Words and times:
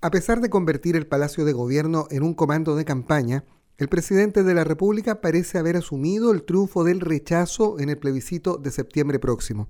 A 0.00 0.12
pesar 0.12 0.40
de 0.40 0.48
convertir 0.48 0.94
el 0.94 1.08
Palacio 1.08 1.44
de 1.44 1.52
Gobierno 1.52 2.06
en 2.12 2.22
un 2.22 2.32
comando 2.32 2.76
de 2.76 2.84
campaña, 2.84 3.44
el 3.78 3.88
presidente 3.88 4.44
de 4.44 4.54
la 4.54 4.62
República 4.62 5.20
parece 5.20 5.58
haber 5.58 5.76
asumido 5.76 6.30
el 6.30 6.44
triunfo 6.44 6.84
del 6.84 7.00
rechazo 7.00 7.80
en 7.80 7.88
el 7.88 7.98
plebiscito 7.98 8.58
de 8.58 8.70
septiembre 8.70 9.18
próximo. 9.18 9.68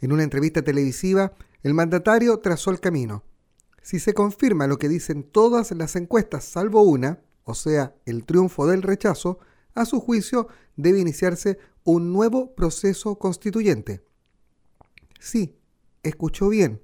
En 0.00 0.12
una 0.12 0.22
entrevista 0.22 0.62
televisiva, 0.62 1.34
el 1.62 1.74
mandatario 1.74 2.38
trazó 2.38 2.70
el 2.70 2.80
camino. 2.80 3.22
Si 3.82 3.98
se 3.98 4.14
confirma 4.14 4.66
lo 4.66 4.78
que 4.78 4.88
dicen 4.88 5.22
todas 5.22 5.72
las 5.72 5.94
encuestas, 5.94 6.44
salvo 6.44 6.80
una, 6.80 7.20
o 7.44 7.54
sea, 7.54 7.94
el 8.06 8.24
triunfo 8.24 8.66
del 8.66 8.80
rechazo, 8.80 9.40
a 9.74 9.84
su 9.84 10.00
juicio 10.00 10.48
debe 10.76 11.00
iniciarse 11.00 11.58
un 11.82 12.14
nuevo 12.14 12.54
proceso 12.54 13.18
constituyente. 13.18 14.06
Sí, 15.20 15.58
escuchó 16.02 16.48
bien 16.48 16.80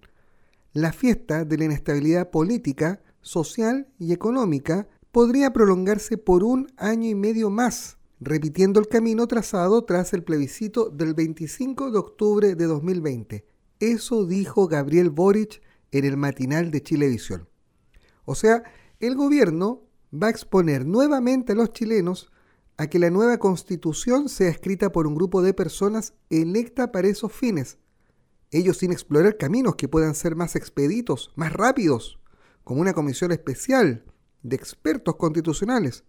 la 0.72 0.92
fiesta 0.92 1.44
de 1.44 1.58
la 1.58 1.64
inestabilidad 1.64 2.30
política, 2.30 3.02
social 3.20 3.88
y 3.98 4.12
económica 4.12 4.88
podría 5.10 5.52
prolongarse 5.52 6.16
por 6.16 6.44
un 6.44 6.68
año 6.76 7.08
y 7.08 7.14
medio 7.14 7.50
más, 7.50 7.98
repitiendo 8.20 8.78
el 8.78 8.88
camino 8.88 9.26
trazado 9.26 9.84
tras 9.84 10.12
el 10.12 10.22
plebiscito 10.22 10.88
del 10.88 11.14
25 11.14 11.90
de 11.90 11.98
octubre 11.98 12.54
de 12.54 12.64
2020. 12.66 13.44
Eso 13.80 14.26
dijo 14.26 14.68
Gabriel 14.68 15.10
Boric 15.10 15.60
en 15.90 16.04
el 16.04 16.16
matinal 16.16 16.70
de 16.70 16.82
Chilevisión. 16.82 17.48
O 18.24 18.34
sea, 18.34 18.62
el 19.00 19.16
gobierno 19.16 19.82
va 20.12 20.28
a 20.28 20.30
exponer 20.30 20.86
nuevamente 20.86 21.52
a 21.52 21.56
los 21.56 21.72
chilenos 21.72 22.30
a 22.76 22.86
que 22.86 22.98
la 22.98 23.10
nueva 23.10 23.38
constitución 23.38 24.28
sea 24.28 24.48
escrita 24.48 24.92
por 24.92 25.06
un 25.06 25.14
grupo 25.14 25.42
de 25.42 25.52
personas 25.52 26.14
electa 26.30 26.92
para 26.92 27.08
esos 27.08 27.32
fines, 27.32 27.78
ellos 28.50 28.78
sin 28.78 28.92
explorar 28.92 29.36
caminos 29.36 29.76
que 29.76 29.88
puedan 29.88 30.14
ser 30.14 30.36
más 30.36 30.56
expeditos, 30.56 31.32
más 31.36 31.52
rápidos, 31.52 32.18
como 32.64 32.80
una 32.80 32.92
comisión 32.92 33.32
especial 33.32 34.04
de 34.42 34.56
expertos 34.56 35.16
constitucionales, 35.16 36.04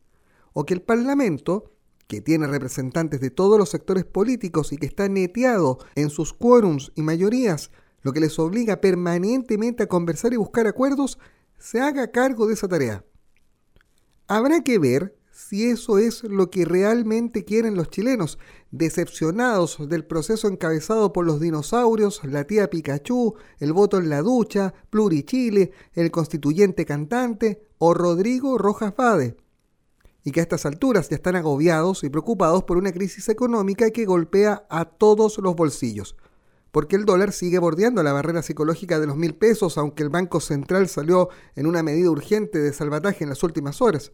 o 0.53 0.65
que 0.65 0.73
el 0.73 0.81
Parlamento, 0.81 1.71
que 2.07 2.21
tiene 2.21 2.47
representantes 2.47 3.21
de 3.21 3.29
todos 3.29 3.57
los 3.57 3.69
sectores 3.69 4.05
políticos 4.05 4.73
y 4.73 4.77
que 4.77 4.85
está 4.85 5.07
neteado 5.07 5.79
en 5.95 6.09
sus 6.09 6.33
quórums 6.33 6.91
y 6.95 7.03
mayorías, 7.03 7.71
lo 8.01 8.13
que 8.13 8.19
les 8.19 8.37
obliga 8.39 8.81
permanentemente 8.81 9.83
a 9.83 9.87
conversar 9.87 10.33
y 10.33 10.37
buscar 10.37 10.67
acuerdos, 10.67 11.19
se 11.57 11.79
haga 11.79 12.11
cargo 12.11 12.47
de 12.47 12.55
esa 12.55 12.67
tarea. 12.67 13.05
Habrá 14.27 14.61
que 14.63 14.79
ver 14.79 15.15
si 15.51 15.65
eso 15.65 15.97
es 15.97 16.23
lo 16.23 16.49
que 16.49 16.63
realmente 16.63 17.43
quieren 17.43 17.75
los 17.75 17.89
chilenos, 17.89 18.39
decepcionados 18.71 19.89
del 19.89 20.05
proceso 20.05 20.47
encabezado 20.47 21.11
por 21.11 21.25
los 21.25 21.41
dinosaurios, 21.41 22.21
la 22.23 22.45
tía 22.45 22.69
Pikachu, 22.69 23.35
el 23.59 23.73
voto 23.73 23.97
en 23.97 24.07
la 24.07 24.21
ducha, 24.21 24.73
Plurichile, 24.89 25.73
el 25.91 26.09
constituyente 26.09 26.85
cantante 26.85 27.67
o 27.79 27.93
Rodrigo 27.93 28.57
Rojas 28.57 28.95
Vade. 28.95 29.35
Y 30.23 30.31
que 30.31 30.39
a 30.39 30.43
estas 30.43 30.65
alturas 30.65 31.09
ya 31.09 31.17
están 31.17 31.35
agobiados 31.35 32.05
y 32.05 32.09
preocupados 32.09 32.63
por 32.63 32.77
una 32.77 32.93
crisis 32.93 33.27
económica 33.27 33.91
que 33.91 34.05
golpea 34.05 34.65
a 34.69 34.85
todos 34.85 35.37
los 35.39 35.53
bolsillos. 35.53 36.15
Porque 36.71 36.95
el 36.95 37.03
dólar 37.03 37.33
sigue 37.33 37.59
bordeando 37.59 38.01
la 38.03 38.13
barrera 38.13 38.41
psicológica 38.41 39.01
de 39.01 39.07
los 39.07 39.17
mil 39.17 39.35
pesos, 39.35 39.77
aunque 39.77 40.03
el 40.03 40.09
Banco 40.09 40.39
Central 40.39 40.87
salió 40.87 41.27
en 41.57 41.67
una 41.67 41.83
medida 41.83 42.09
urgente 42.09 42.59
de 42.59 42.71
salvataje 42.71 43.25
en 43.25 43.29
las 43.31 43.43
últimas 43.43 43.81
horas 43.81 44.13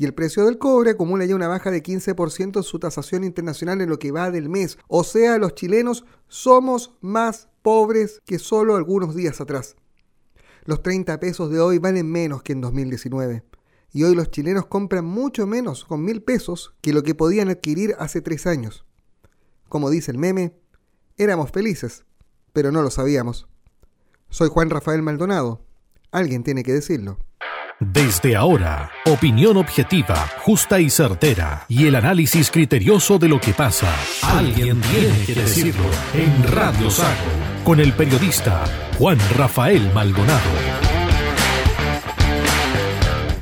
y 0.00 0.06
el 0.06 0.14
precio 0.14 0.46
del 0.46 0.56
cobre 0.56 0.92
acumula 0.92 1.26
ya 1.26 1.36
una 1.36 1.46
baja 1.46 1.70
de 1.70 1.82
15% 1.82 2.56
en 2.56 2.62
su 2.62 2.78
tasación 2.78 3.22
internacional 3.22 3.82
en 3.82 3.90
lo 3.90 3.98
que 3.98 4.12
va 4.12 4.30
del 4.30 4.48
mes. 4.48 4.78
O 4.88 5.04
sea, 5.04 5.36
los 5.36 5.54
chilenos 5.54 6.06
somos 6.26 6.94
más 7.02 7.50
pobres 7.60 8.22
que 8.24 8.38
solo 8.38 8.76
algunos 8.76 9.14
días 9.14 9.42
atrás. 9.42 9.76
Los 10.64 10.82
30 10.82 11.20
pesos 11.20 11.50
de 11.50 11.60
hoy 11.60 11.76
valen 11.76 12.10
menos 12.10 12.42
que 12.42 12.54
en 12.54 12.62
2019. 12.62 13.44
Y 13.92 14.04
hoy 14.04 14.14
los 14.14 14.30
chilenos 14.30 14.64
compran 14.64 15.04
mucho 15.04 15.46
menos 15.46 15.84
con 15.84 16.02
mil 16.02 16.22
pesos 16.22 16.72
que 16.80 16.94
lo 16.94 17.02
que 17.02 17.14
podían 17.14 17.50
adquirir 17.50 17.94
hace 17.98 18.22
tres 18.22 18.46
años. 18.46 18.86
Como 19.68 19.90
dice 19.90 20.12
el 20.12 20.16
meme, 20.16 20.54
éramos 21.18 21.50
felices, 21.50 22.06
pero 22.54 22.72
no 22.72 22.80
lo 22.80 22.90
sabíamos. 22.90 23.48
Soy 24.30 24.48
Juan 24.48 24.70
Rafael 24.70 25.02
Maldonado. 25.02 25.62
Alguien 26.10 26.42
tiene 26.42 26.62
que 26.62 26.72
decirlo. 26.72 27.18
Desde 27.82 28.36
ahora, 28.36 28.90
opinión 29.06 29.56
objetiva, 29.56 30.28
justa 30.42 30.80
y 30.80 30.90
certera, 30.90 31.64
y 31.66 31.86
el 31.86 31.94
análisis 31.94 32.50
criterioso 32.50 33.18
de 33.18 33.26
lo 33.26 33.40
que 33.40 33.54
pasa. 33.54 33.88
Alguien 34.20 34.82
tiene 34.82 35.24
que 35.24 35.34
decirlo 35.34 35.84
en 36.12 36.52
Radio 36.52 36.90
Sago, 36.90 37.08
con 37.64 37.80
el 37.80 37.94
periodista 37.94 38.64
Juan 38.98 39.16
Rafael 39.34 39.90
Maldonado. 39.94 40.50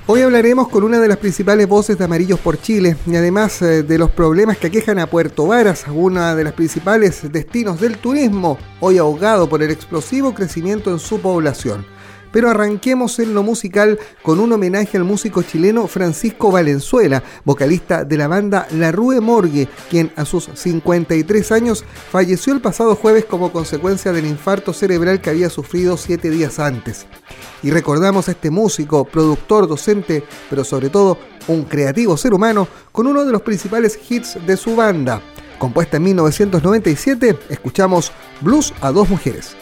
Hoy 0.07 0.23
hablaremos 0.23 0.69
con 0.69 0.85
una 0.85 1.01
de 1.01 1.09
las 1.09 1.17
principales 1.17 1.67
voces 1.67 1.99
de 1.99 2.05
Amarillos 2.05 2.39
por 2.39 2.63
Chile 2.63 2.97
y 3.09 3.17
además 3.17 3.61
eh, 3.61 3.83
de 3.83 3.99
los 3.99 4.13
problemas 4.13 4.57
que 4.57 4.69
aquejan 4.69 5.01
a 5.01 5.09
Puerto 5.09 5.49
Varas, 5.49 5.85
una 5.93 6.37
de 6.37 6.45
las 6.45 6.53
principales 6.53 7.33
destinos 7.33 7.81
del 7.81 7.99
turismo, 7.99 8.57
hoy 8.79 8.99
ahogado 8.99 9.49
por 9.49 9.65
el 9.65 9.73
explosivo 9.73 10.33
crecimiento 10.33 10.93
en 10.93 11.01
su 11.01 11.21
población. 11.21 11.98
Pero 12.33 12.51
arranquemos 12.51 13.19
en 13.19 13.35
lo 13.35 13.43
musical 13.43 13.99
con 14.23 14.41
un 14.41 14.53
homenaje 14.53 14.97
al 14.97 15.05
músico 15.05 15.43
chileno 15.43 15.87
Francisco 15.87 16.51
Valenzuela, 16.51 17.23
vocalista 17.45 18.05
de 18.05 18.17
la 18.17 18.29
banda 18.29 18.67
La 18.73 18.93
Rue 18.93 19.21
Morgue, 19.21 19.69
quien 19.89 20.13
a 20.17 20.25
sus 20.25 20.51
53 20.53 21.53
años 21.53 21.85
falleció 22.11 22.53
el 22.53 22.61
pasado 22.61 22.97
jueves 22.97 23.25
como 23.25 23.53
consecuencia 23.53 24.13
del 24.13 24.27
infarto 24.27 24.73
cerebral 24.73 25.21
que 25.21 25.31
había 25.31 25.51
sufrido 25.51 25.97
siete 25.97 26.31
días 26.31 26.59
antes. 26.59 27.07
Y 27.63 27.71
recordamos 27.71 28.29
a 28.29 28.33
este 28.33 28.51
músico, 28.51 29.05
productor, 29.05 29.67
docente, 29.67 30.23
pero 30.49 30.65
sobre 30.65 30.91
todo 30.91 31.19
un 31.49 31.65
creativo 31.65 32.17
ser 32.17 32.35
humano 32.35 32.69
con 32.93 33.07
uno 33.07 33.25
de 33.25 33.33
los 33.33 33.43
principales 33.43 33.99
hits 34.09 34.39
de 34.47 34.57
su 34.57 34.77
banda. 34.77 35.21
Compuesta 35.59 35.97
en 35.97 36.05
1997, 36.05 37.37
escuchamos 37.49 38.13
Blues 38.41 38.73
a 38.81 38.93
dos 38.93 39.09
mujeres. 39.09 39.57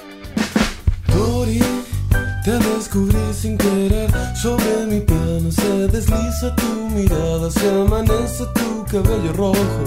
Te 2.46 2.56
descubrí 2.60 3.34
sin 3.34 3.58
querer, 3.58 4.08
sobre 4.36 4.86
mi 4.86 5.00
piano 5.00 5.50
se 5.50 5.88
desliza 5.88 6.54
tu 6.54 6.88
mirada, 6.94 7.50
se 7.50 7.68
amanece 7.68 8.44
tu 8.54 8.84
cabello 8.84 9.32
rojo, 9.32 9.82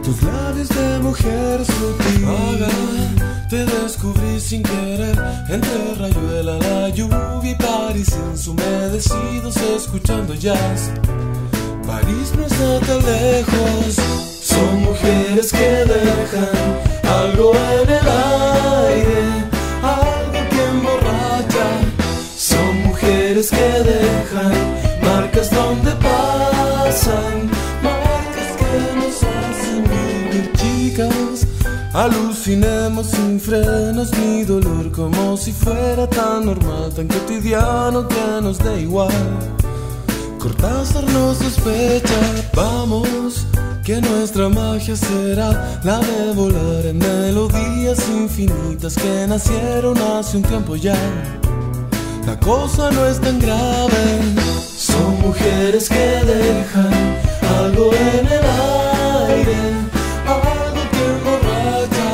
tus 0.00 0.22
labios 0.22 0.68
de 0.68 0.98
mujer 1.00 1.64
sutil. 1.64 2.66
te 3.50 3.64
descubrí 3.64 4.38
sin 4.38 4.62
querer, 4.62 5.18
entre 5.48 5.94
rayuela, 5.96 6.56
la 6.56 6.88
lluvia 6.90 7.40
y 7.42 7.54
París 7.56 8.16
ensumedecidos 8.30 9.56
escuchando 9.56 10.34
jazz. 10.34 10.92
París 11.84 12.32
no 12.36 12.46
está 12.46 12.78
tan 12.86 13.04
lejos, 13.04 13.96
son 14.40 14.82
mujeres 14.84 15.50
que 15.50 15.84
dejan 15.84 16.78
algo 17.02 17.52
en 17.56 17.90
el 17.90 18.08
aire 18.08 19.46
que 23.50 23.82
dejan 23.82 24.52
marcas 25.02 25.50
donde 25.50 25.92
pasan, 25.92 27.50
marcas 27.82 28.50
que 28.58 28.96
nos 28.96 29.22
hacen 29.22 29.84
vivir 29.84 30.52
chicas. 30.54 31.46
Alucinemos 31.92 33.06
sin 33.08 33.40
frenos 33.40 34.10
mi 34.18 34.44
dolor 34.44 34.90
como 34.90 35.36
si 35.36 35.52
fuera 35.52 36.06
tan 36.08 36.46
normal, 36.46 36.92
tan 36.94 37.08
cotidiano 37.08 38.06
que 38.08 38.40
nos 38.42 38.58
da 38.58 38.76
igual. 38.78 39.12
Cortázar 40.38 41.04
nos 41.04 41.38
sospecha, 41.38 42.20
vamos, 42.54 43.46
que 43.84 44.00
nuestra 44.00 44.48
magia 44.48 44.96
será 44.96 45.80
la 45.84 45.98
de 46.00 46.32
volar 46.34 46.86
en 46.86 46.98
melodías 46.98 47.98
infinitas 48.08 48.94
que 48.96 49.26
nacieron 49.26 49.96
hace 49.98 50.36
un 50.36 50.42
tiempo 50.42 50.76
ya. 50.76 50.96
La 52.26 52.36
cosa 52.40 52.90
no 52.90 53.06
es 53.06 53.20
tan 53.20 53.38
grave. 53.38 54.34
Son 54.76 55.20
mujeres 55.20 55.88
que 55.88 55.94
dejan 55.94 56.92
algo 57.60 57.92
en 57.94 58.26
el 58.26 58.44
aire, 59.30 59.58
algo 60.26 60.82
que 60.90 61.04
emborracha. 61.14 62.10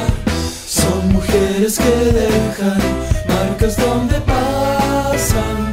Son 0.66 1.12
mujeres 1.14 1.78
que 1.78 2.12
dejan 2.12 2.78
marcas 3.26 3.74
donde 3.78 4.20
pasan, 4.20 5.71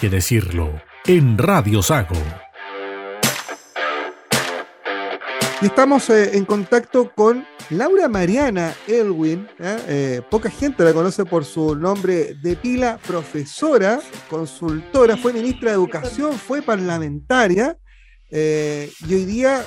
que 0.00 0.08
decirlo 0.10 0.80
en 1.06 1.38
Radio 1.38 1.82
Sago. 1.82 2.16
Y 5.62 5.66
estamos 5.66 6.10
eh, 6.10 6.36
en 6.36 6.44
contacto 6.44 7.12
con 7.14 7.46
Laura 7.70 8.08
Mariana 8.08 8.74
Elwin. 8.86 9.48
¿eh? 9.58 9.76
Eh, 9.88 10.22
poca 10.30 10.50
gente 10.50 10.84
la 10.84 10.92
conoce 10.92 11.24
por 11.24 11.46
su 11.46 11.74
nombre 11.74 12.34
de 12.34 12.56
pila, 12.56 12.98
profesora, 13.06 14.00
consultora, 14.28 15.16
fue 15.16 15.32
ministra 15.32 15.70
de 15.70 15.76
Educación, 15.76 16.34
fue 16.34 16.60
parlamentaria 16.60 17.78
y 18.28 19.14
hoy 19.14 19.24
día 19.24 19.64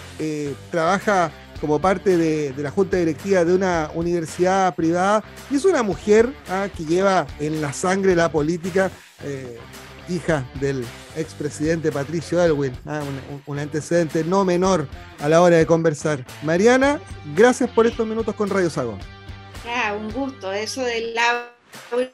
trabaja 0.70 1.32
como 1.60 1.80
parte 1.80 2.18
de, 2.18 2.54
la 2.58 2.70
junta 2.70 2.98
directiva 2.98 3.44
de 3.46 3.56
una 3.56 3.90
universidad 3.96 4.76
privada 4.76 5.24
y 5.50 5.56
es 5.56 5.66
una 5.66 5.82
mujer 5.82 6.30
que 6.76 6.86
lleva 6.86 7.26
en 7.40 7.62
la 7.62 7.74
sangre 7.74 8.16
la 8.16 8.30
política, 8.30 8.92
hija 10.10 10.46
del 10.56 10.86
expresidente 11.16 11.92
Patricio 11.92 12.44
Elwin, 12.44 12.76
ah, 12.86 13.02
un, 13.46 13.60
antecedente 13.60 14.24
no 14.24 14.44
menor 14.46 14.88
a 15.20 15.30
la 15.30 15.42
hora 15.42 15.58
de 15.58 15.66
conversar. 15.66 16.26
Mariana, 16.44 17.00
gracias 17.36 17.70
por 17.70 17.88
estos 17.88 18.06
minutos 18.08 18.36
con 18.36 18.50
Radio 18.50 18.70
Sago. 18.70 18.98
Ah, 19.68 19.94
un 19.94 20.12
gusto. 20.12 20.52
Eso 20.52 20.82
del 20.84 21.14
Laura 21.14 22.10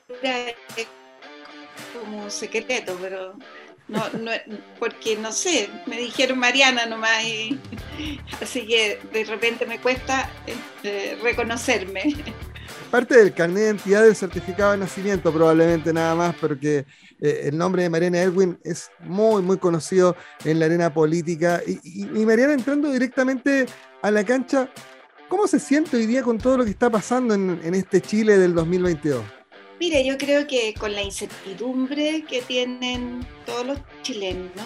es 0.77 0.87
como 1.93 2.29
secreto, 2.29 2.97
pero 3.01 3.35
no, 3.87 4.09
no, 4.19 4.31
porque 4.79 5.15
no 5.15 5.31
sé, 5.31 5.69
me 5.85 5.97
dijeron 5.97 6.39
Mariana 6.39 6.85
nomás, 6.85 7.23
y, 7.23 7.59
así 8.41 8.65
que 8.65 8.99
de 9.13 9.23
repente 9.25 9.65
me 9.65 9.79
cuesta 9.79 10.29
eh, 10.83 11.17
reconocerme. 11.21 12.15
Parte 12.91 13.17
del 13.17 13.33
carnet 13.33 13.57
de 13.57 13.65
identidad 13.65 14.03
del 14.03 14.15
certificado 14.15 14.71
de 14.71 14.77
nacimiento, 14.77 15.31
probablemente 15.31 15.91
nada 15.91 16.15
más, 16.15 16.35
porque 16.35 16.85
eh, 17.21 17.41
el 17.45 17.57
nombre 17.57 17.83
de 17.83 17.89
Mariana 17.89 18.21
Edwin 18.21 18.57
es 18.63 18.89
muy, 18.99 19.41
muy 19.41 19.57
conocido 19.57 20.15
en 20.43 20.59
la 20.59 20.65
arena 20.65 20.93
política. 20.93 21.61
Y, 21.65 22.05
Mariana, 22.25 22.53
entrando 22.53 22.91
directamente 22.91 23.65
a 24.01 24.11
la 24.11 24.23
cancha, 24.23 24.69
¿cómo 25.27 25.47
se 25.47 25.59
siente 25.59 25.97
hoy 25.97 26.05
día 26.05 26.23
con 26.23 26.37
todo 26.37 26.57
lo 26.57 26.63
que 26.63 26.71
está 26.71 26.89
pasando 26.89 27.33
en, 27.33 27.59
en 27.63 27.75
este 27.75 28.01
Chile 28.01 28.37
del 28.37 28.53
2022? 28.53 29.23
Mire, 29.79 30.05
yo 30.05 30.17
creo 30.17 30.47
que 30.47 30.73
con 30.73 30.93
la 30.93 31.01
incertidumbre 31.01 32.23
que 32.29 32.41
tienen 32.41 33.27
todos 33.45 33.65
los 33.65 33.79
chilenos, 34.03 34.65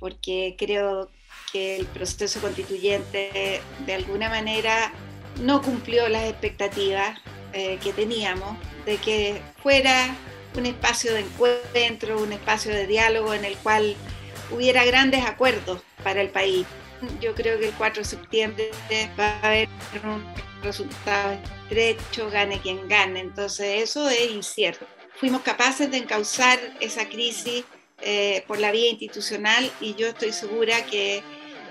porque 0.00 0.56
creo 0.58 1.10
que 1.52 1.76
el 1.76 1.86
proceso 1.86 2.40
constituyente 2.40 3.60
de 3.86 3.94
alguna 3.94 4.28
manera 4.28 4.92
no 5.40 5.62
cumplió 5.62 6.08
las 6.08 6.24
expectativas 6.24 7.18
eh, 7.52 7.78
que 7.82 7.92
teníamos 7.92 8.56
de 8.84 8.96
que 8.98 9.40
fuera 9.62 10.14
un 10.56 10.66
espacio 10.66 11.12
de 11.12 11.20
encuentro, 11.20 12.22
un 12.22 12.32
espacio 12.32 12.72
de 12.72 12.86
diálogo 12.86 13.34
en 13.34 13.44
el 13.44 13.56
cual 13.58 13.94
hubiera 14.50 14.84
grandes 14.84 15.24
acuerdos 15.24 15.82
para 16.02 16.20
el 16.20 16.30
país. 16.30 16.66
Yo 17.20 17.34
creo 17.34 17.58
que 17.58 17.68
el 17.68 17.74
4 17.74 18.02
de 18.02 18.08
septiembre 18.08 18.70
va 19.18 19.38
a 19.42 19.48
haber 19.48 19.68
un 20.04 20.24
resultado 20.62 21.38
estrecho, 21.64 22.30
gane 22.30 22.60
quien 22.60 22.88
gane. 22.88 23.20
Entonces 23.20 23.82
eso 23.82 24.08
es 24.08 24.30
incierto. 24.30 24.86
Fuimos 25.16 25.42
capaces 25.42 25.90
de 25.90 25.98
encauzar 25.98 26.58
esa 26.80 27.08
crisis 27.08 27.64
eh, 28.02 28.44
por 28.46 28.58
la 28.58 28.70
vía 28.70 28.90
institucional 28.90 29.70
y 29.80 29.94
yo 29.94 30.08
estoy 30.08 30.32
segura 30.32 30.84
que 30.86 31.22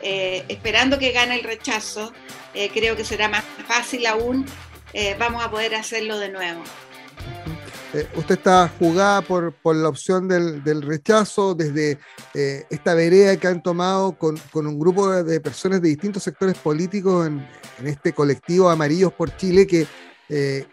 eh, 0.07 0.45
esperando 0.49 0.99
que 0.99 1.11
gane 1.11 1.33
el 1.33 1.43
rechazo, 1.43 2.13
eh, 2.53 2.69
creo 2.71 2.95
que 2.95 3.03
será 3.03 3.27
más 3.27 3.43
fácil 3.67 4.05
aún, 4.05 4.45
eh, 4.93 5.15
vamos 5.17 5.43
a 5.43 5.49
poder 5.49 5.73
hacerlo 5.73 6.19
de 6.19 6.29
nuevo. 6.29 6.61
Usted 8.15 8.35
está 8.35 8.71
jugada 8.77 9.23
por, 9.23 9.53
por 9.53 9.75
la 9.75 9.89
opción 9.89 10.27
del, 10.27 10.63
del 10.63 10.83
rechazo 10.83 11.55
desde 11.55 11.97
esta 12.33 12.93
vereda 12.93 13.37
que 13.37 13.47
han 13.47 13.63
tomado 13.63 14.15
con, 14.15 14.37
con 14.51 14.67
un 14.67 14.77
grupo 14.77 15.09
de, 15.09 15.39
personas 15.39 15.81
de 15.81 15.89
distintos 15.89 16.21
sectores 16.21 16.55
políticos 16.55 17.25
en, 17.25 17.47
este 17.83 18.13
colectivo 18.13 18.69
Amarillos 18.69 19.11
por 19.13 19.35
Chile 19.37 19.65
que 19.65 19.87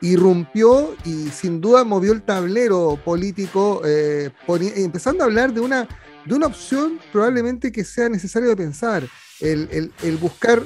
irrumpió 0.02 0.94
y 1.04 1.28
sin 1.28 1.60
duda 1.60 1.84
movió 1.84 2.12
el 2.12 2.22
tablero 2.22 2.98
político, 3.02 3.80
eh, 3.86 4.30
empezando 4.76 5.22
a 5.22 5.26
hablar 5.26 5.54
de 5.54 5.60
una, 5.60 5.88
de 6.24 6.34
una 6.34 6.46
opción 6.46 7.00
probablemente 7.12 7.72
que 7.72 7.84
sea 7.84 8.08
necesario 8.08 8.56
pensar, 8.56 9.06
el, 9.40 9.68
el- 9.72 9.92
el 10.02 10.16
buscar 10.18 10.62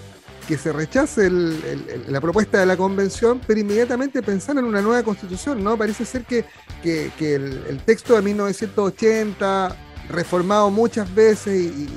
que 0.47 0.57
se 0.57 0.73
rechace 0.73 1.27
el- 1.27 1.61
el- 1.65 1.89
el- 1.91 2.13
la 2.13 2.21
propuesta 2.21 2.59
de 2.61 2.67
la 2.67 2.77
convención, 2.77 3.41
pero 3.47 3.59
inmediatamente 3.59 4.23
pensar 4.23 4.57
en 4.59 4.65
una 4.65 4.81
nueva 4.81 5.03
constitución, 5.03 5.63
¿no? 5.65 5.77
Parece 5.77 6.05
ser 6.05 6.25
que, 6.25 6.45
que- 6.83 7.11
el, 7.35 7.65
el 7.69 7.79
texto 7.81 8.15
de 8.15 8.23
1980, 8.23 9.77
reformado 10.09 10.71
muchas 10.71 11.13
veces 11.13 11.55
y, 11.73 11.89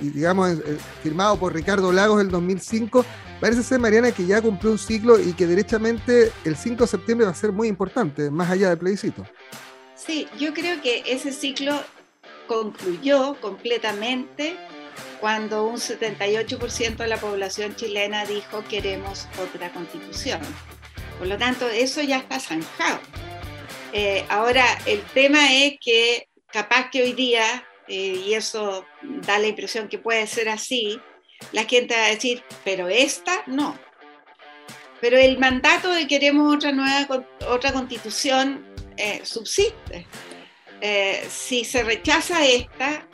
digamos, 0.00 0.50
eh, 0.50 0.76
firmado 1.02 1.36
por 1.36 1.52
Ricardo 1.52 1.90
Lagos 1.90 2.18
del 2.18 2.30
2005, 2.30 3.04
parece 3.40 3.64
ser, 3.64 3.80
Mariana, 3.80 4.12
que 4.12 4.24
ya 4.24 4.40
cumplió 4.40 4.70
un 4.70 4.78
ciclo 4.78 5.18
y 5.18 5.32
que 5.32 5.46
derechamente 5.48 6.30
el 6.44 6.54
5 6.56 6.84
de 6.84 6.88
septiembre 6.88 7.24
va 7.26 7.32
a 7.32 7.34
ser 7.34 7.50
muy 7.50 7.66
importante, 7.66 8.30
más 8.30 8.50
allá 8.50 8.68
del 8.68 8.78
plebiscito. 8.78 9.24
Sí, 9.96 10.28
yo 10.38 10.52
creo 10.54 10.80
que 10.80 11.02
ese 11.06 11.32
ciclo 11.32 11.80
concluyó 12.46 13.36
completamente 13.40 14.56
cuando 15.20 15.64
un 15.64 15.76
78% 15.76 16.96
de 16.96 17.06
la 17.06 17.16
población 17.16 17.74
chilena 17.76 18.24
dijo 18.26 18.62
queremos 18.68 19.26
otra 19.42 19.70
constitución. 19.72 20.40
Por 21.18 21.28
lo 21.28 21.38
tanto, 21.38 21.68
eso 21.68 22.02
ya 22.02 22.18
está 22.18 22.40
zanjado. 22.40 23.00
Eh, 23.92 24.24
ahora, 24.28 24.64
el 24.86 25.00
tema 25.14 25.52
es 25.54 25.74
que 25.80 26.28
capaz 26.52 26.90
que 26.90 27.02
hoy 27.02 27.12
día, 27.12 27.66
eh, 27.88 28.22
y 28.26 28.34
eso 28.34 28.84
da 29.02 29.38
la 29.38 29.46
impresión 29.46 29.88
que 29.88 29.98
puede 29.98 30.26
ser 30.26 30.48
así, 30.48 31.00
la 31.52 31.64
gente 31.64 31.94
va 31.94 32.06
a 32.06 32.10
decir, 32.10 32.42
pero 32.64 32.88
esta 32.88 33.42
no. 33.46 33.78
Pero 35.00 35.16
el 35.18 35.38
mandato 35.38 35.90
de 35.90 36.06
queremos 36.06 36.54
otra 36.54 36.72
nueva 36.72 37.24
otra 37.48 37.72
constitución 37.72 38.64
eh, 38.96 39.20
subsiste. 39.24 40.06
Eh, 40.80 41.26
si 41.30 41.64
se 41.64 41.82
rechaza 41.82 42.44
esta, 42.46 43.06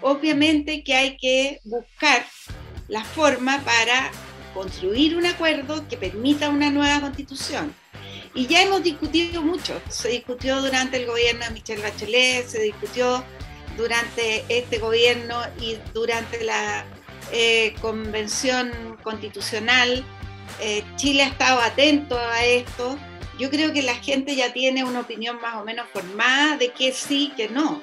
obviamente 0.00 0.82
que 0.82 0.94
hay 0.94 1.16
que 1.16 1.60
buscar 1.64 2.24
la 2.88 3.04
forma 3.04 3.60
para 3.64 4.10
construir 4.54 5.16
un 5.16 5.26
acuerdo 5.26 5.86
que 5.88 5.96
permita 5.96 6.48
una 6.48 6.70
nueva 6.70 7.00
constitución. 7.00 7.74
Y 8.34 8.46
ya 8.46 8.62
hemos 8.62 8.82
discutido 8.82 9.42
mucho, 9.42 9.80
se 9.88 10.08
discutió 10.08 10.60
durante 10.62 10.98
el 10.98 11.06
gobierno 11.06 11.44
de 11.44 11.50
Michelle 11.50 11.82
Bachelet, 11.82 12.46
se 12.46 12.62
discutió 12.62 13.24
durante 13.76 14.44
este 14.48 14.78
gobierno 14.78 15.40
y 15.60 15.78
durante 15.92 16.44
la 16.44 16.84
eh, 17.32 17.74
convención 17.80 18.98
constitucional. 19.02 20.04
Eh, 20.60 20.84
Chile 20.96 21.24
ha 21.24 21.28
estado 21.28 21.60
atento 21.60 22.18
a 22.18 22.44
esto. 22.44 22.98
Yo 23.40 23.50
creo 23.50 23.72
que 23.72 23.82
la 23.82 23.96
gente 23.96 24.36
ya 24.36 24.52
tiene 24.52 24.84
una 24.84 25.00
opinión 25.00 25.40
más 25.40 25.56
o 25.56 25.64
menos 25.64 25.88
formada 25.92 26.56
de 26.56 26.68
qué 26.68 26.92
sí, 26.92 27.32
qué 27.36 27.48
no 27.48 27.82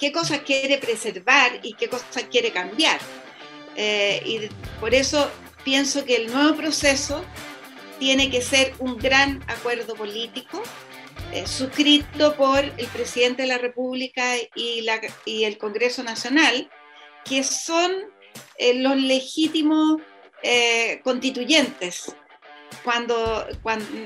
qué 0.00 0.10
cosas 0.10 0.40
quiere 0.40 0.78
preservar 0.78 1.60
y 1.62 1.74
qué 1.74 1.88
cosas 1.88 2.24
quiere 2.30 2.50
cambiar. 2.50 2.98
Eh, 3.76 4.22
y 4.24 4.40
por 4.80 4.94
eso 4.94 5.30
pienso 5.62 6.04
que 6.04 6.16
el 6.16 6.32
nuevo 6.32 6.56
proceso 6.56 7.22
tiene 7.98 8.30
que 8.30 8.40
ser 8.40 8.72
un 8.78 8.96
gran 8.96 9.44
acuerdo 9.46 9.94
político 9.94 10.62
eh, 11.32 11.46
suscrito 11.46 12.34
por 12.34 12.64
el 12.64 12.86
presidente 12.86 13.42
de 13.42 13.48
la 13.48 13.58
República 13.58 14.36
y, 14.54 14.80
la, 14.80 15.00
y 15.26 15.44
el 15.44 15.58
Congreso 15.58 16.02
Nacional, 16.02 16.70
que 17.24 17.44
son 17.44 17.92
eh, 18.56 18.74
los 18.74 18.96
legítimos 18.96 20.00
eh, 20.42 21.00
constituyentes, 21.04 22.16
cuando, 22.84 23.46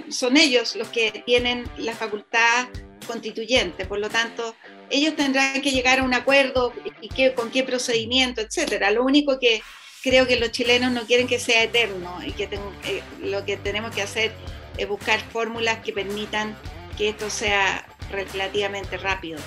son 0.08 0.36
ellos 0.36 0.76
los 0.76 0.88
que 0.88 1.22
tienen 1.26 1.68
la 1.78 1.94
facultad 1.94 2.68
constituyente. 3.06 3.86
Por 3.86 3.98
lo 3.98 4.08
tanto, 4.08 4.54
ellos 4.90 5.16
tendrán 5.16 5.60
que 5.62 5.70
llegar 5.70 6.00
a 6.00 6.02
un 6.02 6.14
acuerdo 6.14 6.72
y 7.00 7.08
qué, 7.08 7.34
con 7.34 7.50
qué 7.50 7.62
procedimiento, 7.62 8.40
etcétera. 8.40 8.90
Lo 8.90 9.04
único 9.04 9.38
que 9.38 9.62
creo 10.02 10.26
que 10.26 10.38
los 10.38 10.50
chilenos 10.50 10.92
no 10.92 11.06
quieren 11.06 11.26
que 11.26 11.38
sea 11.38 11.62
eterno 11.62 12.18
y 12.24 12.32
que 12.32 12.48
lo 13.22 13.44
que 13.44 13.56
tenemos 13.56 13.94
que 13.94 14.02
hacer 14.02 14.32
es 14.76 14.88
buscar 14.88 15.20
fórmulas 15.30 15.78
que 15.78 15.92
permitan 15.92 16.56
que 16.96 17.08
esto 17.08 17.30
sea 17.30 17.86
relativamente 18.10 18.96
rápido. 18.96 19.38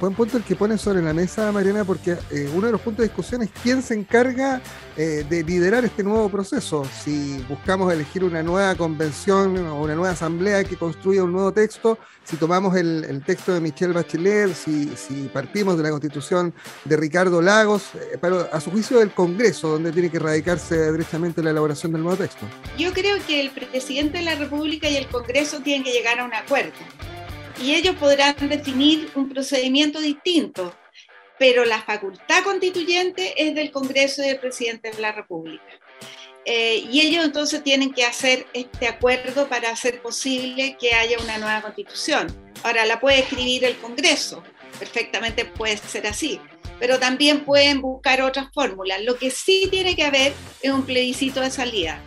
Buen 0.00 0.14
punto 0.14 0.38
el 0.38 0.42
que 0.42 0.56
pone 0.56 0.78
sobre 0.78 1.02
la 1.02 1.12
mesa, 1.12 1.52
Mariana, 1.52 1.84
porque 1.84 2.16
eh, 2.30 2.50
uno 2.54 2.66
de 2.66 2.72
los 2.72 2.80
puntos 2.80 3.02
de 3.02 3.08
discusión 3.08 3.42
es 3.42 3.50
quién 3.62 3.82
se 3.82 3.94
encarga 3.94 4.62
eh, 4.96 5.24
de 5.28 5.42
liderar 5.42 5.84
este 5.84 6.02
nuevo 6.02 6.30
proceso. 6.30 6.86
Si 7.04 7.44
buscamos 7.48 7.92
elegir 7.92 8.24
una 8.24 8.42
nueva 8.42 8.74
convención 8.74 9.56
o 9.66 9.82
una 9.82 9.94
nueva 9.94 10.12
asamblea 10.12 10.64
que 10.64 10.76
construya 10.76 11.24
un 11.24 11.32
nuevo 11.32 11.52
texto, 11.52 11.98
si 12.24 12.38
tomamos 12.38 12.74
el, 12.74 13.22
texto 13.26 13.52
de 13.52 13.60
Michelle 13.60 13.92
Bachelet, 13.92 14.54
si, 14.54 15.30
partimos 15.32 15.76
de 15.76 15.82
la 15.82 15.90
constitución 15.90 16.54
de 16.84 16.96
Ricardo 16.96 17.42
Lagos, 17.42 17.94
eh, 17.94 18.16
pero 18.18 18.48
a 18.50 18.60
su 18.60 18.70
juicio 18.70 18.98
del 19.00 19.12
Congreso, 19.12 19.68
donde 19.68 19.92
tiene 19.92 20.10
que 20.10 20.18
radicarse 20.18 20.92
derechamente 20.92 21.42
la 21.42 21.50
elaboración 21.50 21.92
del 21.92 22.02
nuevo 22.02 22.16
texto. 22.16 22.46
Yo 22.78 22.94
creo 22.94 23.18
que 23.26 23.42
el 23.42 23.50
presidente 23.50 24.18
de 24.18 24.24
la 24.24 24.36
República 24.36 24.88
y 24.88 24.96
el 24.96 25.06
Congreso 25.08 25.60
tienen 25.60 25.84
que 25.84 25.92
llegar 25.92 26.18
a 26.20 26.24
un 26.24 26.32
acuerdo 26.32 26.72
y 27.62 27.74
ellos 27.74 27.96
podrán 27.96 28.34
definir 28.48 29.10
un 29.14 29.28
procedimiento 29.28 30.00
distinto, 30.00 30.74
pero 31.38 31.64
la 31.64 31.82
facultad 31.82 32.42
constituyente 32.44 33.34
es 33.36 33.54
del 33.54 33.70
Congreso 33.70 34.22
y 34.22 34.28
del 34.28 34.38
presidente 34.38 34.90
de 34.90 35.00
la 35.00 35.12
República. 35.12 35.64
Eh, 36.44 36.86
y 36.90 37.00
ellos 37.00 37.24
entonces 37.24 37.62
tienen 37.64 37.92
que 37.92 38.04
hacer 38.04 38.46
este 38.52 38.86
acuerdo 38.86 39.48
para 39.48 39.70
hacer 39.70 40.00
posible 40.00 40.76
que 40.78 40.94
haya 40.94 41.18
una 41.18 41.38
nueva 41.38 41.60
constitución. 41.60 42.28
Ahora, 42.62 42.86
la 42.86 43.00
puede 43.00 43.18
escribir 43.18 43.64
el 43.64 43.76
Congreso, 43.78 44.44
perfectamente 44.78 45.44
puede 45.44 45.76
ser 45.76 46.06
así, 46.06 46.40
pero 46.78 47.00
también 47.00 47.44
pueden 47.44 47.80
buscar 47.80 48.22
otras 48.22 48.48
fórmulas. 48.54 49.02
Lo 49.02 49.16
que 49.16 49.30
sí 49.30 49.66
tiene 49.70 49.96
que 49.96 50.04
haber 50.04 50.32
es 50.62 50.70
un 50.70 50.86
plebiscito 50.86 51.40
de 51.40 51.50
salida. 51.50 52.00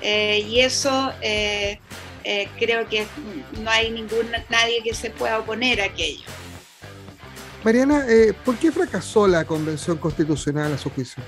Eh, 0.00 0.44
y 0.48 0.60
eso 0.60 1.12
eh, 1.20 1.80
eh, 2.24 2.48
creo 2.58 2.88
que 2.88 3.06
no 3.62 3.70
hay 3.70 3.90
ningún, 3.90 4.30
nadie 4.48 4.82
que 4.82 4.94
se 4.94 5.10
pueda 5.10 5.38
oponer 5.38 5.80
a 5.80 5.86
aquello. 5.86 6.24
Mariana, 7.64 8.06
eh, 8.08 8.32
¿por 8.44 8.56
qué 8.56 8.72
fracasó 8.72 9.28
la 9.28 9.44
Convención 9.44 9.96
Constitucional 9.96 10.72
a 10.72 10.78
su 10.78 10.90
juicio? 10.90 11.22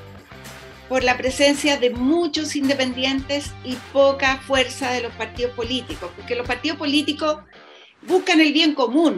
Por 0.88 1.04
la 1.04 1.16
presencia 1.16 1.76
de 1.76 1.90
muchos 1.90 2.56
independientes 2.56 3.52
y 3.64 3.76
poca 3.92 4.38
fuerza 4.38 4.90
de 4.90 5.02
los 5.02 5.12
partidos 5.12 5.54
políticos, 5.54 6.10
porque 6.16 6.34
los 6.34 6.46
partidos 6.46 6.76
políticos 6.76 7.38
buscan 8.02 8.40
el 8.40 8.52
bien 8.52 8.74
común, 8.74 9.16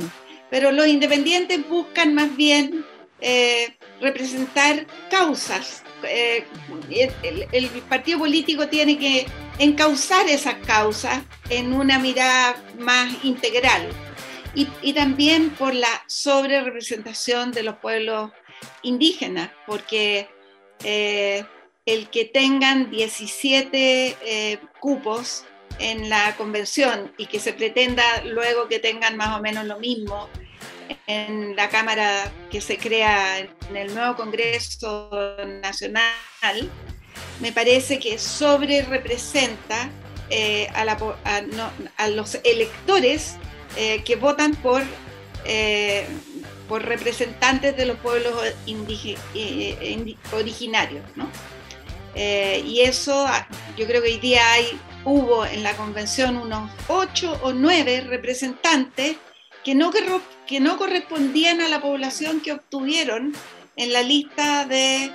pero 0.51 0.73
los 0.73 0.87
independientes 0.87 1.67
buscan 1.69 2.15
más 2.15 2.37
bien 2.37 2.85
eh, 3.21 3.77
representar 4.01 4.87
causas. 5.11 5.83
el, 6.03 7.47
el 7.53 7.69
partido 7.89 8.21
político 8.21 8.69
tiene 8.69 8.99
que 8.99 9.27
encauzar 9.59 10.29
esas 10.29 10.55
causas 10.67 11.23
en 11.49 11.73
una 11.73 11.99
mirada 11.99 12.63
más 12.79 13.25
integral 13.25 13.89
y, 14.83 14.93
también 14.95 15.51
por 15.51 15.75
la 15.75 16.03
sobre 16.07 16.63
representación 16.63 17.53
de 17.53 17.63
los 17.63 17.77
pueblos 17.77 18.31
indígenas, 18.83 19.51
porque 19.67 20.29
eh, 20.83 21.45
el 21.85 22.09
que 22.09 22.25
tengan 22.25 22.91
17 22.91 24.17
eh, 24.23 24.59
cupos 24.81 25.45
en 25.79 26.09
la 26.09 26.35
convención 26.37 27.13
y 27.19 27.27
que 27.27 27.39
se 27.39 27.53
pretenda 27.53 28.03
luego 28.25 28.67
que 28.67 28.79
tengan 28.79 29.19
más 29.19 29.37
o 29.39 29.43
menos 29.43 29.67
lo 29.67 29.79
mismo 29.79 30.31
en 31.07 31.57
la 31.57 31.69
Cámara 31.69 32.31
que 32.51 32.61
se 32.61 32.79
crea 32.79 33.39
en 33.39 33.77
el 33.77 33.95
nuevo 33.95 34.17
Congreso 34.17 35.37
Nacional, 35.63 36.71
me 37.41 37.53
parece 37.53 37.99
que 37.99 38.19
sobre 38.19 38.83
representa 38.83 39.91
eh, 40.29 40.69
a, 40.75 42.09
los 42.09 42.39
electores 42.43 43.37
eh, 43.77 44.03
que 44.05 44.17
votan 44.17 44.55
por, 44.57 44.83
eh, 45.45 46.07
por 46.69 46.85
representantes 46.85 47.77
de 47.77 47.87
los 47.87 47.97
pueblos 47.99 48.35
originarios. 50.33 51.05
y 52.15 52.81
eso, 52.81 53.25
ah, 53.27 53.47
yo 53.77 53.87
creo 53.87 54.03
que 54.03 54.09
hoy 54.09 54.19
día 54.19 54.51
hay, 54.53 54.81
hubo 55.05 55.47
en 55.47 55.63
la 55.63 55.77
convención 55.77 56.37
unos 56.37 56.71
ocho 56.89 57.39
o 57.43 57.53
nueve 57.53 58.01
representantes 58.01 59.17
que 59.67 59.75
no, 59.75 59.91
que 60.47 60.61
no 60.61 60.77
correspondían 60.77 61.61
a 61.61 61.67
la 61.67 61.81
población 61.81 62.41
que 62.41 62.53
obtuvieron 62.53 63.35
en 63.75 63.93
la 63.93 64.03
lista 64.03 64.65
de 64.65 65.11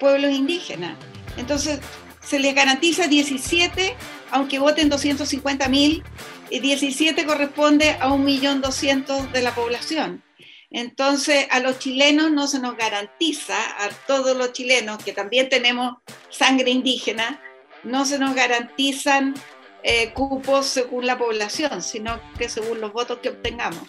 pueblos 0.00 0.32
indígenas. 0.32 0.98
Entonces, 1.36 1.78
se 2.20 2.40
les 2.40 2.56
garantiza 2.56 3.06
17, 3.06 3.94
aunque 4.32 4.58
voten 4.58 4.88
250 4.88 5.68
mil, 5.68 6.02
17 6.50 7.24
corresponde 7.24 7.90
a 8.00 8.08
1.200.000 8.08 9.30
de 9.30 9.42
la 9.42 9.54
población. 9.54 10.24
Entonces, 10.72 11.46
a 11.48 11.60
los 11.60 11.78
chilenos 11.78 12.32
no 12.32 12.48
se 12.48 12.58
nos 12.58 12.76
garantiza, 12.76 13.56
a 13.84 13.90
todos 14.08 14.36
los 14.36 14.54
chilenos 14.54 15.04
que 15.04 15.12
también 15.12 15.48
tenemos 15.48 15.98
sangre 16.30 16.72
indígena, 16.72 17.40
no 17.84 18.04
se 18.04 18.18
nos 18.18 18.34
garantizan 18.34 19.34
eh, 19.82 20.12
cupos 20.12 20.66
según 20.66 21.06
la 21.06 21.18
población, 21.18 21.82
sino 21.82 22.20
que 22.36 22.48
según 22.48 22.80
los 22.80 22.92
votos 22.92 23.18
que 23.18 23.30
obtengamos. 23.30 23.82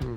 Mm. 0.00 0.16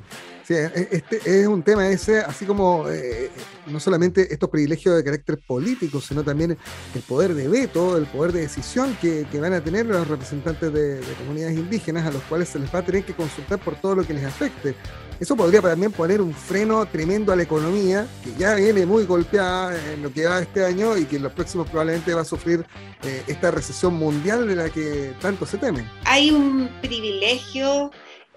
Sí, 0.50 0.56
e, 0.56 0.66
e, 0.66 0.88
este 0.92 1.42
es 1.42 1.46
un 1.46 1.62
tema 1.62 1.88
ese, 1.88 2.22
así 2.22 2.44
como 2.44 2.90
eh, 2.90 3.30
no 3.68 3.80
solamente 3.80 4.34
estos 4.34 4.50
privilegios 4.50 4.96
de 4.96 5.04
carácter 5.04 5.38
político, 5.46 6.02
sino 6.02 6.24
también 6.24 6.58
el 6.96 7.02
poder 7.04 7.36
de 7.36 7.48
veto, 7.48 7.96
el 7.98 8.08
poder 8.08 8.32
de 8.32 8.42
decisión 8.42 8.98
que, 9.00 9.28
van 9.40 9.54
a 9.54 9.64
tener 9.64 9.86
los 9.86 10.08
representantes 10.08 10.74
de, 10.74 11.02
comunidades 11.20 11.56
indígenas 11.56 12.08
a 12.08 12.12
los 12.12 12.24
cuales 12.24 12.50
se 12.50 12.58
les 12.58 12.74
va 12.74 12.80
a 12.80 12.86
tener 12.86 13.04
que 13.04 13.14
consultar 13.14 13.60
por 13.60 13.76
todo 13.76 13.94
lo 13.98 14.08
que 14.08 14.16
les 14.16 14.26
afecte. 14.26 14.74
Eso 15.20 15.36
podría 15.36 15.62
también 15.62 15.92
poner 15.92 16.22
un 16.22 16.34
freno 16.34 16.86
tremendo 16.86 17.34
a 17.34 17.36
la 17.36 17.44
economía, 17.44 18.08
que 18.24 18.34
ya 18.38 18.56
viene 18.56 18.86
muy 18.86 19.06
golpeada 19.06 19.78
en 19.92 20.02
lo 20.02 20.14
que 20.14 20.26
va 20.26 20.40
este 20.40 20.66
año 20.66 20.98
y 20.98 21.06
que 21.06 21.18
en 21.18 21.24
los 21.24 21.34
próximos 21.34 21.68
probablemente 21.68 22.14
va 22.14 22.22
a 22.22 22.26
sufrir 22.26 22.66
eh, 23.04 23.24
esta 23.28 23.52
recesión 23.52 23.96
mundial 23.96 24.48
de 24.48 24.56
la 24.56 24.70
que 24.70 25.14
tanto 25.22 25.46
se 25.46 25.58
teme. 25.58 25.86
Hay 26.06 26.32
un 26.32 26.70
privilegio 26.82 27.92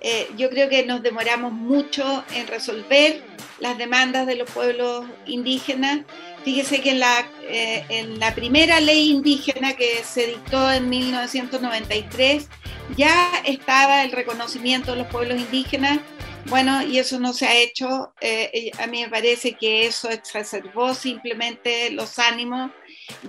eh, 0.05 0.29
yo 0.37 0.51
creo 0.51 0.69
que 0.69 0.85
nos 0.85 1.01
demoramos 1.01 1.53
mucho 1.53 2.25
en 2.35 2.49
resolver 2.49 3.23
las 3.61 3.79
demandas 3.79 4.27
de 4.27 4.35
los 4.35 4.51
pueblos 4.51 5.05
indígenas. 5.27 6.01
Fíjese 6.45 6.81
que 6.81 6.91
en 6.91 6.99
la, 6.99 7.31
eh, 7.43 7.85
en 7.89 8.19
la 8.19 8.35
primera 8.35 8.81
ley 8.81 9.11
indígena 9.11 9.75
que 9.75 10.03
se 10.03 10.27
dictó 10.27 10.73
en 10.73 10.89
1993 10.89 12.49
ya 12.97 13.31
estaba 13.45 14.03
el 14.03 14.11
reconocimiento 14.11 14.91
de 14.91 14.99
los 14.99 15.07
pueblos 15.07 15.39
indígenas. 15.39 16.01
Bueno, 16.47 16.83
y 16.83 16.99
eso 16.99 17.21
no 17.21 17.33
se 17.33 17.47
ha 17.47 17.57
hecho. 17.57 18.13
Eh, 18.21 18.71
a 18.79 18.87
mí 18.87 19.03
me 19.03 19.09
parece 19.09 19.53
que 19.55 19.87
eso 19.87 20.11
exacerbó 20.11 20.95
simplemente 20.95 21.91
los 21.91 22.19
ánimos. 22.19 22.71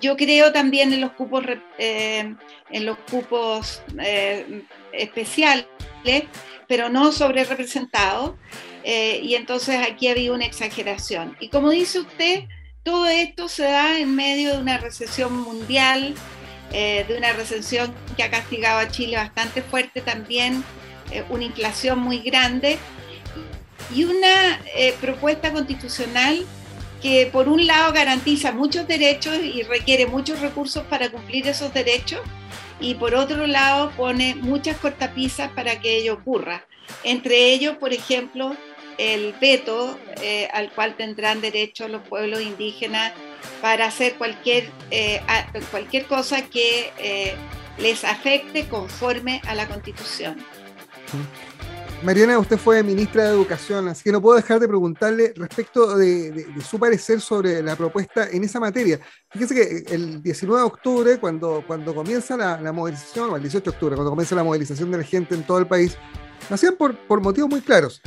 Yo 0.02 0.16
creo 0.16 0.52
también 0.52 0.94
en 0.94 1.02
los 1.02 1.12
cupos, 1.12 1.44
en 1.78 2.38
los 2.86 2.98
cupos 3.10 3.82
especiales 4.92 5.66
pero 6.68 6.90
no 6.90 7.12
sobre 7.12 7.44
representado, 7.44 8.38
eh, 8.84 9.20
y 9.24 9.36
entonces 9.36 9.78
aquí 9.88 10.08
había 10.08 10.34
una 10.34 10.46
exageración. 10.46 11.36
Y 11.40 11.50
como 11.50 11.70
dice 11.70 12.00
usted, 12.00 12.44
todo 12.84 13.06
esto 13.08 13.48
se 13.48 13.64
da 13.64 14.00
en 14.00 14.16
medio 14.16 14.54
de 14.54 14.58
una 14.58 14.78
recesión 14.78 15.38
mundial, 15.40 16.16
eh, 16.72 17.06
de 17.08 17.18
una 17.18 17.34
recesión 17.34 17.94
que 18.18 18.24
ha 18.24 18.32
castigado 18.32 18.80
a 18.80 18.90
Chile 18.90 19.18
bastante 19.18 19.62
fuerte 19.62 20.02
también, 20.02 20.64
eh, 21.12 21.24
una 21.30 21.44
inflación 21.44 22.00
muy 22.00 22.20
grande 22.20 22.78
y 23.94 24.04
una 24.06 24.60
propuesta 25.02 25.52
constitucional 25.52 26.46
que 27.02 27.30
por 27.32 27.50
un 27.50 27.68
lado 27.68 27.92
garantiza 27.92 28.52
muchos 28.52 28.88
derechos 28.88 29.38
y 29.38 29.64
requiere 29.64 30.06
muchos 30.06 30.40
recursos 30.40 30.84
para 30.86 31.10
cumplir 31.10 31.48
esos 31.48 31.74
derechos, 31.74 32.22
y 32.80 32.96
por 32.96 33.16
otro 33.16 33.48
lado 33.48 33.92
pone 33.92 34.36
muchas 34.36 34.78
cortapisas 34.78 35.50
para 35.52 35.80
que 35.80 35.98
ello 35.98 36.16
ocurra. 36.16 36.66
Entre 37.04 37.54
ellos, 37.54 37.78
por 37.78 37.94
ejemplo, 37.94 38.56
el 38.98 39.34
veto 39.40 39.98
eh, 40.22 40.50
al 40.54 40.72
cual 40.72 40.96
tendrán 40.96 41.42
derecho 41.42 41.88
los 41.88 42.02
pueblos 42.08 42.42
indígenas 42.42 43.14
para 43.62 43.86
hacer 43.86 44.16
cualquier, 44.16 44.70
eh, 44.92 45.22
cualquier 45.72 46.06
cosa 46.06 46.44
que 46.44 46.92
eh, 47.00 47.36
les 47.78 48.04
afecte 48.04 48.68
conforme 48.68 49.42
a 49.48 49.56
la 49.56 49.68
constitución. 49.68 50.38
Mariana, 52.04 52.38
usted 52.38 52.58
fue 52.58 52.84
ministra 52.84 53.24
de 53.24 53.30
Educación, 53.30 53.88
así 53.88 54.04
que 54.04 54.12
no 54.12 54.22
puedo 54.22 54.36
dejar 54.36 54.60
de 54.60 54.68
preguntarle 54.68 55.34
respecto 55.38 55.96
de, 55.96 56.48
su 56.62 56.78
parecer 56.78 57.22
sobre 57.22 57.64
la 57.64 57.78
propuesta 57.78 58.28
en 58.30 58.44
esa 58.44 58.60
materia. 58.60 59.00
Fíjese 59.32 59.56
que 59.56 59.96
el 59.96 60.22
19 60.22 60.62
de 60.62 60.68
octubre, 60.68 61.18
cuando, 61.18 61.64
cuando 61.66 61.96
comienza 61.96 62.36
la, 62.36 62.74
movilización, 62.74 63.30
o 63.30 63.38
el 63.38 63.42
18 63.42 63.64
de 63.64 63.70
octubre, 63.70 63.96
cuando 63.96 64.10
comienza 64.10 64.36
la 64.36 64.44
movilización 64.44 64.92
de 64.92 64.98
la 64.98 65.04
gente 65.04 65.34
en 65.34 65.44
todo 65.44 65.60
el 65.60 65.68
país, 65.68 65.98
lo 66.50 66.56
hacían 66.56 66.76
por, 66.76 66.98
por 67.08 67.22
motivos 67.22 67.50
muy 67.50 67.62
claros. 67.62 68.02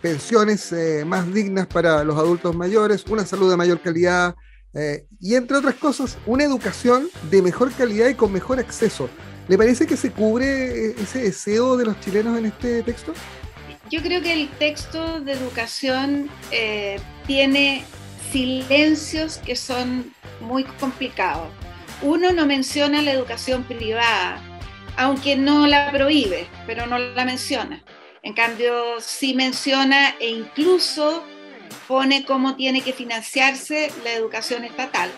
Pensiones 0.00 0.70
eh, 0.72 1.04
más 1.04 1.32
dignas 1.34 1.66
para 1.66 2.04
los 2.04 2.16
adultos 2.16 2.54
mayores, 2.54 3.04
una 3.08 3.26
salud 3.26 3.50
de 3.50 3.56
mayor 3.56 3.80
calidad 3.80 4.36
eh, 4.74 5.06
y, 5.18 5.34
entre 5.34 5.56
otras 5.56 5.74
cosas, 5.74 6.18
una 6.24 6.44
educación 6.44 7.08
de 7.28 7.42
mejor 7.42 7.72
calidad 7.72 8.08
y 8.10 8.14
con 8.14 8.32
mejor 8.32 8.60
acceso. 8.60 9.10
¿Le 9.48 9.58
parece 9.58 9.84
que 9.88 9.96
se 9.96 10.12
cubre 10.12 10.92
ese 10.92 11.22
deseo 11.22 11.76
de 11.76 11.86
los 11.86 11.98
chilenos 11.98 12.38
en 12.38 12.46
este 12.46 12.84
texto? 12.84 13.12
Yo 13.90 14.00
creo 14.02 14.22
que 14.22 14.32
el 14.32 14.48
texto 14.50 15.20
de 15.20 15.32
educación 15.32 16.30
eh, 16.52 17.00
tiene 17.26 17.84
silencios 18.30 19.38
que 19.38 19.56
son 19.56 20.14
muy 20.40 20.62
complicados. 20.62 21.48
Uno 22.00 22.30
no 22.30 22.46
menciona 22.46 23.02
la 23.02 23.10
educación 23.10 23.64
privada, 23.64 24.40
aunque 24.96 25.34
no 25.34 25.66
la 25.66 25.90
prohíbe, 25.90 26.46
pero 26.68 26.86
no 26.86 26.98
la 26.98 27.24
menciona. 27.24 27.82
En 28.22 28.32
cambio, 28.32 29.00
sí 29.00 29.34
menciona 29.34 30.10
e 30.20 30.30
incluso 30.30 31.24
pone 31.88 32.24
cómo 32.24 32.54
tiene 32.54 32.82
que 32.82 32.92
financiarse 32.92 33.90
la 34.04 34.12
educación 34.12 34.64
estatal. 34.64 35.10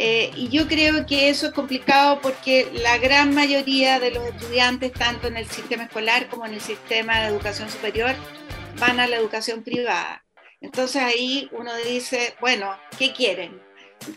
Eh, 0.00 0.30
y 0.36 0.48
yo 0.48 0.68
creo 0.68 1.06
que 1.06 1.28
eso 1.28 1.48
es 1.48 1.52
complicado 1.52 2.20
porque 2.20 2.68
la 2.72 2.98
gran 2.98 3.34
mayoría 3.34 3.98
de 3.98 4.12
los 4.12 4.24
estudiantes, 4.26 4.92
tanto 4.92 5.26
en 5.26 5.36
el 5.36 5.48
sistema 5.48 5.84
escolar 5.84 6.28
como 6.28 6.46
en 6.46 6.54
el 6.54 6.60
sistema 6.60 7.20
de 7.20 7.26
educación 7.26 7.68
superior, 7.68 8.14
van 8.78 9.00
a 9.00 9.08
la 9.08 9.16
educación 9.16 9.64
privada. 9.64 10.24
Entonces 10.60 11.02
ahí 11.02 11.48
uno 11.50 11.72
dice, 11.78 12.34
bueno, 12.40 12.76
¿qué 12.96 13.12
quieren? 13.12 13.60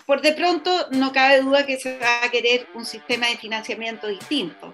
Por 0.06 0.22
de 0.22 0.34
pronto 0.34 0.88
no 0.92 1.12
cabe 1.12 1.42
duda 1.42 1.66
que 1.66 1.80
se 1.80 1.98
va 1.98 2.24
a 2.24 2.30
querer 2.30 2.68
un 2.76 2.86
sistema 2.86 3.28
de 3.28 3.38
financiamiento 3.38 4.08
distinto, 4.08 4.72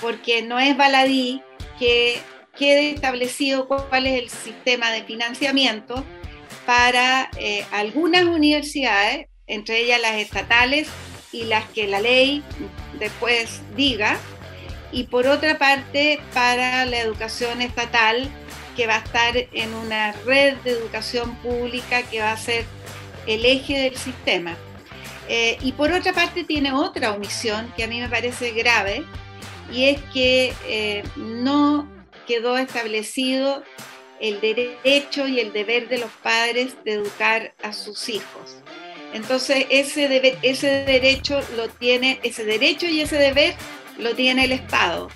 porque 0.00 0.40
no 0.40 0.58
es 0.58 0.74
baladí 0.78 1.42
que 1.78 2.18
quede 2.56 2.92
establecido 2.92 3.68
cuál 3.68 4.06
es 4.06 4.22
el 4.22 4.30
sistema 4.30 4.90
de 4.90 5.04
financiamiento 5.04 6.04
para 6.64 7.30
eh, 7.38 7.66
algunas 7.70 8.24
universidades 8.24 9.26
entre 9.48 9.80
ellas 9.80 10.00
las 10.00 10.16
estatales 10.16 10.88
y 11.32 11.44
las 11.44 11.68
que 11.70 11.86
la 11.86 12.00
ley 12.00 12.42
después 12.98 13.60
diga, 13.76 14.16
y 14.92 15.04
por 15.04 15.26
otra 15.26 15.58
parte 15.58 16.20
para 16.32 16.86
la 16.86 17.00
educación 17.00 17.60
estatal, 17.60 18.28
que 18.76 18.86
va 18.86 18.96
a 18.96 18.98
estar 18.98 19.36
en 19.36 19.74
una 19.74 20.12
red 20.24 20.56
de 20.58 20.70
educación 20.70 21.34
pública 21.36 22.02
que 22.04 22.20
va 22.20 22.32
a 22.32 22.36
ser 22.36 22.64
el 23.26 23.44
eje 23.44 23.76
del 23.76 23.96
sistema. 23.96 24.56
Eh, 25.28 25.58
y 25.60 25.72
por 25.72 25.92
otra 25.92 26.12
parte 26.12 26.44
tiene 26.44 26.72
otra 26.72 27.12
omisión 27.12 27.72
que 27.76 27.84
a 27.84 27.88
mí 27.88 28.00
me 28.00 28.08
parece 28.08 28.52
grave, 28.52 29.04
y 29.72 29.86
es 29.86 30.00
que 30.14 30.54
eh, 30.66 31.02
no 31.16 31.86
quedó 32.26 32.56
establecido 32.56 33.62
el 34.20 34.40
derecho 34.40 35.26
y 35.26 35.40
el 35.40 35.52
deber 35.52 35.88
de 35.88 35.98
los 35.98 36.10
padres 36.22 36.76
de 36.84 36.94
educar 36.94 37.54
a 37.62 37.72
sus 37.72 38.08
hijos. 38.08 38.56
Entonces 39.12 39.66
ese, 39.70 40.38
ese 40.42 40.84
derecho 40.84 41.40
lo 41.56 41.68
tiene, 41.68 42.20
ese 42.22 42.44
derecho 42.44 42.86
y 42.86 43.00
ese 43.00 43.16
deber 43.16 43.54
lo 43.98 44.14
tiene 44.14 44.44
el 44.44 44.52
Estado. 44.52 45.08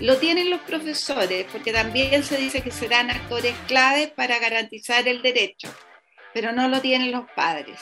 Lo 0.00 0.16
tienen 0.16 0.50
los 0.50 0.60
profesores, 0.62 1.46
porque 1.52 1.72
también 1.72 2.24
se 2.24 2.36
dice 2.36 2.62
que 2.62 2.72
serán 2.72 3.10
actores 3.10 3.54
claves 3.68 4.10
para 4.10 4.38
garantizar 4.38 5.06
el 5.06 5.22
derecho, 5.22 5.72
pero 6.34 6.52
no 6.52 6.68
lo 6.68 6.80
tienen 6.80 7.12
los 7.12 7.30
padres. 7.36 7.78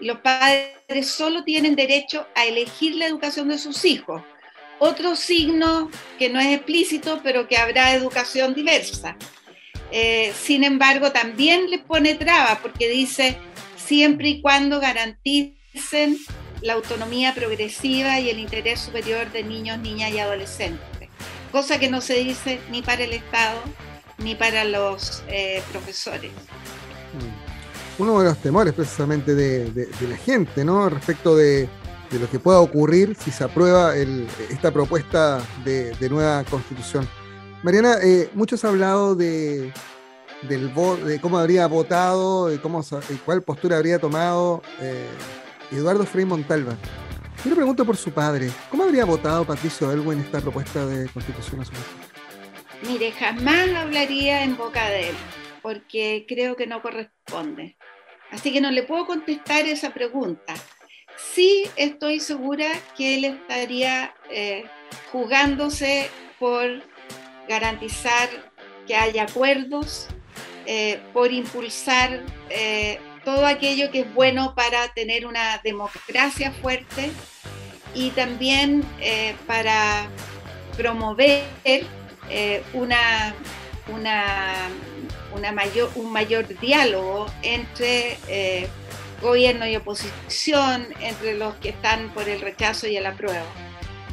Los 0.00 0.18
padres 0.20 1.10
solo 1.10 1.42
tienen 1.42 1.74
derecho 1.74 2.26
a 2.36 2.44
elegir 2.44 2.94
la 2.94 3.06
educación 3.06 3.48
de 3.48 3.58
sus 3.58 3.84
hijos. 3.84 4.22
Otro 4.78 5.16
signo 5.16 5.90
que 6.18 6.28
no 6.28 6.38
es 6.38 6.54
explícito, 6.54 7.20
pero 7.24 7.48
que 7.48 7.56
habrá 7.56 7.92
educación 7.92 8.54
diversa. 8.54 9.16
Eh, 9.90 10.32
sin 10.40 10.62
embargo, 10.62 11.10
también 11.10 11.68
les 11.70 11.80
pone 11.80 12.14
traba 12.14 12.60
porque 12.62 12.88
dice, 12.88 13.36
siempre 13.88 14.28
y 14.28 14.42
cuando 14.42 14.80
garanticen 14.80 16.18
la 16.60 16.74
autonomía 16.74 17.34
progresiva 17.34 18.20
y 18.20 18.28
el 18.28 18.38
interés 18.38 18.80
superior 18.80 19.32
de 19.32 19.42
niños, 19.42 19.78
niñas 19.78 20.12
y 20.12 20.18
adolescentes, 20.18 21.08
cosa 21.50 21.78
que 21.78 21.88
no 21.88 22.02
se 22.02 22.14
dice 22.14 22.60
ni 22.70 22.82
para 22.82 23.04
el 23.04 23.12
Estado 23.12 23.58
ni 24.18 24.34
para 24.34 24.64
los 24.64 25.22
eh, 25.28 25.62
profesores. 25.72 26.32
Mm. 26.32 28.02
Uno 28.02 28.18
de 28.20 28.26
los 28.26 28.38
temores 28.38 28.74
precisamente 28.74 29.34
de, 29.34 29.88
la 30.08 30.16
gente, 30.16 30.64
¿no? 30.64 30.88
Respecto 30.88 31.36
de, 31.36 31.68
lo 32.12 32.30
que 32.30 32.38
pueda 32.38 32.60
ocurrir 32.60 33.16
si 33.18 33.30
se 33.30 33.44
aprueba 33.44 33.94
esta 33.96 34.70
propuesta 34.70 35.40
de, 35.64 35.94
nueva 36.10 36.44
constitución. 36.44 37.08
Mariana, 37.62 37.96
eh, 38.02 38.30
muchos 38.34 38.64
han 38.64 38.72
hablado 38.72 39.14
de, 39.16 39.72
del 40.42 40.72
de 41.04 41.20
cómo 41.20 41.38
habría 41.38 41.66
votado, 41.66 42.48
de 42.48 42.60
cómo, 42.60 42.84
cuál 43.24 43.42
postura 43.42 43.76
habría 43.76 43.98
tomado 43.98 44.62
eh, 44.80 45.06
Eduardo 45.72 46.04
Frei 46.04 46.24
Montalva. 46.24 46.76
Yo 47.44 47.50
le 47.50 47.56
pregunto 47.56 47.84
por 47.84 47.96
su 47.96 48.10
padre, 48.10 48.50
¿cómo 48.70 48.84
habría 48.84 49.04
votado 49.04 49.44
Patricio 49.44 49.92
Elgo 49.92 50.12
en 50.12 50.20
esta 50.20 50.40
propuesta 50.40 50.84
de 50.86 51.08
constitución 51.08 51.62
Mire, 52.86 53.12
jamás 53.12 53.68
hablaría 53.74 54.44
en 54.44 54.56
boca 54.56 54.88
de 54.88 55.10
él, 55.10 55.16
porque 55.62 56.24
creo 56.28 56.56
que 56.56 56.66
no 56.66 56.82
corresponde. 56.82 57.76
Así 58.30 58.52
que 58.52 58.60
no 58.60 58.70
le 58.70 58.82
puedo 58.82 59.06
contestar 59.06 59.64
esa 59.66 59.94
pregunta. 59.94 60.54
Sí 61.16 61.64
estoy 61.76 62.20
segura 62.20 62.66
que 62.96 63.16
él 63.16 63.24
estaría 63.24 64.14
eh, 64.30 64.64
jugándose 65.10 66.08
por 66.38 66.82
garantizar 67.48 68.28
que 68.86 68.94
haya 68.94 69.24
acuerdos 69.24 70.08
eh, 70.70 71.00
por 71.14 71.32
impulsar 71.32 72.20
eh, 72.50 73.00
todo 73.24 73.46
aquello 73.46 73.90
que 73.90 74.00
es 74.00 74.12
bueno 74.12 74.54
para 74.54 74.88
tener 74.88 75.24
una 75.24 75.58
democracia 75.64 76.52
fuerte 76.52 77.10
y 77.94 78.10
también 78.10 78.84
eh, 79.00 79.34
para 79.46 80.08
promover 80.76 81.42
una, 82.74 83.34
una, 83.90 85.52
mayor, 85.52 85.90
un 85.94 86.12
mayor 86.12 86.46
diálogo 86.60 87.30
entre 87.40 88.18
gobierno 89.22 89.66
y 89.66 89.74
oposición, 89.74 90.86
entre 91.00 91.32
los 91.32 91.54
que 91.54 91.70
están 91.70 92.10
por 92.10 92.28
el 92.28 92.42
rechazo 92.42 92.86
y 92.86 92.98
el 92.98 93.06
apruebo. 93.06 93.46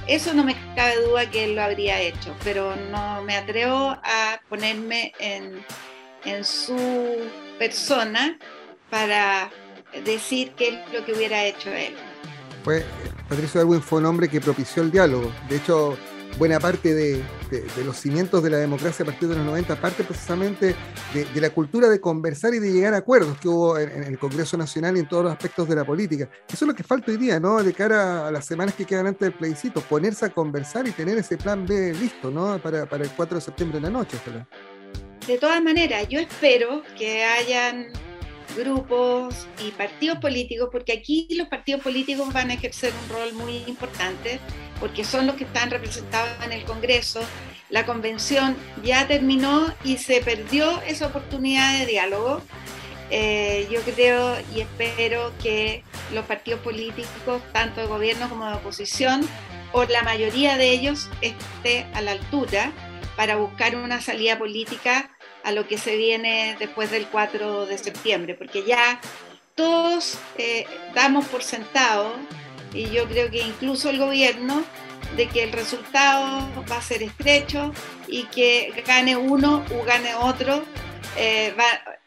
Eso 0.07 0.33
no 0.33 0.45
me 0.45 0.55
cabe 0.73 1.01
duda 1.01 1.29
que 1.29 1.43
él 1.43 1.55
lo 1.55 1.63
habría 1.63 1.99
hecho, 1.99 2.33
pero 2.45 2.77
no 2.77 3.21
me 3.23 3.35
atrevo 3.35 3.97
a 4.01 4.39
ponerme 4.47 5.11
en 5.19 5.61
en 6.25 6.43
su 6.43 6.77
persona 7.57 8.38
para 8.89 9.49
decir 10.03 10.51
qué 10.57 10.69
es 10.69 10.93
lo 10.93 11.05
que 11.05 11.13
hubiera 11.13 11.43
hecho 11.45 11.69
él. 11.69 11.93
Fue, 12.63 12.83
Patricio 13.29 13.61
Darwin 13.61 13.81
fue 13.81 13.99
un 13.99 14.05
hombre 14.05 14.27
que 14.27 14.41
propició 14.41 14.83
el 14.83 14.91
diálogo. 14.91 15.31
De 15.49 15.57
hecho, 15.57 15.97
buena 16.38 16.59
parte 16.59 16.93
de, 16.93 17.23
los 17.85 17.95
cimientos 17.97 18.43
de 18.43 18.49
la 18.49 18.57
democracia 18.57 19.03
a 19.03 19.05
partir 19.05 19.29
de 19.29 19.35
los 19.35 19.45
90 19.45 19.79
parte 19.79 20.03
precisamente 20.03 20.75
de, 21.13 21.41
la 21.41 21.49
cultura 21.51 21.88
de 21.88 22.01
conversar 22.01 22.53
y 22.53 22.59
de 22.59 22.73
llegar 22.73 22.93
a 22.93 22.97
acuerdos 22.97 23.38
que 23.38 23.47
hubo 23.47 23.77
en, 23.77 24.03
el 24.03 24.19
Congreso 24.19 24.57
Nacional 24.57 24.97
y 24.97 25.01
en 25.01 25.07
todos 25.07 25.23
los 25.23 25.31
aspectos 25.31 25.69
de 25.69 25.75
la 25.75 25.85
política. 25.85 26.29
Eso 26.47 26.65
es 26.65 26.67
lo 26.67 26.75
que 26.75 26.83
falta 26.83 27.11
hoy 27.11 27.17
día, 27.17 27.39
¿no? 27.39 27.63
De 27.63 27.73
cara 27.73 28.27
a 28.27 28.31
las 28.31 28.45
semanas 28.45 28.75
que 28.75 28.85
quedan 28.85 29.07
antes 29.07 29.21
del 29.21 29.33
plebiscito, 29.33 29.81
ponerse 29.81 30.25
a 30.25 30.29
conversar 30.29 30.88
y 30.88 30.91
tener 30.91 31.17
ese 31.17 31.38
plan 31.38 31.65
B 31.65 31.93
listo, 31.93 32.31
¿no? 32.31 32.57
Para, 32.59 32.85
para 32.85 33.03
el 33.03 33.11
4 33.11 33.35
de 33.35 33.41
septiembre 33.41 33.77
en 33.77 33.83
la 33.83 33.89
noche, 33.91 34.17
ojalá 34.21 34.47
de 35.27 35.38
todas 35.38 35.61
maneras, 35.61 36.07
yo 36.09 36.19
espero 36.19 36.83
que 36.97 37.23
hayan 37.23 37.88
grupos 38.55 39.47
y 39.65 39.71
partidos 39.71 40.19
políticos, 40.19 40.69
porque 40.71 40.93
aquí 40.93 41.27
los 41.31 41.47
partidos 41.47 41.81
políticos 41.81 42.31
van 42.31 42.51
a 42.51 42.53
ejercer 42.53 42.93
un 43.03 43.15
rol 43.15 43.33
muy 43.33 43.57
importante, 43.67 44.39
porque 44.79 45.03
son 45.03 45.27
los 45.27 45.35
que 45.35 45.45
están 45.45 45.71
representados 45.71 46.29
en 46.43 46.51
el 46.51 46.63
Congreso. 46.63 47.21
La 47.69 47.85
convención 47.85 48.55
ya 48.83 49.07
terminó 49.07 49.73
y 49.83 49.97
se 49.97 50.21
perdió 50.21 50.81
esa 50.83 51.07
oportunidad 51.07 51.79
de 51.79 51.85
diálogo. 51.88 52.41
Eh, 53.09 53.67
yo 53.71 53.81
creo 53.81 54.35
y 54.55 54.61
espero 54.61 55.31
que 55.41 55.83
los 56.13 56.25
partidos 56.25 56.61
políticos, 56.61 57.41
tanto 57.51 57.81
de 57.81 57.88
gobierno 57.88 58.29
como 58.29 58.47
de 58.47 58.55
oposición, 58.55 59.27
o 59.71 59.83
la 59.85 60.03
mayoría 60.03 60.57
de 60.57 60.71
ellos, 60.71 61.09
esté 61.21 61.85
a 61.93 62.01
la 62.01 62.11
altura 62.11 62.71
para 63.15 63.35
buscar 63.35 63.75
una 63.75 64.01
salida 64.01 64.38
política 64.38 65.14
a 65.45 65.51
lo 65.51 65.67
que 65.67 65.77
se 65.77 65.95
viene 65.95 66.58
después 66.60 66.89
del 66.89 67.05
4 67.08 67.67
de 67.67 67.77
septiembre, 67.77 68.34
porque 68.34 68.63
ya 68.63 68.99
todos 69.53 70.17
eh, 70.38 70.65
damos 70.95 71.25
por 71.25 71.43
sentado, 71.43 72.15
y 72.73 72.89
yo 72.89 73.08
creo 73.08 73.29
que 73.29 73.39
incluso 73.39 73.89
el 73.91 73.99
gobierno 73.99 74.63
de 75.15 75.27
que 75.27 75.43
el 75.43 75.51
resultado 75.51 76.51
va 76.69 76.77
a 76.77 76.81
ser 76.81 77.03
estrecho 77.03 77.71
y 78.08 78.23
que 78.23 78.84
gane 78.86 79.15
uno 79.15 79.63
o 79.71 79.86
gane 79.86 80.15
otro, 80.15 80.65
eh, 81.15 81.55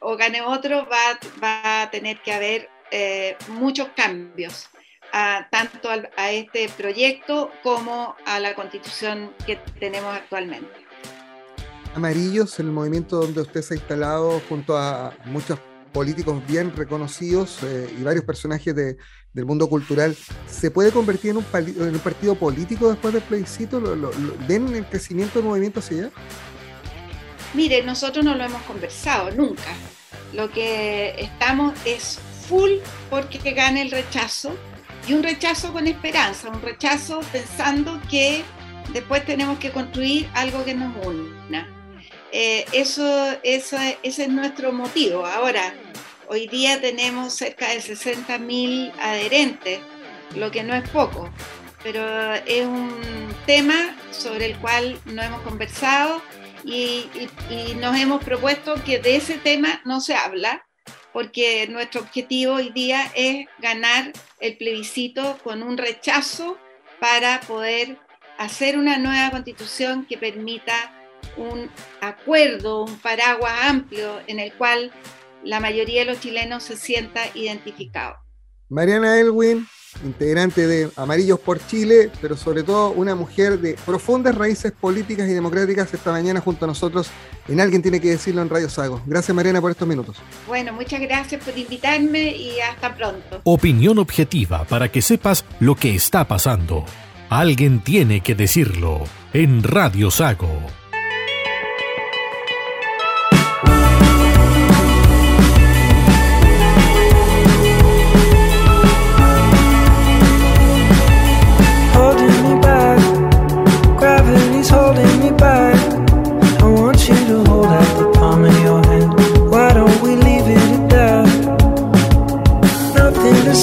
o 0.01 0.17
gane 0.17 0.43
otro, 0.43 0.87
va, 0.87 1.19
va, 1.43 1.83
a 1.83 1.91
tener 1.91 2.21
que 2.21 2.33
haber 2.33 2.69
eh, 2.91 3.37
muchos 3.49 3.89
cambios, 3.95 4.69
tanto 5.51 5.89
a 6.17 6.33
este 6.33 6.69
proyecto 6.69 7.51
como 7.63 8.15
a 8.27 8.41
la 8.41 8.55
constitución 8.55 9.33
que 9.47 9.57
tenemos 9.79 10.15
actualmente. 10.15 10.88
Amarillos, 11.95 12.59
el 12.61 12.67
movimiento 12.67 13.17
donde 13.17 13.41
usted 13.41 13.63
se 13.63 13.75
ha 13.75 13.77
instalado 13.77 14.41
junto 14.49 14.77
a 14.77 15.15
muchos 15.27 15.59
políticos 15.93 16.43
bien 16.47 16.75
reconocidos 16.77 17.59
eh, 17.63 17.93
y 17.99 18.03
varios 18.03 18.25
personajes 18.25 18.75
de, 18.75 18.97
del 19.33 19.47
mundo 19.47 19.69
cultural, 19.69 20.17
¿se 20.49 20.71
puede 20.71 20.93
convertir 20.93 21.31
en 21.31 21.39
un, 21.39 21.99
partido 22.01 22.35
político 22.35 22.91
después 22.91 23.15
del 23.15 23.23
plebiscito? 23.23 23.81
¿Lo, 23.81 24.11
ven 24.47 24.75
el 24.75 24.87
crecimiento 24.87 25.39
del 25.39 25.49
movimiento 25.49 25.81
hacia 25.81 25.99
allá? 25.99 26.11
Mire, 27.55 27.83
nosotros 27.83 28.25
no 28.25 28.35
lo 28.35 28.45
hemos 28.45 28.63
conversado 28.63 29.31
nunca. 29.31 29.73
Lo 30.35 30.51
que 30.51 31.15
estamos 31.19 31.75
es 31.85 32.19
full 32.49 32.73
porque 33.11 33.39
gane 33.53 33.83
el 33.83 33.91
rechazo 33.91 34.53
y 35.07 35.15
un 35.15 35.23
rechazo 35.23 35.73
con 35.73 35.87
esperanza, 35.87 36.51
un 36.51 36.61
rechazo 36.61 37.21
pensando 37.33 37.99
que 38.11 38.45
después 38.93 39.25
tenemos 39.25 39.59
que 39.59 39.71
construir 39.71 40.29
algo 40.35 40.65
que 40.65 40.75
nos 40.75 40.95
una. 41.07 41.78
Eh, 42.33 42.67
eso, 42.73 43.39
ese 43.43 43.99
es 44.03 44.29
nuestro 44.29 44.73
motivo. 44.73 45.25
Ahora, 45.25 45.75
hoy 46.29 46.47
día 46.47 46.81
tenemos 46.81 47.33
cerca 47.33 47.69
de 47.69 47.79
60.000 47.79 48.93
adherentes, 49.01 49.81
lo 50.37 50.51
que 50.51 50.63
no 50.63 50.75
es 50.75 50.89
poco, 50.91 51.31
pero 51.83 52.35
es 52.35 52.67
un 52.67 53.35
tema 53.47 53.97
sobre 54.11 54.47
el 54.47 54.59
cual 54.59 55.01
no 55.07 55.23
hemos 55.23 55.41
conversado 55.43 56.23
y, 56.65 57.09
nos 57.77 57.97
hemos 57.97 58.23
propuesto 58.23 58.75
que 58.85 58.99
de 58.99 59.17
ese 59.17 59.39
tema 59.39 59.81
no 59.85 60.01
se 60.01 60.15
habla, 60.15 60.67
porque 61.13 61.67
nuestro 61.69 62.03
objetivo 62.03 62.55
hoy 62.55 62.71
día 62.71 63.11
es 63.15 63.47
ganar 63.59 64.13
el 64.41 64.57
plebiscito 64.59 65.39
con 65.43 65.63
un 65.63 65.79
rechazo 65.79 66.59
para 67.01 67.41
poder 67.41 67.97
hacer 68.37 68.79
una 68.79 68.99
nueva 68.99 69.31
constitución 69.31 70.05
que 70.05 70.19
permita 70.19 70.98
un 71.37 71.71
acuerdo, 72.01 72.85
un 72.85 72.99
paraguas 72.99 73.53
amplio 73.63 74.21
en 74.27 74.39
el 74.39 74.53
cual 74.55 74.93
la 75.45 75.61
mayoría 75.61 76.01
de 76.01 76.07
los 76.07 76.21
chilenos 76.21 76.65
se 76.65 76.77
sienta 76.77 77.23
identificado. 77.35 78.17
Mariana 78.69 79.19
Elwin, 79.19 79.67
integrante 80.05 80.67
de 80.67 80.91
Amarillos 80.97 81.41
por 81.41 81.65
Chile, 81.67 82.11
pero 82.21 82.37
sobre 82.37 82.63
todo 82.63 82.91
una 82.91 83.15
mujer 83.15 83.59
de 83.59 83.75
profundas 83.87 84.35
raíces 84.35 84.73
políticas 84.73 85.29
y 85.29 85.33
democráticas 85.33 85.93
esta 85.95 86.13
mañana 86.13 86.41
junto 86.41 86.67
a 86.67 86.69
nosotros 86.69 87.09
en 87.49 87.61
Alguien 87.61 87.81
tiene 87.81 88.01
que 88.01 88.11
decirlo 88.11 88.43
en 88.43 88.51
Radio 88.51 88.69
Sago. 88.69 89.01
Gracias 89.07 89.35
Mariana 89.35 89.61
por 89.61 89.71
estos 89.71 89.89
minutos. 89.89 90.17
Bueno, 90.47 90.73
muchas 90.75 91.01
gracias 91.01 91.43
por 91.43 91.57
invitarme 91.57 92.37
y 92.37 92.61
hasta 92.61 92.95
pronto. 92.95 93.41
Opinión 93.45 93.99
objetiva 93.99 94.65
para 94.65 94.91
que 94.91 95.01
sepas 95.01 95.47
lo 95.61 95.75
que 95.75 95.95
está 95.95 96.29
pasando. 96.29 96.85
Alguien 97.31 97.81
tiene 97.81 98.23
que 98.23 98.35
decirlo 98.35 99.05
en 99.33 99.63
Radio 99.63 100.11
Sago. 100.11 100.49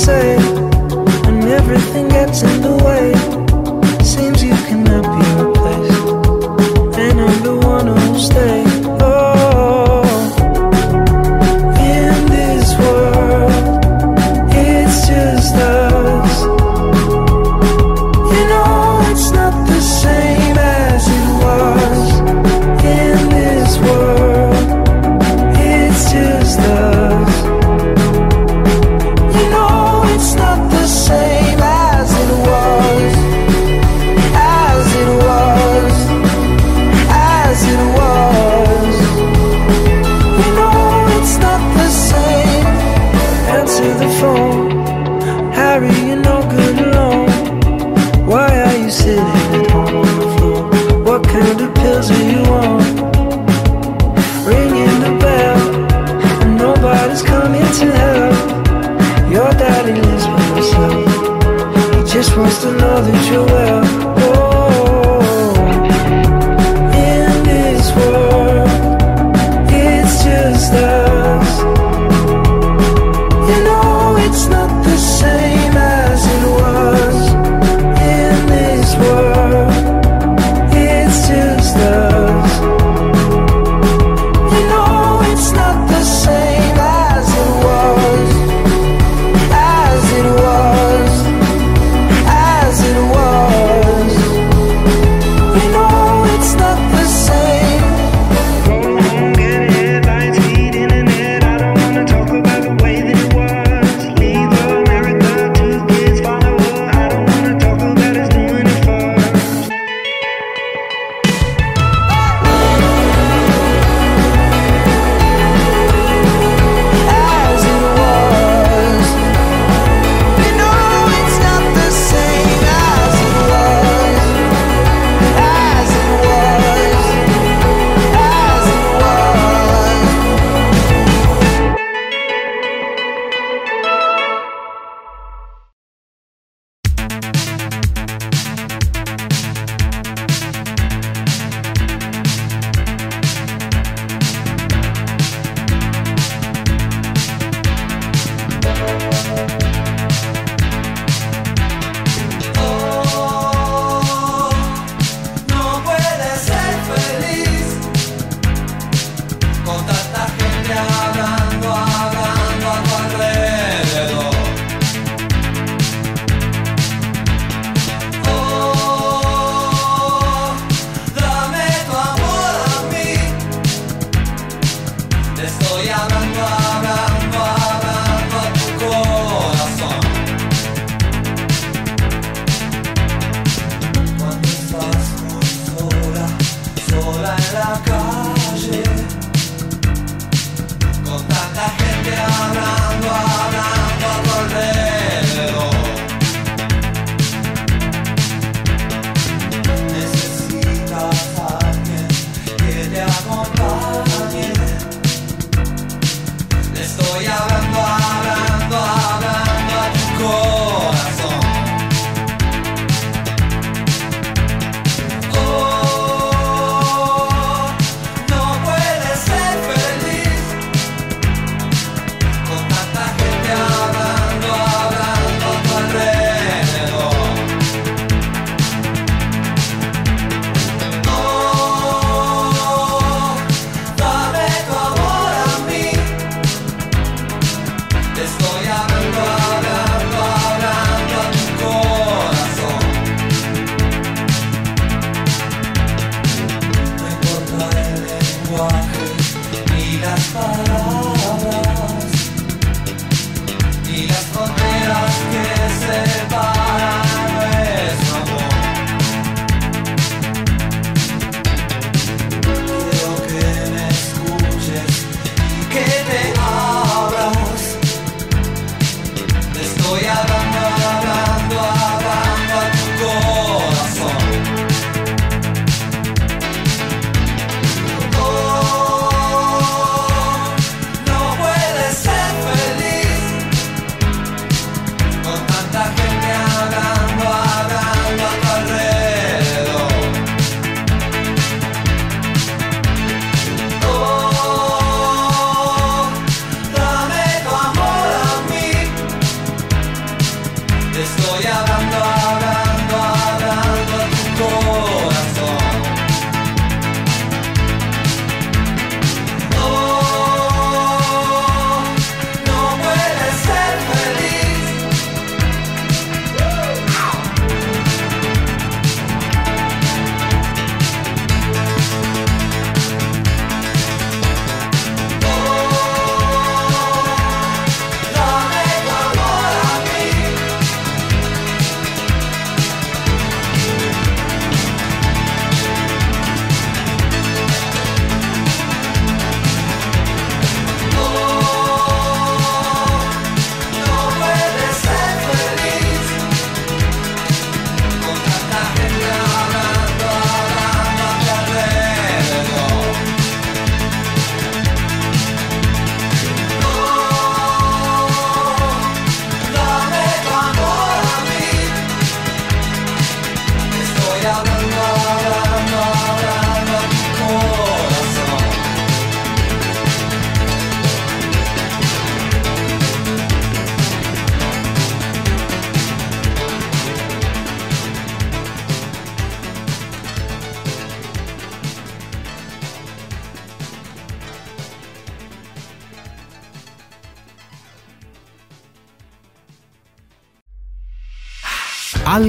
say 0.06 0.35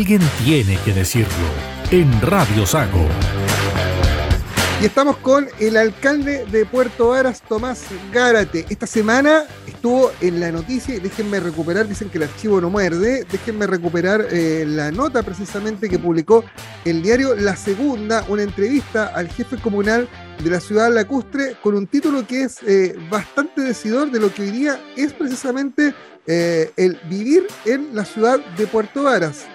Alguien 0.06 0.30
tiene 0.44 0.78
que 0.84 0.92
decirlo 0.92 1.48
en 1.90 2.08
Radio 2.20 2.64
Sago. 2.64 3.08
Y 4.80 4.84
estamos 4.84 5.16
con 5.16 5.48
el 5.58 5.76
alcalde 5.76 6.46
de 6.46 6.64
Puerto 6.64 7.08
Varas, 7.08 7.42
Tomás 7.42 7.82
Gárate. 8.12 8.66
Esta 8.68 8.86
semana 8.86 9.46
estuvo 9.66 10.12
en 10.20 10.38
la 10.38 10.52
noticia, 10.52 11.00
déjenme 11.00 11.40
recuperar, 11.40 11.88
dicen 11.88 12.08
que 12.08 12.18
el 12.18 12.22
archivo 12.22 12.60
no 12.60 12.70
muerde, 12.70 13.26
déjenme 13.32 13.66
recuperar 13.66 14.28
eh, 14.30 14.64
la 14.64 14.92
nota 14.92 15.24
precisamente 15.24 15.88
que 15.88 15.98
publicó 15.98 16.44
el 16.84 17.02
diario 17.02 17.34
La 17.34 17.56
Segunda, 17.56 18.24
una 18.28 18.44
entrevista 18.44 19.06
al 19.06 19.28
jefe 19.28 19.56
comunal 19.56 20.08
de 20.40 20.50
la 20.50 20.60
ciudad 20.60 20.94
lacustre 20.94 21.56
con 21.60 21.74
un 21.74 21.88
título 21.88 22.24
que 22.24 22.44
es 22.44 22.62
eh, 22.62 22.96
bastante 23.10 23.60
decidor 23.62 24.12
de 24.12 24.20
lo 24.20 24.32
que 24.32 24.42
hoy 24.42 24.50
día 24.52 24.80
es 24.96 25.12
precisamente 25.12 25.92
eh, 26.28 26.70
el 26.76 26.96
vivir 27.10 27.48
en 27.64 27.88
la 27.92 28.04
ciudad 28.04 28.38
de 28.56 28.68
Puerto 28.68 29.02
Varas. 29.02 29.46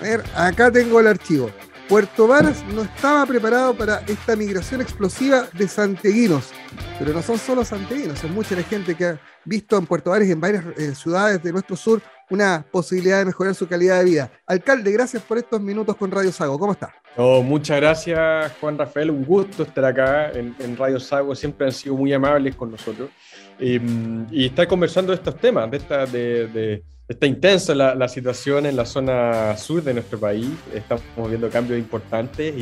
A 0.00 0.02
ver, 0.02 0.24
acá 0.34 0.70
tengo 0.70 0.98
el 0.98 1.06
archivo. 1.06 1.50
Puerto 1.86 2.26
Varas 2.26 2.64
no 2.72 2.82
estaba 2.82 3.26
preparado 3.26 3.74
para 3.74 3.98
esta 4.06 4.34
migración 4.34 4.80
explosiva 4.80 5.48
de 5.52 5.68
santeguinos. 5.68 6.52
Pero 6.98 7.12
no 7.12 7.20
son 7.20 7.36
solo 7.36 7.64
santeguinos, 7.64 8.24
es 8.24 8.30
mucha 8.30 8.54
la 8.54 8.62
gente 8.62 8.94
que 8.94 9.04
ha 9.04 9.20
visto 9.44 9.76
en 9.76 9.86
Puerto 9.86 10.10
Varas 10.10 10.26
y 10.26 10.32
en 10.32 10.40
varias 10.40 10.64
eh, 10.78 10.94
ciudades 10.94 11.42
de 11.42 11.52
nuestro 11.52 11.76
sur 11.76 12.00
una 12.30 12.64
posibilidad 12.70 13.18
de 13.18 13.26
mejorar 13.26 13.54
su 13.54 13.66
calidad 13.68 13.98
de 13.98 14.04
vida. 14.04 14.30
Alcalde, 14.46 14.90
gracias 14.92 15.22
por 15.22 15.36
estos 15.36 15.60
minutos 15.60 15.96
con 15.96 16.10
Radio 16.10 16.32
Sago. 16.32 16.58
¿Cómo 16.58 16.72
está? 16.72 16.94
Oh, 17.16 17.42
muchas 17.42 17.78
gracias, 17.78 18.52
Juan 18.60 18.78
Rafael. 18.78 19.10
Un 19.10 19.24
gusto 19.24 19.64
estar 19.64 19.84
acá 19.84 20.30
en, 20.30 20.76
Radio 20.78 21.00
Sago. 21.00 21.34
Siempre 21.34 21.66
han 21.66 21.72
sido 21.72 21.96
muy 21.96 22.12
amables 22.12 22.54
con 22.54 22.70
nosotros. 22.70 23.10
y 23.58 24.46
estar 24.46 24.66
conversando 24.68 25.10
de 25.10 25.16
estos 25.16 25.36
temas, 25.36 25.70
de, 25.70 25.76
esta, 25.76 26.06
de 26.06 26.84
Está 27.10 27.26
intensa 27.26 27.74
la, 27.74 28.08
situación 28.08 28.66
en 28.66 28.76
la 28.76 28.86
zona 28.86 29.56
sur 29.56 29.82
de 29.82 29.94
nuestro 29.94 30.20
país, 30.20 30.48
estamos 30.72 31.02
viendo 31.28 31.50
cambios 31.50 31.76
importantes 31.76 32.54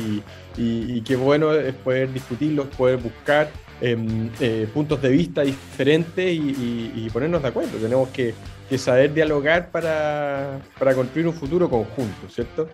y, 0.57 1.01
qué 1.01 1.15
bueno 1.15 1.53
es 1.53 1.75
poder 1.75 2.11
discutirlos, 2.11 2.65
poder 2.75 2.97
buscar 2.97 3.51
em, 3.79 4.31
eh, 4.39 4.67
puntos 4.73 5.03
de 5.03 5.09
vista 5.09 5.43
diferentes 5.43 6.33
y, 6.33 7.07
ponernos 7.13 7.43
de 7.43 7.47
acuerdo. 7.47 7.77
Tenemos 7.77 8.09
que, 8.09 8.33
saber 8.75 9.13
dialogar 9.13 9.69
para, 9.69 10.59
construir 10.95 11.27
un 11.27 11.35
futuro 11.35 11.69
conjunto, 11.69 12.27
¿cierto? 12.27 12.69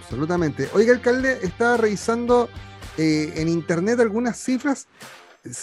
Absolutamente. 0.00 0.66
Oiga, 0.72 0.94
alcalde, 0.94 1.40
estaba 1.42 1.76
revisando 1.76 2.48
eh, 2.96 3.34
en 3.36 3.50
internet 3.50 4.00
algunas 4.00 4.38
cifras 4.38 4.88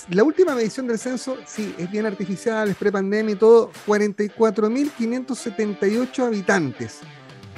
la 0.09 0.23
última 0.23 0.55
medición 0.55 0.87
del 0.87 0.97
censo, 0.99 1.37
sí, 1.45 1.75
es 1.77 1.91
bien 1.91 2.05
artificial, 2.05 2.69
es 2.69 2.75
prepandemia 2.75 3.33
y 3.33 3.37
todo, 3.37 3.71
44.578 3.87 6.25
habitantes. 6.25 6.99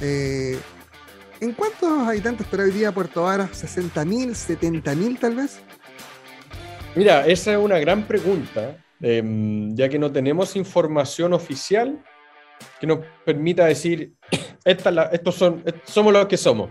Eh, 0.02 0.60
¿En 1.42 1.52
cuántos 1.54 2.08
habitantes 2.08 2.46
estará 2.46 2.64
hoy 2.64 2.72
día 2.72 2.92
Puerto 2.92 3.24
Vara? 3.24 3.50
¿60.000, 3.52 4.32
70.000 4.32 5.20
tal 5.20 5.36
vez? 5.36 5.60
Mira, 6.96 7.28
esa 7.28 7.52
es 7.54 7.58
una 7.58 7.80
gran 7.80 8.08
pregunta, 8.08 8.78
em, 9.02 9.76
ya 9.76 9.90
que 9.90 10.00
no 10.00 10.12
tenemos 10.12 10.56
información 10.56 11.34
oficial 11.34 12.02
que 12.80 12.88
nos 12.88 13.00
permita 13.26 13.66
decir, 13.66 14.14
estos 14.66 15.36
son, 15.36 15.64
somos 15.84 16.14
los 16.14 16.26
que 16.28 16.38
somos. 16.38 16.70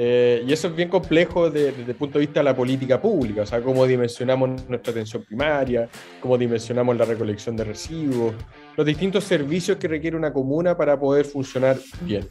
Eh, 0.00 0.44
y 0.46 0.52
eso 0.52 0.68
es 0.68 0.76
bien 0.76 0.88
complejo 0.88 1.50
desde, 1.50 1.82
el 1.82 1.94
punto 1.96 2.20
de 2.20 2.26
vista 2.26 2.38
de 2.38 2.44
la 2.44 2.54
política 2.54 3.02
pública, 3.02 3.42
o 3.42 3.46
sea, 3.46 3.60
cómo 3.60 3.84
dimensionamos 3.84 4.68
nuestra 4.68 4.92
atención 4.92 5.24
primaria, 5.24 5.88
cómo 6.20 6.38
dimensionamos 6.38 6.96
la 6.96 7.04
recolección 7.04 7.56
de 7.56 7.64
residuos, 7.64 8.32
los 8.76 8.86
distintos 8.86 9.24
servicios 9.24 9.76
que 9.76 9.88
requiere 9.88 10.16
una 10.16 10.32
comuna 10.32 10.76
para 10.76 10.98
poder 10.98 11.24
funcionar 11.24 11.76
bien. 12.02 12.28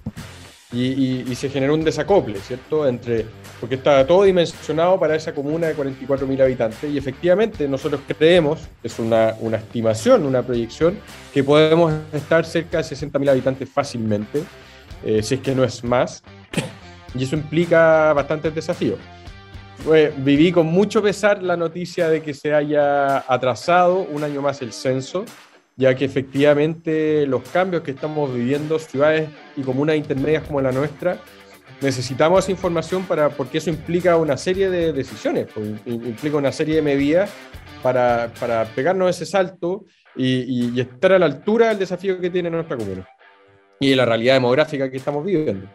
Y, 0.72 1.24
se 1.36 1.50
generó 1.50 1.74
un 1.74 1.84
desacople, 1.84 2.40
¿cierto? 2.40 2.88
Entre, 2.88 3.26
porque 3.60 3.76
está 3.76 4.06
todo 4.06 4.24
dimensionado 4.24 5.00
para 5.00 5.16
esa 5.16 5.34
comuna 5.34 5.68
de 5.68 5.76
44.000 5.76 6.42
habitantes 6.42 6.92
y 6.92 6.98
efectivamente 6.98 7.68
nosotros 7.68 8.02
creemos, 8.08 8.68
es 8.84 8.98
una, 9.00 9.36
una 9.40 9.58
estimación, 9.58 10.26
una 10.26 10.42
proyección, 10.42 10.98
que 11.34 11.44
podemos 11.44 11.94
estar 12.14 12.46
cerca 12.46 12.78
de 12.78 12.84
60.000 12.84 13.30
habitantes 13.30 13.70
fácilmente, 13.70 14.44
eh, 15.06 15.22
si 15.22 15.36
es 15.36 15.42
que 15.42 15.54
no 15.54 15.64
es 15.64 15.84
más 15.84 16.24
y 17.18 17.24
eso 17.24 17.36
implica 17.36 18.14
bastantes 18.14 18.54
desafíos. 18.54 19.00
viví 20.18 20.52
con 20.52 20.68
mucho 20.68 21.02
pesar 21.02 21.42
la 21.44 21.56
noticia 21.58 22.10
de 22.10 22.22
que 22.22 22.34
se 22.34 22.54
haya 22.54 23.20
atrasado 23.32 24.00
un 24.00 24.24
año 24.24 24.42
más 24.42 24.62
el 24.62 24.74
censo, 24.74 25.26
ya 25.76 25.96
que 25.96 26.06
efectivamente 26.06 27.26
los 27.28 27.44
cambios 27.50 27.84
que 27.84 27.92
estamos 27.92 28.34
viviendo, 28.34 28.80
ciudades 28.80 29.30
y 29.56 29.62
comunas 29.62 29.96
intermedias 29.96 30.44
como 30.44 30.60
la 30.62 30.72
nuestra, 30.72 31.20
necesitamos 31.82 32.44
esa 32.44 32.52
información 32.52 33.06
para, 33.06 33.30
porque 33.30 33.60
eso 33.60 33.70
implica 33.70 34.18
una 34.18 34.38
serie 34.38 34.70
de 34.70 34.92
decisiones, 34.92 35.48
pues, 35.54 35.68
implica 35.86 36.38
una 36.38 36.52
serie 36.52 36.78
de 36.78 36.82
medidas 36.82 37.30
para, 37.84 38.32
para 38.40 38.66
pegarnos 38.66 39.10
ese 39.10 39.26
salto 39.26 39.86
y, 40.16 40.72
y, 40.74 40.80
estar 40.80 41.14
a 41.14 41.20
la 41.20 41.28
altura 41.28 41.70
del 41.70 41.80
desafío 41.80 42.20
que 42.20 42.30
tiene 42.30 42.50
nuestra 42.50 42.76
comuna 42.76 43.08
y 43.80 43.92
de 43.92 43.96
la 43.96 44.06
realidad 44.06 44.34
demográfica 44.34 44.90
que 44.90 44.98
estamos 44.98 45.24
viviendo. 45.24 45.68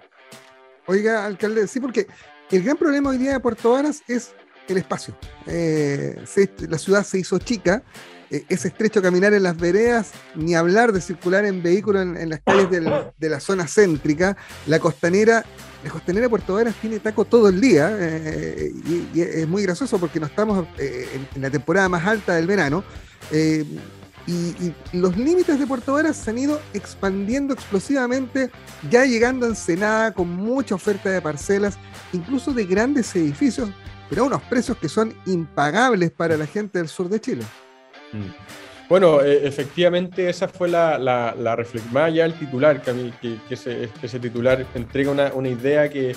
Oiga, 0.86 1.24
alcalde, 1.24 1.66
sí, 1.68 1.80
porque 1.80 2.06
el 2.50 2.62
gran 2.62 2.76
problema 2.76 3.10
hoy 3.10 3.18
día 3.18 3.32
de 3.32 3.40
Puerto 3.40 3.72
Varas 3.72 4.02
es 4.08 4.32
el 4.68 4.78
espacio. 4.78 5.16
Eh, 5.46 6.22
la 6.68 6.78
ciudad 6.78 7.04
se 7.04 7.18
hizo 7.18 7.38
chica, 7.38 7.82
eh, 8.30 8.44
es 8.48 8.64
estrecho 8.64 9.00
caminar 9.00 9.32
en 9.32 9.44
las 9.44 9.56
veredas, 9.56 10.10
ni 10.34 10.54
hablar 10.54 10.92
de 10.92 11.00
circular 11.00 11.44
en 11.44 11.62
vehículos 11.62 12.02
en, 12.02 12.28
las 12.28 12.40
calles 12.40 12.68
de 12.70 13.28
la 13.28 13.40
zona 13.40 13.66
céntrica. 13.68 14.36
La 14.66 14.80
costanera, 14.80 15.44
la 15.84 15.90
costanera 15.90 16.24
de 16.24 16.30
Puerto 16.30 16.54
Varas 16.54 16.74
tiene 16.80 16.98
taco 16.98 17.24
todo 17.24 17.48
el 17.48 17.60
día 17.60 17.96
eh, 17.98 18.72
y, 19.14 19.20
es 19.20 19.46
muy 19.46 19.62
gracioso 19.62 19.98
porque 19.98 20.18
no 20.18 20.26
estamos 20.26 20.66
en, 20.78 21.42
la 21.42 21.50
temporada 21.50 21.88
más 21.88 22.04
alta 22.06 22.34
del 22.34 22.46
verano. 22.48 22.82
Y, 24.26 24.72
los 24.92 25.16
límites 25.16 25.58
de 25.58 25.66
Puerto 25.66 25.94
Varas 25.94 26.16
se 26.16 26.30
han 26.30 26.38
ido 26.38 26.60
expandiendo 26.74 27.54
explosivamente, 27.54 28.50
ya 28.90 29.04
llegando 29.04 29.46
a 29.46 29.48
Ensenada 29.48 30.12
con 30.12 30.28
mucha 30.28 30.74
oferta 30.74 31.10
de 31.10 31.20
parcelas, 31.20 31.78
incluso 32.12 32.52
de 32.52 32.64
grandes 32.64 33.14
edificios, 33.16 33.70
pero 34.08 34.22
a 34.22 34.26
unos 34.26 34.42
precios 34.42 34.76
que 34.78 34.88
son 34.88 35.14
impagables 35.26 36.10
para 36.10 36.36
la 36.36 36.46
gente 36.46 36.78
del 36.78 36.88
sur 36.88 37.08
de 37.08 37.20
Chile. 37.20 37.44
Mm. 38.12 38.88
Bueno, 38.88 39.22
e, 39.22 39.46
efectivamente 39.46 40.28
esa 40.28 40.48
fue 40.48 40.68
la, 40.68 40.98
la, 40.98 41.56
reflexión, 41.56 41.92
más 41.94 42.04
allá 42.04 42.24
del 42.24 42.34
titular, 42.34 42.82
que, 42.82 43.12
que, 43.20 43.38
que 43.48 43.54
ese, 43.54 43.88
ese, 44.02 44.20
titular 44.20 44.66
entrega 44.74 45.10
una, 45.10 45.32
una 45.32 45.48
idea 45.48 45.88
que, 45.88 46.14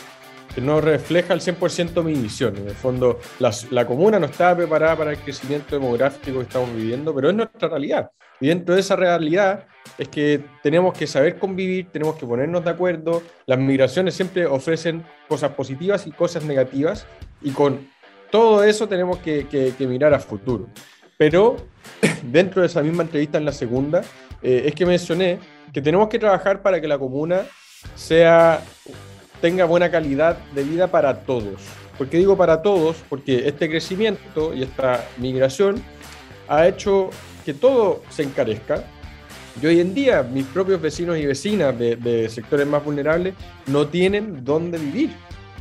no 0.61 0.81
refleja 0.81 1.33
al 1.33 1.41
100% 1.41 2.03
mi 2.03 2.13
visión. 2.13 2.55
En 2.57 2.67
el 2.67 2.75
fondo, 2.75 3.19
la, 3.39 3.85
comuna 3.85 4.19
no 4.19 4.27
estaba 4.27 4.57
preparada 4.57 4.95
para 4.95 5.11
el 5.11 5.17
crecimiento 5.17 5.75
demográfico 5.75 6.37
que 6.37 6.43
estamos 6.43 6.73
viviendo, 6.73 7.13
pero 7.13 7.29
es 7.29 7.35
nuestra 7.35 7.69
realidad. 7.69 8.11
Y 8.39 8.47
dentro 8.47 8.75
de 8.75 8.81
esa 8.81 8.95
realidad 8.95 9.65
es 9.97 10.09
que 10.09 10.41
tenemos 10.61 10.97
que 10.97 11.07
saber 11.07 11.37
convivir, 11.37 11.87
tenemos 11.91 12.15
que 12.15 12.25
ponernos 12.25 12.63
de 12.63 12.71
acuerdo. 12.71 13.23
Las 13.45 13.59
migraciones 13.59 14.13
siempre 14.13 14.45
ofrecen 14.45 15.05
cosas 15.27 15.51
positivas 15.51 16.05
y 16.07 16.11
cosas 16.11 16.43
negativas, 16.43 17.05
y 17.41 17.51
con 17.51 17.87
todo 18.31 18.63
eso 18.63 18.87
tenemos 18.87 19.19
que, 19.19 19.47
que, 19.47 19.87
mirar 19.87 20.13
a 20.13 20.19
futuro. 20.19 20.67
Pero 21.17 21.57
dentro 22.23 22.61
de 22.61 22.67
esa 22.67 22.81
misma 22.81 23.03
entrevista 23.03 23.37
en 23.37 23.45
la 23.45 23.53
segunda, 23.53 24.01
eh, 24.41 24.63
es 24.65 24.75
que 24.75 24.85
mencioné 24.85 25.39
que 25.71 25.81
tenemos 25.81 26.09
que 26.09 26.19
trabajar 26.19 26.61
para 26.61 26.81
que 26.81 26.87
la 26.87 26.97
comuna 26.97 27.41
sea 27.95 28.61
tenga 29.41 29.65
buena 29.65 29.91
calidad 29.91 30.37
de 30.53 30.63
vida 30.63 30.87
para 30.87 31.21
todos. 31.21 31.61
¿Por 31.97 32.07
qué 32.09 32.17
digo 32.17 32.35
para 32.35 32.61
todos? 32.61 32.97
Porque 33.09 33.47
este 33.47 33.69
crecimiento 33.69 34.53
y 34.53 34.63
esta 34.63 35.05
migración 35.17 35.81
ha 36.47 36.67
hecho 36.67 37.09
que 37.45 37.53
todo 37.53 38.01
se 38.09 38.23
encarezca. 38.23 38.83
Y 39.61 39.65
hoy 39.65 39.79
en 39.79 39.93
día 39.93 40.21
mis 40.23 40.45
propios 40.45 40.81
vecinos 40.81 41.17
y 41.17 41.25
vecinas 41.25 41.77
de, 41.77 42.27
sectores 42.29 42.67
más 42.67 42.83
vulnerables 42.83 43.33
no 43.67 43.87
tienen 43.87 44.43
dónde 44.43 44.77
vivir. 44.77 45.11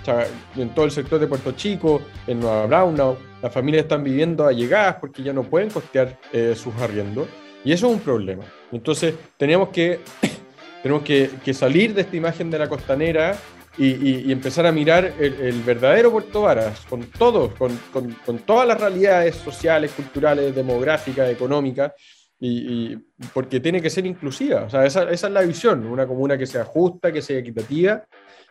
O 0.03 0.05
sea, 0.05 0.27
en 0.57 0.75
todo 0.75 0.85
el 0.85 0.91
sector 0.91 1.21
de 1.21 1.27
Puerto 1.27 1.53
Chico, 1.53 2.03
en 2.27 2.41
Nueva 2.41 2.67
Braunau, 2.67 3.17
las 3.41 3.53
familias 3.53 3.85
están 3.85 4.03
viviendo 4.03 4.47
allegadas 4.47 4.97
porque 5.01 5.23
ya 5.23 5.33
no 5.33 5.45
pueden 5.45 5.71
costear 5.71 6.19
eh, 6.33 6.55
sus 6.57 6.75
arriendos. 6.77 7.29
Y 7.65 7.73
eso 7.73 7.87
es 7.87 7.95
un 7.95 8.01
problema. 8.01 8.45
Entonces 8.73 9.15
tenemos 9.37 9.69
que, 9.69 10.01
tenemos 10.83 11.05
que, 11.05 11.31
que 11.45 11.55
salir 11.55 11.95
de 11.95 12.03
esta 12.03 12.17
imagen 12.17 12.51
de 12.51 12.59
la 12.59 12.69
costanera 12.69 13.39
y, 13.77 14.31
empezar 14.31 14.67
a 14.67 14.73
mirar 14.73 15.15
el, 15.19 15.63
verdadero 15.63 16.13
Puerto 16.13 16.43
Varas, 16.43 16.81
con 16.89 17.05
todos, 17.07 17.55
con, 17.55 17.77
con, 17.93 18.39
todas 18.39 18.69
las 18.69 18.81
realidades 18.81 19.37
sociales, 19.37 19.93
culturales, 19.93 20.55
demográficas, 20.55 21.31
económicas, 21.31 21.93
y, 22.39 22.97
porque 23.33 23.61
tiene 23.61 23.81
que 23.81 23.91
ser 23.91 24.07
inclusiva. 24.07 24.63
O 24.63 24.71
sea, 24.71 24.85
esa, 24.85 25.11
esa, 25.11 25.27
es 25.27 25.33
la 25.33 25.43
visión, 25.43 25.87
una 25.87 26.07
comuna 26.07 26.37
que 26.37 26.47
sea 26.47 26.65
justa, 26.65 27.13
que 27.13 27.23
sea 27.23 27.39
equitativa 27.39 28.05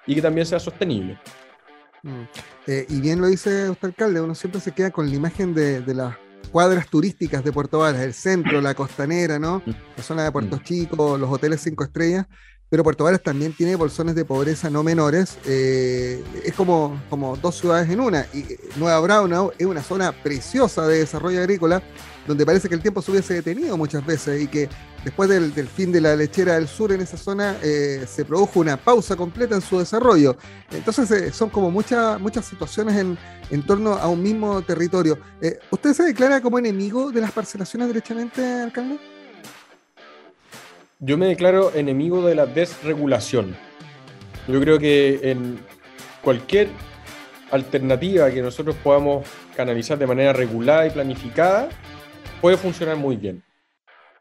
y 0.06 0.16
que 0.16 0.22
también 0.22 0.46
sea 0.46 0.60
sostenible. 0.60 1.20
Mm. 2.02 2.24
Eh, 2.68 2.86
y 2.90 3.00
bien 3.00 3.22
lo 3.22 3.28
dice 3.28 3.70
usted, 3.70 3.88
alcalde, 3.88 4.20
uno 4.20 4.36
siempre 4.36 4.60
se 4.60 4.72
queda 4.72 4.92
con 4.92 5.10
la 5.10 5.16
imagen 5.16 5.54
de, 5.54 5.82
de 5.82 5.94
las 5.94 6.16
cuadras 6.52 6.88
turísticas 6.88 7.44
de 7.44 7.52
Puerto 7.52 7.80
Varas, 7.80 8.02
el 8.02 8.14
centro, 8.14 8.62
la 8.62 8.74
costanera, 8.74 9.40
¿no? 9.40 9.62
Mm. 9.66 9.72
La 9.98 10.04
zona 10.04 10.24
de 10.24 10.32
Puerto 10.32 10.58
mm. 10.58 10.64
Chico, 10.64 11.18
los 11.18 11.30
hoteles 11.30 11.62
cinco 11.62 11.84
estrellas, 11.84 12.26
pero 12.74 12.84
Puerto 12.84 13.04
Varas 13.04 13.22
también 13.22 13.54
tiene 13.54 13.76
bolsones 13.76 14.16
de 14.16 14.26
pobreza 14.26 14.68
no 14.68 14.82
menores. 14.82 15.38
Eh, 15.46 16.24
es 16.44 16.56
como, 16.56 17.00
como 17.08 17.38
dos 17.38 17.60
ciudades 17.60 17.88
en 17.88 18.00
una. 18.00 18.26
Y 18.34 18.40
eh, 18.40 18.60
Nueva 18.78 19.00
Braunau 19.00 19.52
es 19.60 19.68
una 19.68 19.84
zona 19.84 20.12
preciosa 20.12 20.88
de 20.88 20.98
desarrollo 20.98 21.40
agrícola, 21.40 21.84
donde 22.26 22.44
parece 22.48 22.68
que 22.68 22.74
el 22.74 22.82
tiempo 22.82 23.04
se 23.04 23.12
hubiese 23.12 23.36
detenido 23.36 23.78
muchas 23.78 24.04
veces 24.04 24.42
y 24.42 24.48
que 24.48 24.70
después 25.04 25.30
del, 25.30 25.52
fin 25.68 25.92
de 25.92 26.02
la 26.02 26.16
lechera 26.16 26.56
del 26.56 26.68
sur 26.68 26.92
en 26.92 27.02
esa 27.02 27.16
zona 27.16 27.58
eh, 27.62 28.08
se 28.12 28.26
produjo 28.26 28.62
una 28.62 28.76
pausa 28.76 29.16
completa 29.16 29.54
en 29.54 29.62
su 29.62 29.78
desarrollo. 29.78 30.36
Entonces 30.72 31.36
son 31.36 31.52
como 31.52 31.70
muchas 31.70 32.20
muchas 32.20 32.44
situaciones 32.44 32.96
en, 32.96 33.20
en, 33.52 33.64
torno 33.68 33.94
a 33.94 34.08
un 34.08 34.24
mismo 34.24 34.64
territorio. 34.64 35.20
¿Usted 35.70 35.94
se 35.94 36.06
declara 36.06 36.42
como 36.42 36.58
enemigo 36.58 37.12
de 37.12 37.22
las 37.22 37.34
parcelaciones 37.34 37.90
derechamente, 37.90 38.44
alcalde? 38.44 39.13
Yo 41.06 41.18
me 41.18 41.28
declaro 41.28 41.74
enemigo 41.76 42.26
de 42.26 42.34
la 42.34 42.46
desregulación. 42.46 43.56
Yo 44.48 44.60
creo 44.62 44.80
que 44.80 45.20
en 45.24 45.60
cualquier 46.22 46.70
alternativa 47.52 48.32
que 48.32 48.42
nosotros 48.42 48.76
podamos 48.82 49.28
canalizar 49.56 49.98
de 49.98 50.08
manera 50.08 50.32
regulada 50.32 50.88
y 50.88 50.92
planificada, 50.92 51.68
puede 52.40 52.56
funcionar 52.56 52.96
muy 52.96 53.18
bien. 53.18 53.44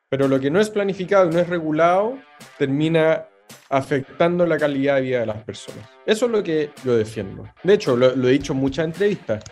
Pero 0.09 0.27
lo 0.27 0.41
que 0.41 0.51
no 0.51 0.61
es 0.61 0.71
planificado 0.71 1.31
y 1.31 1.33
no 1.33 1.39
es 1.39 1.49
regulado 1.49 2.19
termina 2.59 3.27
afectando 3.71 4.45
la 4.45 4.59
calidad 4.59 4.97
de 4.97 5.03
vida 5.03 5.21
de 5.21 5.27
las 5.27 5.43
personas. 5.45 5.89
Eso 6.05 6.27
es 6.27 6.33
lo 6.33 6.43
que 6.43 6.71
yo 6.85 6.97
defiendo. 6.97 7.49
De 7.63 7.75
hecho, 7.75 7.97
lo, 7.97 8.15
lo 8.17 8.29
he 8.29 8.33
dicho 8.33 8.55
en 8.55 8.59
muchas 8.59 8.87
entrevistas. 8.87 9.45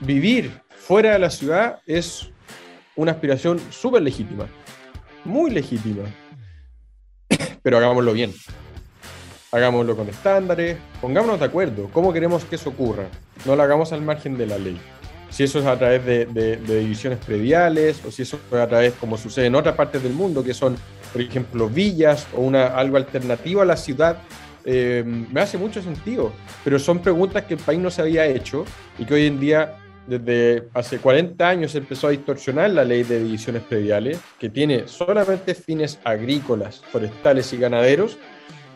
Vivir 0.00 0.50
fuera 0.70 1.12
de 1.12 1.18
la 1.18 1.30
ciudad 1.30 1.80
es 1.86 2.30
una 2.96 3.12
aspiración 3.12 3.60
súper 3.70 4.00
legítima 4.00 4.46
muy 5.24 5.50
legítima. 5.50 6.04
Pero 7.62 7.78
hagámoslo 7.78 8.12
bien. 8.12 8.32
Hagámoslo 9.52 9.96
con 9.96 10.08
estándares, 10.08 10.78
pongámonos 11.00 11.40
de 11.40 11.46
acuerdo. 11.46 11.90
¿Cómo 11.92 12.12
queremos 12.12 12.44
que 12.44 12.54
eso 12.54 12.70
ocurra? 12.70 13.08
No 13.44 13.56
lo 13.56 13.62
hagamos 13.62 13.92
al 13.92 14.00
margen 14.00 14.38
de 14.38 14.46
la 14.46 14.58
ley. 14.58 14.80
Si 15.28 15.44
eso 15.44 15.58
es 15.58 15.66
a 15.66 15.76
través 15.76 16.04
de, 16.04 16.56
divisiones 16.56 17.18
prediales 17.18 18.00
o 18.04 18.10
si 18.10 18.22
eso 18.22 18.38
es 18.50 18.58
a 18.58 18.68
través, 18.68 18.94
como 18.94 19.16
sucede 19.16 19.46
en 19.46 19.54
otras 19.54 19.74
partes 19.74 20.02
del 20.02 20.12
mundo, 20.12 20.44
que 20.44 20.54
son, 20.54 20.76
por 21.12 21.20
ejemplo, 21.20 21.68
villas 21.68 22.26
o 22.36 22.40
una, 22.42 22.66
algo 22.66 22.96
alternativo 22.96 23.60
a 23.60 23.64
la 23.64 23.76
ciudad, 23.76 24.18
eh, 24.64 25.02
me 25.04 25.40
hace 25.40 25.58
mucho 25.58 25.82
sentido. 25.82 26.32
Pero 26.62 26.78
son 26.78 27.00
preguntas 27.00 27.44
que 27.44 27.54
el 27.54 27.60
país 27.60 27.80
no 27.80 27.90
se 27.90 28.02
había 28.02 28.26
hecho 28.26 28.64
y 28.98 29.04
que 29.04 29.14
hoy 29.14 29.26
en 29.26 29.40
día 29.40 29.76
desde 30.10 30.68
hace 30.74 30.98
40 30.98 31.48
años 31.48 31.70
se 31.70 31.78
empezó 31.78 32.08
a 32.08 32.10
distorsionar 32.10 32.70
la 32.70 32.84
ley 32.84 33.04
de 33.04 33.22
divisiones 33.22 33.62
prediales, 33.62 34.18
que 34.40 34.48
tiene 34.48 34.88
solamente 34.88 35.54
fines 35.54 36.00
agrícolas, 36.02 36.82
forestales 36.90 37.52
y 37.52 37.58
ganaderos, 37.58 38.18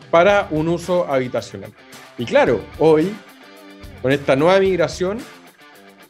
para 0.09 0.47
un 0.51 0.69
uso 0.69 1.05
habitacional. 1.11 1.73
Y 2.17 2.23
claro, 2.23 2.61
hoy, 2.79 3.13
con 4.01 4.13
esta 4.13 4.37
nueva 4.37 4.59
migración, 4.61 5.17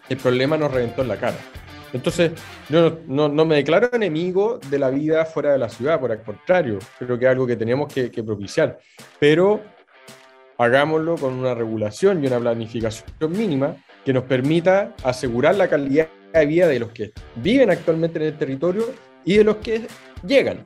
el 0.09 0.17
problema 0.17 0.57
nos 0.57 0.71
reventó 0.71 1.01
en 1.01 1.07
la 1.07 1.17
cara. 1.17 1.37
Entonces, 1.91 2.33
yo 2.69 2.99
no, 3.07 3.29
me 3.29 3.55
declaro 3.55 3.89
enemigo 3.93 4.59
de 4.69 4.77
la 4.77 4.91
vida 4.91 5.25
fuera 5.25 5.53
de 5.53 5.57
la 5.57 5.69
ciudad, 5.69 5.99
por 5.99 6.11
el 6.11 6.21
contrario, 6.21 6.77
creo 6.99 7.17
que 7.17 7.25
es 7.25 7.31
algo 7.31 7.47
que 7.47 7.55
tenemos 7.55 7.91
que, 7.91 8.11
que 8.11 8.23
propiciar. 8.23 8.77
Pero 9.19 9.61
hagámoslo 10.59 11.15
con 11.15 11.33
una 11.33 11.55
regulación 11.55 12.23
y 12.23 12.27
una 12.27 12.39
planificación 12.39 13.31
mínima 13.31 13.75
que 14.05 14.13
nos 14.13 14.23
permita 14.23 14.95
asegurar 15.03 15.55
la 15.55 15.67
calidad 15.67 16.07
de 16.31 16.45
vida 16.45 16.67
de 16.67 16.79
los 16.79 16.91
que 16.91 17.11
viven 17.35 17.71
actualmente 17.71 18.19
en 18.19 18.25
el 18.25 18.37
territorio 18.37 18.85
y 19.25 19.37
de 19.37 19.43
los 19.43 19.57
que 19.57 19.87
llegan. 20.25 20.65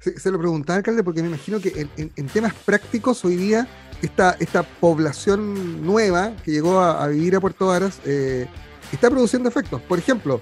se, 0.00 0.30
lo 0.30 0.38
preguntaba, 0.38 0.78
alcalde, 0.78 1.04
porque 1.04 1.22
me 1.22 1.28
imagino 1.28 1.60
que 1.60 1.86
en, 1.96 2.26
temas 2.28 2.54
prácticos 2.54 3.24
hoy 3.24 3.36
día 3.36 3.68
esta, 4.02 4.36
esta 4.40 4.62
población 4.62 5.84
nueva 5.84 6.32
que 6.44 6.52
llegó 6.52 6.80
a, 6.80 7.06
vivir 7.08 7.36
a 7.36 7.40
Puerto 7.40 7.66
Varas 7.66 8.00
eh, 8.06 8.46
está 8.90 9.10
produciendo 9.10 9.48
efectos. 9.50 9.82
Por 9.82 9.98
ejemplo, 9.98 10.40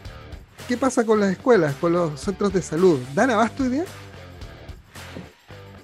¿qué 0.69 0.77
pasa 0.77 1.05
con 1.05 1.19
las 1.19 1.33
escuelas, 1.33 1.75
con 1.75 1.93
los 1.93 2.21
centros 2.21 2.53
de 2.53 2.63
salud? 2.63 3.01
¿Dan 3.15 3.31
abasto 3.31 3.65
hoy 3.65 3.71
día? 3.71 3.85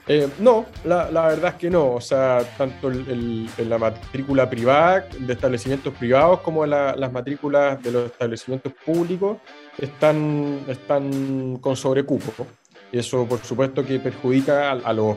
Eh, 0.09 0.29
no, 0.41 0.67
la, 0.85 1.05
verdad 1.07 1.53
es 1.53 1.55
que 1.55 1.71
no. 1.71 1.93
O 1.93 2.01
sea, 2.01 2.41
tanto 2.59 2.91
en 2.91 3.49
la 3.69 3.79
matrícula 3.79 4.49
privada 4.49 5.07
de 5.19 5.33
establecimientos 5.33 5.95
privados 5.95 6.41
como 6.41 6.67
las 6.67 7.13
matrículas 7.13 7.83
de 7.83 7.93
los 7.93 8.07
establecimientos 8.07 8.73
públicos 8.85 9.39
están, 9.79 10.61
están 10.69 11.59
con 11.59 11.77
sobrecupo. 11.77 12.47
Y 12.91 12.99
eso, 12.99 13.27
por 13.27 13.39
supuesto, 13.41 13.85
que 13.85 13.99
perjudica 13.99 14.73
a, 14.73 14.93
los, 14.93 15.17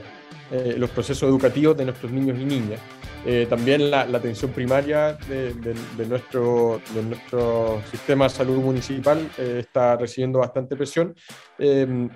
eh, 0.52 0.76
los 0.78 0.90
procesos 0.92 1.28
educativos 1.28 1.76
de 1.76 1.86
nuestros 1.86 2.12
niños 2.12 2.38
y 2.40 2.46
niñas. 2.46 2.80
Eh, 3.28 3.48
también 3.50 3.90
la, 3.90 4.02
atención 4.02 4.52
primaria 4.52 5.14
de, 5.28 5.76
nuestro, 6.08 6.80
de 6.94 7.02
nuestro 7.02 7.82
sistema 7.90 8.26
de 8.26 8.30
salud 8.30 8.58
municipal 8.58 9.18
eh, 9.40 9.58
está 9.62 9.98
recibiendo 9.98 10.40
bastante 10.40 10.76
presión. 10.76 11.16
Eh, 11.58 12.08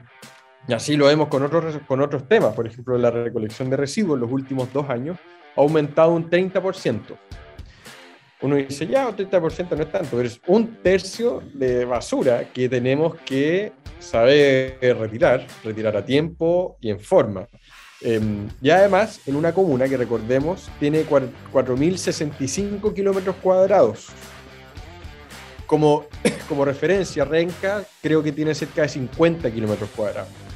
y 0.68 0.74
así 0.74 0.96
lo 0.96 1.08
vemos 1.08 1.30
con 1.30 1.44
otros, 1.44 1.80
con 1.88 2.02
otros 2.02 2.28
temas. 2.28 2.54
Por 2.54 2.68
ejemplo, 2.68 2.98
la 2.98 3.12
recolección 3.12 3.70
de 3.70 3.78
residuos 3.78 4.18
en 4.18 4.22
los 4.22 4.32
últimos 4.32 4.72
dos 4.72 4.90
años 4.90 5.18
ha 5.56 5.62
aumentado 5.62 6.12
un 6.12 6.30
30%. 6.30 7.18
Uno 8.42 8.56
dice, 8.56 8.88
ya, 8.88 9.08
un 9.08 9.16
30% 9.18 9.76
no 9.76 9.84
es 9.84 9.92
tanto, 9.92 10.10
pero 10.12 10.24
es 10.24 10.40
un 10.48 10.78
tercio 10.82 11.44
de 11.54 11.84
basura 11.84 12.46
que 12.54 12.70
tenemos 12.70 13.16
que 13.26 13.74
saber 14.00 14.78
retirar, 14.98 15.46
retirar 15.64 15.98
a 15.98 16.06
tiempo 16.06 16.78
y 16.80 16.90
en 16.90 17.00
forma. 17.00 17.48
Em, 18.02 18.48
y 18.62 18.70
además, 18.70 19.20
en 19.26 19.36
una 19.36 19.54
comuna 19.54 19.90
que 19.90 19.98
recordemos 19.98 20.70
tiene 20.80 21.04
4.065 21.04 22.94
kilómetros 22.94 23.36
cuadrados. 23.38 24.08
Como, 25.66 26.06
como 26.48 26.64
referencia, 26.64 27.26
Renca 27.26 27.84
creo 28.02 28.24
que 28.24 28.32
tiene 28.32 28.56
cerca 28.56 28.84
de 28.84 28.90
50 28.90 29.52
kilómetros 29.52 29.90
cuadrados. 29.90 30.49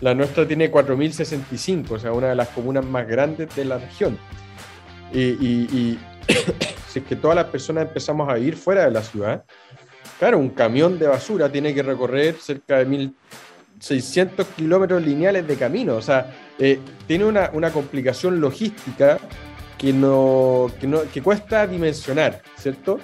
La 0.00 0.14
nuestra 0.14 0.46
tiene 0.46 0.70
4.065, 0.70 1.90
o 1.92 1.98
sea, 1.98 2.12
una 2.12 2.28
de 2.28 2.34
las 2.34 2.48
comunas 2.48 2.84
más 2.84 3.06
grandes 3.06 3.54
de 3.54 3.64
la 3.64 3.78
región. 3.78 4.18
Y, 5.12 5.20
y 5.20 5.98
si 6.88 6.98
es 6.98 7.04
que 7.04 7.16
todas 7.16 7.36
las 7.36 7.46
personas 7.46 7.88
empezamos 7.88 8.28
a 8.28 8.34
vivir 8.34 8.56
fuera 8.56 8.84
de 8.84 8.90
la 8.90 9.02
ciudad, 9.02 9.44
claro, 10.18 10.38
un 10.38 10.50
camión 10.50 10.98
de 10.98 11.06
basura 11.06 11.50
tiene 11.50 11.74
que 11.74 11.82
recorrer 11.82 12.34
cerca 12.34 12.78
de 12.78 12.86
1.000 12.86 13.14
600 13.78 14.46
kilómetros 14.48 15.02
lineales 15.02 15.46
de 15.46 15.56
camino. 15.56 15.96
O 15.96 16.02
sea, 16.02 16.34
eh, 16.58 16.80
tiene 17.06 17.24
una, 17.24 17.70
complicación 17.72 18.40
logística 18.40 19.18
que, 19.78 19.92
no, 19.92 20.70
que, 21.12 21.22
cuesta 21.22 21.66
dimensionar, 21.66 22.42
¿cierto? 22.56 22.98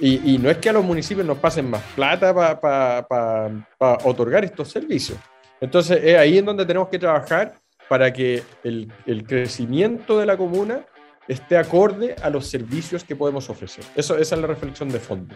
Y, 0.00 0.38
no 0.38 0.48
es 0.48 0.58
que 0.58 0.68
a 0.68 0.72
los 0.72 0.84
municipios 0.84 1.26
nos 1.26 1.38
pasen 1.38 1.68
más 1.68 1.82
plata 1.96 2.32
para 2.60 3.66
otorgar 4.04 4.44
estos 4.44 4.68
servicios. 4.68 5.18
Entonces, 5.60 6.00
es 6.02 6.16
ahí 6.16 6.38
en 6.38 6.44
donde 6.44 6.64
tenemos 6.64 6.88
que 6.88 6.98
trabajar 6.98 7.54
para 7.88 8.12
que 8.12 8.42
el, 8.64 8.92
crecimiento 9.26 10.18
de 10.18 10.26
la 10.26 10.36
comuna 10.36 10.84
esté 11.26 11.56
acorde 11.56 12.14
a 12.22 12.30
los 12.30 12.46
servicios 12.46 13.04
que 13.04 13.16
podemos 13.16 13.48
ofrecer. 13.50 13.84
Esa 13.96 14.18
es 14.18 14.30
la 14.32 14.46
reflexión 14.46 14.88
de 14.88 14.98
fondo. 15.00 15.34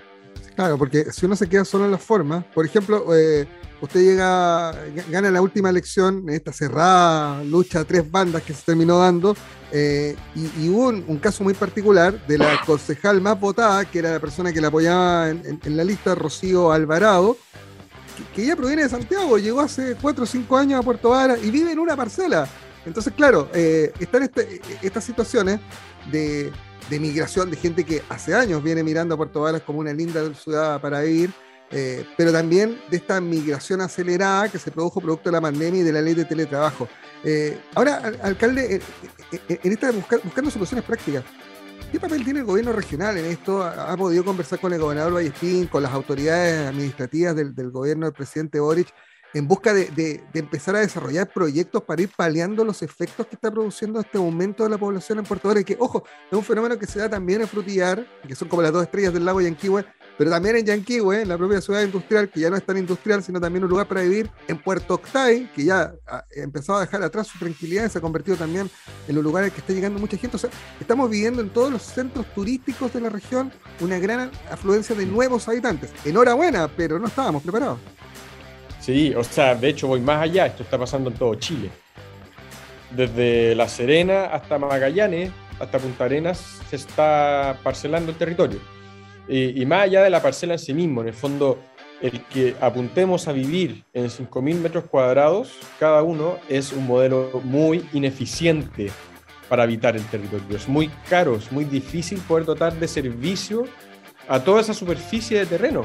Claro, 0.54 0.76
porque 0.76 1.04
si 1.12 1.26
uno 1.26 1.34
se 1.34 1.48
queda 1.48 1.64
solo 1.64 1.86
en 1.86 1.90
la 1.90 1.98
forma, 1.98 2.44
por 2.54 2.66
ejemplo, 2.66 3.14
eh, 3.16 3.46
usted 3.80 4.00
llega, 4.00 4.74
gana 5.08 5.30
la 5.30 5.40
última 5.40 5.70
elección 5.70 6.24
en 6.28 6.34
esta 6.34 6.52
cerrada 6.52 7.42
lucha 7.44 7.80
a 7.80 7.84
tres 7.84 8.10
bandas 8.10 8.42
que 8.42 8.52
se 8.52 8.62
terminó 8.62 8.98
dando, 8.98 9.34
eh, 9.70 10.14
y, 10.34 10.68
hubo 10.68 10.88
un, 10.88 11.18
caso 11.18 11.42
muy 11.42 11.54
particular 11.54 12.26
de 12.26 12.36
la 12.36 12.60
concejal 12.66 13.22
más 13.22 13.40
votada, 13.40 13.86
que 13.86 14.00
era 14.00 14.12
la 14.12 14.20
persona 14.20 14.52
que 14.52 14.60
la 14.60 14.68
apoyaba 14.68 15.30
en, 15.30 15.60
la 15.64 15.84
lista, 15.84 16.14
Rocío 16.14 16.70
Alvarado, 16.70 17.38
que, 18.34 18.42
ella 18.42 18.56
proviene 18.56 18.82
de 18.82 18.88
Santiago, 18.88 19.38
llegó 19.38 19.60
hace 19.60 19.96
cuatro 20.00 20.24
o 20.24 20.26
cinco 20.26 20.56
años 20.56 20.80
a 20.80 20.82
Puerto 20.82 21.10
Vara 21.10 21.36
y 21.38 21.50
vive 21.50 21.72
en 21.72 21.78
una 21.78 21.96
parcela. 21.96 22.48
Entonces, 22.84 23.12
claro, 23.14 23.48
eh, 23.54 23.92
están 24.00 24.24
este, 24.24 24.60
estas 24.82 25.04
situaciones 25.04 25.60
de 26.10 26.52
de 26.90 27.00
migración 27.00 27.50
de 27.50 27.56
gente 27.56 27.84
que 27.84 28.02
hace 28.08 28.34
años 28.34 28.62
viene 28.62 28.82
mirando 28.82 29.14
a 29.14 29.16
Puerto 29.16 29.40
Varas 29.40 29.62
como 29.62 29.80
una 29.80 29.92
linda 29.92 30.22
ciudad 30.34 30.80
para 30.80 31.00
vivir, 31.00 31.30
eh, 31.70 32.04
pero 32.16 32.32
también 32.32 32.78
de 32.90 32.96
esta 32.96 33.20
migración 33.20 33.80
acelerada 33.80 34.48
que 34.48 34.58
se 34.58 34.70
produjo 34.70 35.00
producto 35.00 35.30
de 35.30 35.32
la 35.32 35.40
pandemia 35.40 35.80
y 35.80 35.84
de 35.84 35.92
la 35.92 36.02
ley 36.02 36.14
de 36.14 36.24
teletrabajo. 36.24 36.88
Eh, 37.24 37.58
ahora, 37.74 38.12
alcalde, 38.22 38.80
en 39.48 39.72
esta 39.72 39.90
buscando 39.90 40.50
soluciones 40.50 40.84
prácticas, 40.84 41.24
¿qué 41.90 41.98
papel 41.98 42.24
tiene 42.24 42.40
el 42.40 42.44
gobierno 42.44 42.72
regional 42.72 43.16
en 43.16 43.26
esto? 43.26 43.62
¿Ha, 43.62 43.96
podido 43.96 44.24
conversar 44.24 44.60
con 44.60 44.72
el 44.72 44.80
gobernador 44.80 45.14
Vallespín, 45.14 45.66
con 45.66 45.82
las 45.82 45.92
autoridades 45.92 46.68
administrativas 46.68 47.34
del, 47.34 47.70
gobierno 47.70 48.06
del 48.06 48.14
presidente 48.14 48.60
Boric? 48.60 48.88
en 49.34 49.48
busca 49.48 49.72
de, 49.72 50.22
empezar 50.34 50.76
a 50.76 50.80
desarrollar 50.80 51.26
proyectos 51.32 51.82
para 51.84 52.02
ir 52.02 52.10
paliando 52.14 52.66
los 52.66 52.82
efectos 52.82 53.26
que 53.26 53.36
está 53.36 53.50
produciendo 53.50 53.98
este 53.98 54.18
aumento 54.18 54.62
de 54.62 54.68
la 54.68 54.76
población 54.76 55.20
en 55.20 55.24
Puerto 55.24 55.48
Varas, 55.48 55.64
que, 55.64 55.74
ojo, 55.78 56.04
es 56.30 56.36
un 56.36 56.44
fenómeno 56.44 56.78
que 56.78 56.86
se 56.86 56.98
da 56.98 57.08
también 57.08 57.40
en 57.40 57.48
Frutillar, 57.48 58.06
que 58.28 58.34
son 58.34 58.48
como 58.48 58.60
las 58.60 58.72
dos 58.72 58.82
estrellas 58.82 59.14
del 59.14 59.24
lago 59.24 59.40
Yanquihue, 59.40 59.86
pero 60.22 60.30
también 60.30 60.54
en 60.54 60.64
Yanquihue, 60.64 61.22
en 61.22 61.28
la 61.30 61.36
propia 61.36 61.60
ciudad 61.60 61.82
industrial, 61.82 62.28
que 62.28 62.38
ya 62.38 62.48
no 62.48 62.54
es 62.54 62.64
tan 62.64 62.76
industrial, 62.76 63.24
sino 63.24 63.40
también 63.40 63.64
un 63.64 63.70
lugar 63.70 63.88
para 63.88 64.02
vivir, 64.02 64.30
en 64.46 64.56
Puerto 64.56 64.94
Octay, 64.94 65.50
que 65.52 65.64
ya 65.64 65.92
ha 66.06 66.24
empezado 66.36 66.78
a 66.78 66.82
dejar 66.82 67.02
atrás 67.02 67.26
su 67.26 67.40
tranquilidad 67.40 67.86
y 67.86 67.88
se 67.88 67.98
ha 67.98 68.00
convertido 68.00 68.36
también 68.36 68.70
en 69.08 69.14
los 69.16 69.24
lugares 69.24 69.52
que 69.52 69.58
está 69.58 69.72
llegando 69.72 69.98
mucha 69.98 70.16
gente. 70.16 70.36
O 70.36 70.38
sea, 70.38 70.48
estamos 70.78 71.10
viviendo 71.10 71.42
en 71.42 71.50
todos 71.50 71.72
los 71.72 71.82
centros 71.82 72.24
turísticos 72.36 72.92
de 72.92 73.00
la 73.00 73.08
región 73.08 73.50
una 73.80 73.98
gran 73.98 74.30
afluencia 74.48 74.94
de 74.94 75.06
nuevos 75.06 75.48
habitantes. 75.48 75.90
Enhorabuena, 76.04 76.68
pero 76.68 77.00
no 77.00 77.08
estábamos 77.08 77.42
preparados. 77.42 77.80
Sí, 78.78 79.12
o 79.16 79.24
sea, 79.24 79.56
de 79.56 79.70
hecho 79.70 79.88
voy 79.88 80.02
más 80.02 80.22
allá, 80.22 80.46
esto 80.46 80.62
está 80.62 80.78
pasando 80.78 81.10
en 81.10 81.16
todo 81.16 81.34
Chile. 81.34 81.68
Desde 82.92 83.56
La 83.56 83.68
Serena 83.68 84.26
hasta 84.26 84.56
Magallanes, 84.56 85.32
hasta 85.58 85.80
Punta 85.80 86.04
Arenas, 86.04 86.60
se 86.70 86.76
está 86.76 87.58
parcelando 87.64 88.12
el 88.12 88.16
territorio. 88.16 88.60
Y, 89.28 89.64
más 89.66 89.82
allá 89.82 90.02
de 90.02 90.10
la 90.10 90.20
parcela 90.20 90.54
en 90.54 90.58
sí 90.58 90.74
mismo, 90.74 91.00
en 91.00 91.08
el 91.08 91.14
fondo, 91.14 91.58
el 92.00 92.20
que 92.24 92.56
apuntemos 92.60 93.28
a 93.28 93.32
vivir 93.32 93.84
en 93.92 94.06
5.000 94.06 94.56
metros 94.56 94.84
cuadrados, 94.84 95.58
cada 95.78 96.02
uno 96.02 96.38
es 96.48 96.72
un 96.72 96.86
modelo 96.86 97.40
muy 97.44 97.84
ineficiente 97.92 98.90
para 99.48 99.62
habitar 99.62 99.96
el 99.96 100.04
territorio. 100.06 100.56
Es 100.56 100.68
muy 100.68 100.88
caro, 101.08 101.36
es 101.36 101.52
muy 101.52 101.64
difícil 101.64 102.18
poder 102.20 102.44
dotar 102.44 102.74
de 102.74 102.88
servicio 102.88 103.64
a 104.28 104.42
toda 104.42 104.60
esa 104.60 104.74
superficie 104.74 105.38
de 105.38 105.46
terreno. 105.46 105.84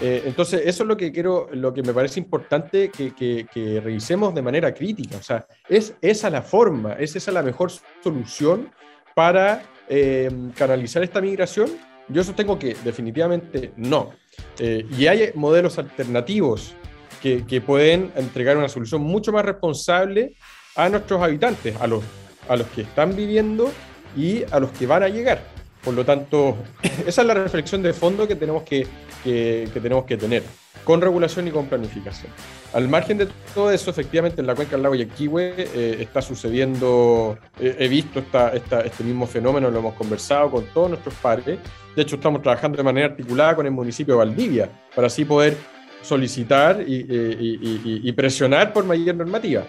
Eh, 0.00 0.24
entonces, 0.26 0.62
eso 0.64 0.82
es 0.82 0.88
lo 0.88 0.96
que 0.96 1.12
quiero, 1.12 1.48
lo 1.52 1.72
que 1.72 1.82
me 1.82 1.92
parece 1.92 2.20
importante 2.20 2.90
que, 2.90 3.80
revisemos 3.82 4.34
de 4.34 4.42
manera 4.42 4.74
crítica. 4.74 5.18
O 5.18 5.22
sea, 5.22 5.46
¿es 5.68 5.94
esa 6.00 6.30
la 6.30 6.42
forma, 6.42 6.94
es 6.94 7.14
esa 7.16 7.32
la 7.32 7.42
mejor 7.42 7.70
solución 8.02 8.70
para 9.14 9.62
eh, 9.88 10.30
canalizar 10.56 11.02
esta 11.02 11.20
migración? 11.20 11.70
Yo 12.08 12.24
sostengo 12.24 12.58
que 12.58 12.76
definitivamente 12.84 13.72
no. 13.76 14.12
Eh, 14.58 14.86
y 14.96 15.06
hay 15.06 15.30
modelos 15.34 15.78
alternativos 15.78 16.74
que, 17.20 17.62
pueden 17.64 18.12
entregar 18.16 18.56
una 18.56 18.68
solución 18.68 19.02
mucho 19.02 19.32
más 19.32 19.44
responsable 19.44 20.34
a 20.76 20.88
nuestros 20.88 21.20
habitantes, 21.20 21.76
a 21.80 21.86
los, 21.86 22.02
a 22.48 22.56
los 22.56 22.66
que 22.68 22.82
están 22.82 23.16
viviendo 23.16 23.70
y 24.16 24.44
a 24.50 24.60
los 24.60 24.70
que 24.70 24.86
van 24.86 25.02
a 25.02 25.08
llegar. 25.08 25.42
Por 25.84 25.94
lo 25.94 26.04
tanto, 26.04 26.56
esa 27.06 27.20
es 27.22 27.26
la 27.26 27.34
reflexión 27.34 27.82
de 27.82 27.92
fondo 27.92 28.26
que 28.26 28.36
tenemos 28.36 28.62
que, 28.62 28.86
tenemos 29.24 30.04
que 30.04 30.16
tener, 30.16 30.42
con 30.88 31.02
regulación 31.02 31.46
y 31.46 31.50
con 31.50 31.66
planificación. 31.66 32.32
Al 32.72 32.88
margen 32.88 33.18
de 33.18 33.28
todo 33.54 33.70
eso, 33.70 33.90
efectivamente, 33.90 34.40
en 34.40 34.46
la 34.46 34.54
cuenca 34.54 34.70
del 34.72 34.82
lago 34.82 34.94
Yaquihue 34.94 35.52
eh, 35.58 35.96
está 36.00 36.22
sucediendo, 36.22 37.36
eh, 37.60 37.76
he 37.78 37.88
visto 37.88 38.20
esta, 38.20 38.48
este 38.54 39.04
mismo 39.04 39.26
fenómeno, 39.26 39.70
lo 39.70 39.80
hemos 39.80 39.92
conversado 39.96 40.50
con 40.50 40.64
todos 40.72 40.88
nuestros 40.88 41.14
padres. 41.16 41.58
De 41.94 42.00
hecho, 42.00 42.16
estamos 42.16 42.40
trabajando 42.40 42.78
de 42.78 42.84
manera 42.84 43.08
articulada 43.08 43.54
con 43.54 43.66
el 43.66 43.72
municipio 43.72 44.14
de 44.14 44.18
Valdivia 44.18 44.70
para 44.94 45.08
así 45.08 45.26
poder 45.26 45.58
solicitar 46.00 46.82
y 46.86 47.06
eh, 47.06 48.12
presionar 48.16 48.72
por 48.72 48.86
mayor 48.86 49.14
normativa 49.14 49.64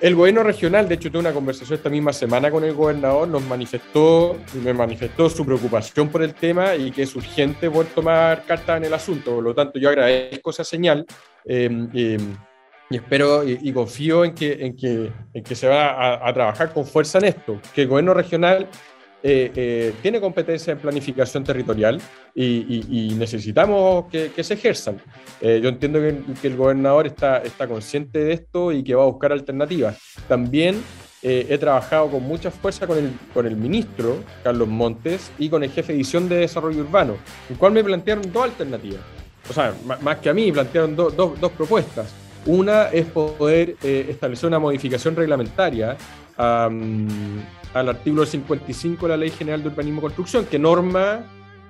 el 0.00 0.14
gobierno 0.14 0.42
regional, 0.42 0.88
de 0.88 0.96
hecho, 0.96 1.10
tuve 1.10 1.20
una 1.20 1.32
conversación 1.32 1.76
esta 1.76 1.90
misma 1.90 2.12
semana 2.12 2.50
con 2.50 2.64
el 2.64 2.74
gobernador, 2.74 3.28
nos 3.28 3.42
manifestó, 3.42 4.36
me 4.62 4.72
manifestó 4.72 5.30
su 5.30 5.44
preocupación 5.44 6.08
por 6.08 6.22
el 6.22 6.34
tema 6.34 6.74
y 6.74 6.90
que 6.90 7.02
es 7.02 7.14
urgente 7.16 7.70
poder 7.70 7.92
tomar 7.92 8.44
carta 8.44 8.76
en 8.76 8.84
el 8.84 8.94
asunto. 8.94 9.36
Por 9.36 9.44
lo 9.44 9.54
tanto, 9.54 9.78
yo 9.78 9.88
agradezco 9.88 10.50
esa 10.50 10.64
señal 10.64 11.06
em, 11.44 11.88
em, 11.94 12.36
y 12.88 12.96
espero 12.96 13.42
y, 13.46 13.72
confío 13.72 14.24
en 14.24 14.34
que, 14.34 14.52
en, 14.64 14.76
que, 14.76 15.12
en 15.34 15.42
que 15.42 15.54
se 15.54 15.66
va 15.66 15.90
a, 15.90 16.28
a, 16.28 16.32
trabajar 16.32 16.72
con 16.72 16.86
fuerza 16.86 17.18
en 17.18 17.24
esto, 17.24 17.60
que 17.74 17.82
el 17.82 17.88
gobierno 17.88 18.14
regional 18.14 18.68
eh, 19.28 19.50
eh, 19.56 19.92
tiene 20.02 20.20
competencia 20.20 20.72
en 20.72 20.78
planificación 20.78 21.42
territorial 21.42 22.00
y, 22.32 23.12
necesitamos 23.18 24.04
que, 24.06 24.30
se 24.44 24.54
ejerzan. 24.54 25.02
Eh, 25.40 25.58
yo 25.60 25.68
entiendo 25.68 25.98
que, 26.40 26.46
el 26.46 26.56
gobernador 26.56 27.08
está, 27.08 27.38
está 27.38 27.66
consciente 27.66 28.20
de 28.20 28.34
esto 28.34 28.70
y 28.70 28.84
que 28.84 28.94
va 28.94 29.02
a 29.02 29.06
buscar 29.06 29.32
alternativas. 29.32 29.98
También 30.28 30.80
he 31.22 31.58
trabajado 31.58 32.08
con 32.08 32.22
mucha 32.22 32.52
fuerza 32.52 32.86
con 32.86 32.98
el, 32.98 33.10
con 33.34 33.46
el 33.46 33.56
ministro, 33.56 34.22
Carlos 34.44 34.68
Montes, 34.68 35.32
y 35.38 35.48
con 35.48 35.64
el 35.64 35.72
jefe 35.72 35.92
de 35.92 35.98
edición 35.98 36.28
de 36.28 36.36
Desarrollo 36.36 36.82
Urbano, 36.82 37.16
el 37.50 37.56
cual 37.56 37.72
me 37.72 37.82
plantearon 37.82 38.30
dos 38.32 38.44
alternativas. 38.44 39.00
O 39.50 39.52
sea, 39.52 39.74
más 40.02 40.18
que 40.18 40.28
a 40.28 40.34
mí, 40.34 40.52
plantearon 40.52 40.94
dos 40.94 41.52
propuestas. 41.56 42.14
Una 42.44 42.90
es 42.90 43.06
poder 43.06 43.74
establecer 43.82 44.46
una 44.46 44.60
modificación 44.60 45.16
reglamentaria 45.16 45.96
al 46.36 47.88
artículo 47.88 48.26
55 48.26 49.06
de 49.06 49.08
la 49.08 49.16
Ley 49.16 49.30
General 49.30 49.62
de 49.62 49.68
Urbanismo 49.68 50.00
y 50.00 50.02
Construcción, 50.02 50.46
que 50.46 50.58
norma 50.58 51.24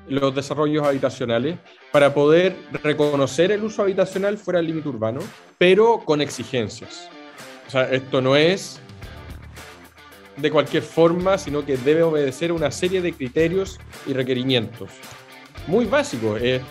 los 0.08 0.34
desarrollos 0.34 0.86
habitacionales 0.86 1.58
para 1.92 2.14
poder 2.14 2.56
reconocer 2.82 3.50
el 3.52 3.64
uso 3.64 3.82
habitacional 3.82 4.38
fuera 4.38 4.58
del 4.58 4.68
límite 4.68 4.88
urbano, 4.88 5.20
pero 5.58 6.00
con 6.04 6.20
exigencias. 6.20 7.08
O 7.66 7.70
sea, 7.70 7.90
esto 7.90 8.20
no 8.20 8.36
es 8.36 8.80
de 10.36 10.50
cualquier 10.50 10.82
forma, 10.82 11.38
sino 11.38 11.64
que 11.64 11.76
debe 11.76 12.02
obedecer 12.02 12.52
una 12.52 12.70
serie 12.70 13.00
de 13.00 13.12
criterios 13.12 13.80
y 14.06 14.12
requerimientos. 14.12 14.90
Muy 15.66 15.86
básico 15.86 16.36
es 16.36 16.62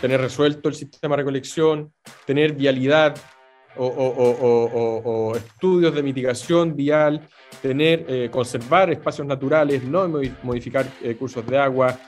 tener 0.00 0.20
resuelto 0.20 0.68
el 0.68 0.74
sistema 0.74 1.14
de 1.14 1.22
recolección, 1.22 1.92
tener 2.24 2.52
vialidad 2.52 3.16
o, 3.78 5.32
estudios 5.36 5.94
de 5.94 6.02
mitigación 6.02 6.74
vial, 6.74 7.20
tener, 7.62 8.04
eh, 8.08 8.28
conservar 8.30 8.90
espacios 8.90 9.26
naturales, 9.26 9.82
no 9.84 10.08
modificar 10.42 10.86
eh, 11.02 11.14
cursos 11.16 11.46
de 11.46 11.58
agua, 11.58 11.98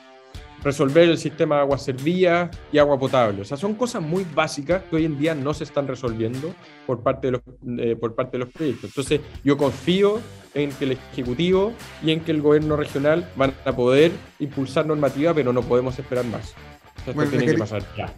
resolver 0.63 1.09
el 1.09 1.19
sistema 1.19 1.57
de 1.57 1.61
agua 1.63 1.79
servida 1.79 2.51
y 2.73 2.79
agua 2.79 2.99
potable. 2.99 3.43
O 3.43 3.45
sea, 3.45 3.57
son 3.57 3.75
cosas 3.75 4.03
muy 4.03 4.27
básicas 4.35 4.83
que 4.85 4.97
hoy 4.97 5.05
en 5.05 5.19
día 5.19 5.35
no 5.35 5.55
se 5.55 5.65
están 5.65 5.87
resolviendo 5.87 6.55
por 6.87 7.03
parte 7.03 7.29
de 7.29 7.33
los, 7.33 7.43
eh, 7.79 7.97
por 7.97 8.15
parte 8.15 8.39
de 8.39 8.45
los 8.45 8.53
proyectos. 8.53 8.91
Entonces, 8.91 9.21
yo 9.45 9.57
confío 9.57 10.21
en 10.55 10.71
que 10.73 10.85
el 10.87 10.93
Ejecutivo 10.93 11.73
y 12.03 12.11
en 12.11 12.21
que 12.21 12.33
el 12.33 12.43
gobierno 12.43 12.77
regional 12.77 13.29
van 13.37 13.55
a 13.65 13.73
poder 13.73 14.11
impulsar 14.39 14.87
normativa, 14.87 15.35
pero 15.35 15.53
no 15.53 15.63
podemos 15.63 15.99
esperar 15.99 16.25
más. 16.25 16.55
esto 17.07 17.25
tiene 17.25 17.47
que 17.47 17.55
pasar 17.55 17.83
ya 17.97 18.13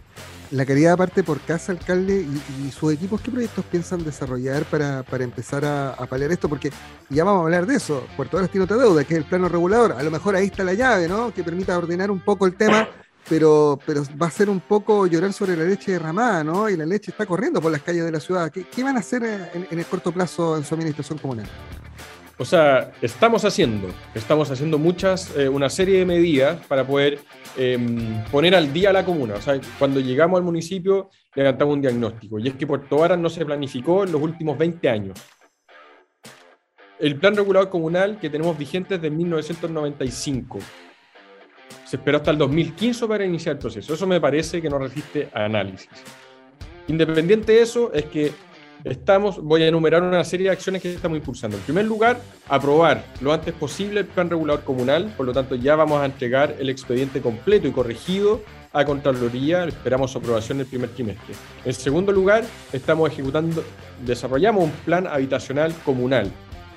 la 0.51 0.65
querida 0.65 0.97
parte 0.97 1.23
por 1.23 1.39
casa, 1.39 1.71
alcalde, 1.71 2.25
y, 2.65 2.71
sus 2.71 2.93
equipos, 2.93 3.21
¿qué 3.21 3.31
proyectos 3.31 3.63
piensan 3.65 4.03
desarrollar 4.03 4.63
para, 4.65 5.03
empezar 5.23 5.63
a, 5.65 5.95
paliar 6.09 6.31
esto? 6.31 6.49
Porque 6.49 6.71
ya 7.09 7.23
vamos 7.23 7.41
a 7.41 7.45
hablar 7.45 7.65
de 7.65 7.75
eso. 7.75 8.05
Puerto 8.17 8.37
Varas 8.37 8.51
tiene 8.51 8.65
otra 8.65 8.77
deuda, 8.77 9.03
que 9.03 9.13
es 9.13 9.19
el 9.19 9.25
plano 9.25 9.47
regulador. 9.47 9.93
A 9.93 10.03
lo 10.03 10.11
mejor 10.11 10.35
ahí 10.35 10.47
está 10.47 10.63
la 10.63 10.73
llave, 10.73 11.07
¿no? 11.07 11.33
Que 11.33 11.43
permita 11.43 11.77
ordenar 11.77 12.11
un 12.11 12.19
poco 12.19 12.45
el 12.45 12.55
tema, 12.55 12.87
pero, 13.29 13.79
pero 13.85 14.03
va 14.21 14.27
a 14.27 14.31
ser 14.31 14.49
un 14.49 14.59
poco 14.59 15.07
llorar 15.07 15.31
sobre 15.31 15.55
la 15.55 15.63
leche 15.63 15.93
derramada, 15.93 16.43
¿no? 16.43 16.69
Y 16.69 16.75
la 16.75 16.85
leche 16.85 17.11
está 17.11 17.25
corriendo 17.25 17.61
por 17.61 17.71
las 17.71 17.81
calles 17.81 18.03
de 18.03 18.11
la 18.11 18.19
ciudad. 18.19 18.51
¿Qué, 18.51 18.83
van 18.83 18.97
a 18.97 18.99
hacer 18.99 19.23
en, 19.23 19.67
en 19.71 19.79
el 19.79 19.85
corto 19.85 20.11
plazo 20.11 20.57
en 20.57 20.65
su 20.65 20.75
administración 20.75 21.17
comunal? 21.17 21.47
O 22.41 22.45
sea, 22.45 22.91
estamos 23.03 23.45
haciendo, 23.45 23.89
estamos 24.15 24.49
haciendo 24.49 24.79
muchas, 24.79 25.29
eh, 25.37 25.47
una 25.47 25.69
serie 25.69 25.99
de 25.99 26.05
medidas 26.07 26.57
para 26.65 26.83
poder 26.83 27.19
em, 27.57 28.23
poner 28.31 28.55
al 28.55 28.71
día 28.71 28.89
a 28.89 28.93
la 28.93 29.05
comuna. 29.05 29.35
O 29.35 29.41
sea, 29.41 29.59
cuando 29.77 29.99
llegamos 29.99 30.37
al 30.37 30.43
municipio, 30.43 31.09
levantamos 31.35 31.75
un 31.75 31.81
diagnóstico. 31.81 32.39
Y 32.39 32.47
es 32.47 32.55
que 32.55 32.67
Puerto 32.67 32.97
Varas 32.97 33.19
no 33.19 33.29
se 33.29 33.45
planificó 33.45 34.03
en 34.03 34.11
los 34.11 34.21
últimos 34.21 34.57
20 34.57 34.89
años. 34.89 35.19
El 36.99 37.17
plan 37.17 37.35
regulador 37.35 37.69
comunal 37.69 38.19
que 38.19 38.29
tenemos 38.29 38.57
vigente 38.57 38.95
es 38.95 39.01
de 39.01 39.09
1995. 39.09 40.59
Se 41.85 41.95
esperó 41.97 42.17
hasta 42.17 42.31
el 42.31 42.37
2015 42.37 43.07
para 43.07 43.25
iniciar 43.25 43.55
el 43.55 43.59
proceso. 43.59 43.93
Eso 43.93 44.05
me 44.05 44.21
parece 44.21 44.61
que 44.61 44.69
no 44.69 44.77
resiste 44.77 45.27
a 45.33 45.45
análisis. 45.45 45.89
Independiente 46.87 47.53
de 47.53 47.61
eso, 47.61 47.91
es 47.93 48.05
que 48.05 48.31
estamos, 48.83 49.41
voy 49.41 49.63
a 49.63 49.67
enumerar 49.67 50.03
una 50.03 50.23
serie 50.23 50.47
de 50.47 50.51
acciones 50.51 50.81
que 50.81 50.93
estamos 50.93 51.17
impulsando. 51.17 51.57
En 51.57 51.63
primer 51.63 51.85
lugar, 51.85 52.19
aprobar 52.47 53.03
lo 53.21 53.33
antes 53.33 53.53
posible 53.53 54.01
el 54.01 54.05
plan 54.05 54.29
regulador 54.29 54.63
comunal, 54.63 55.13
por 55.17 55.25
lo 55.25 55.33
tanto 55.33 55.55
ya 55.55 55.75
vamos 55.75 56.01
a 56.01 56.05
entregar 56.05 56.55
el 56.59 56.69
expediente 56.69 57.21
completo 57.21 57.67
y 57.67 57.71
corregido 57.71 58.41
a 58.73 58.85
Contraloría, 58.85 59.65
esperamos 59.65 60.11
su 60.11 60.17
aprobación 60.17 60.57
en 60.57 60.61
el 60.61 60.67
primer 60.67 60.89
trimestre. 60.91 61.35
En 61.65 61.73
segundo 61.73 62.11
lugar, 62.11 62.43
estamos 62.71 63.11
ejecutando, 63.11 63.63
desarrollamos 64.05 64.63
un 64.63 64.71
plan 64.85 65.07
habitacional 65.07 65.73
comunal 65.83 66.31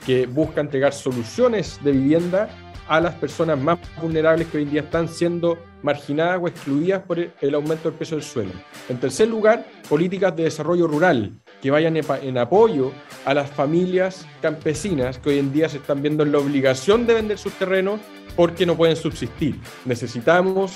que 0.04 0.26
busca 0.26 0.60
entregar 0.60 0.92
soluciones 0.92 1.78
de 1.82 1.92
vivienda 1.92 2.48
a 2.88 3.00
las 3.00 3.14
personas 3.14 3.58
más 3.58 3.78
vulnerables 4.02 4.48
que 4.48 4.58
hoy 4.58 4.64
en 4.64 4.70
día 4.70 4.80
están 4.82 5.08
siendo 5.08 5.58
marginadas 5.82 6.40
o 6.42 6.48
excluidas 6.48 7.02
por 7.02 7.18
el 7.18 7.54
aumento 7.54 7.88
del 7.88 7.96
precio 7.96 8.16
del 8.16 8.24
suelo. 8.24 8.50
En 8.88 8.98
tercer 8.98 9.28
lugar, 9.28 9.64
políticas 9.88 10.34
de 10.36 10.44
desarrollo 10.44 10.86
rural 10.86 11.32
que 11.64 11.70
vayan 11.70 11.96
en 11.96 12.36
apoyo 12.36 12.92
a 13.24 13.32
las 13.32 13.50
familias 13.50 14.26
campesinas 14.42 15.18
que 15.18 15.30
hoy 15.30 15.38
en 15.38 15.50
día 15.50 15.66
se 15.66 15.78
están 15.78 16.02
viendo 16.02 16.22
en 16.22 16.30
la 16.30 16.36
obligación 16.36 17.06
de 17.06 17.14
vender 17.14 17.38
sus 17.38 17.54
terrenos 17.54 18.00
porque 18.36 18.66
no 18.66 18.76
pueden 18.76 18.96
subsistir. 18.96 19.58
Necesitamos 19.86 20.72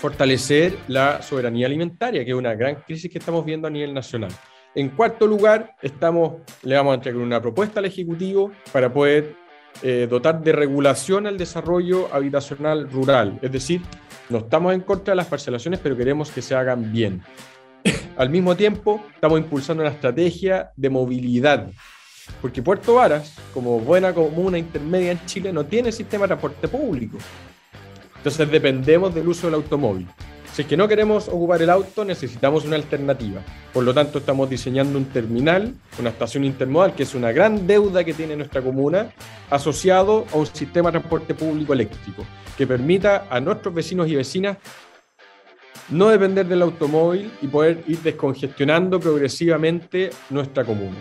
fortalecer 0.00 0.78
la 0.86 1.20
soberanía 1.20 1.66
alimentaria, 1.66 2.24
que 2.24 2.30
es 2.30 2.36
una 2.36 2.54
gran 2.54 2.76
crisis 2.76 3.10
que 3.10 3.18
estamos 3.18 3.44
viendo 3.44 3.66
a 3.66 3.70
nivel 3.72 3.92
nacional. 3.92 4.30
En 4.72 4.90
cuarto 4.90 5.26
lugar, 5.26 5.74
estamos, 5.82 6.42
le 6.62 6.76
vamos 6.76 6.92
a 6.92 6.94
entregar 6.94 7.20
una 7.20 7.42
propuesta 7.42 7.80
al 7.80 7.86
Ejecutivo 7.86 8.52
para 8.72 8.92
poder 8.92 9.34
eh, 9.82 10.06
dotar 10.08 10.44
de 10.44 10.52
regulación 10.52 11.26
al 11.26 11.36
desarrollo 11.36 12.08
habitacional 12.14 12.88
rural. 12.88 13.40
Es 13.42 13.50
decir, 13.50 13.80
no 14.28 14.38
estamos 14.38 14.74
en 14.74 14.82
contra 14.82 15.10
de 15.10 15.16
las 15.16 15.26
parcelaciones, 15.26 15.80
pero 15.82 15.96
queremos 15.96 16.30
que 16.30 16.40
se 16.40 16.54
hagan 16.54 16.92
bien. 16.92 17.20
Al 18.16 18.30
mismo 18.30 18.56
tiempo, 18.56 19.04
estamos 19.14 19.38
impulsando 19.38 19.82
una 19.82 19.92
estrategia 19.92 20.70
de 20.74 20.88
movilidad, 20.88 21.68
porque 22.40 22.62
Puerto 22.62 22.94
Varas, 22.94 23.34
como 23.52 23.78
buena 23.78 24.14
comuna 24.14 24.56
intermedia 24.56 25.12
en 25.12 25.26
Chile, 25.26 25.52
no 25.52 25.66
tiene 25.66 25.92
sistema 25.92 26.24
de 26.24 26.28
transporte 26.28 26.66
público. 26.66 27.18
Entonces 28.16 28.50
dependemos 28.50 29.14
del 29.14 29.28
uso 29.28 29.48
del 29.48 29.56
automóvil. 29.56 30.08
Si 30.54 30.62
es 30.62 30.68
que 30.68 30.78
no 30.78 30.88
queremos 30.88 31.28
ocupar 31.28 31.60
el 31.60 31.68
auto, 31.68 32.06
necesitamos 32.06 32.64
una 32.64 32.76
alternativa. 32.76 33.42
Por 33.74 33.84
lo 33.84 33.92
tanto, 33.92 34.20
estamos 34.20 34.48
diseñando 34.48 34.96
un 34.96 35.04
terminal, 35.04 35.74
una 35.98 36.08
estación 36.08 36.44
intermodal, 36.44 36.94
que 36.94 37.02
es 37.02 37.14
una 37.14 37.32
gran 37.32 37.66
deuda 37.66 38.02
que 38.02 38.14
tiene 38.14 38.34
nuestra 38.34 38.62
comuna, 38.62 39.10
asociado 39.50 40.24
a 40.32 40.36
un 40.38 40.46
sistema 40.46 40.88
de 40.90 41.00
transporte 41.00 41.34
público 41.34 41.74
eléctrico, 41.74 42.24
que 42.56 42.66
permita 42.66 43.26
a 43.28 43.38
nuestros 43.40 43.74
vecinos 43.74 44.08
y 44.08 44.14
vecinas 44.14 44.56
no 45.90 46.08
depender 46.08 46.46
del 46.46 46.62
automóvil 46.62 47.30
y 47.42 47.46
poder 47.46 47.82
ir 47.86 47.98
descongestionando 48.00 48.98
progresivamente 49.00 50.10
nuestra 50.30 50.64
comuna. 50.64 50.96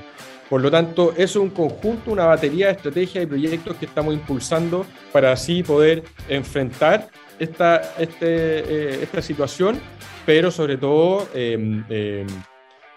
Por 0.49 0.61
lo 0.61 0.69
tanto, 0.69 1.11
eso 1.11 1.23
es 1.23 1.35
un 1.37 1.49
conjunto, 1.49 2.11
una 2.11 2.25
batería 2.25 2.67
de 2.67 2.73
estrategias 2.73 3.23
y 3.23 3.27
proyectos 3.27 3.75
que 3.77 3.85
estamos 3.85 4.13
impulsando 4.13 4.85
para 5.11 5.31
así 5.31 5.63
poder 5.63 6.03
enfrentar 6.29 7.09
esta, 7.39 7.95
este, 7.97 8.27
eh, 8.29 9.03
esta 9.03 9.21
situación, 9.21 9.79
pero 10.25 10.51
sobre 10.51 10.77
todo 10.77 11.27
em, 11.33 11.83
em, 11.89 12.27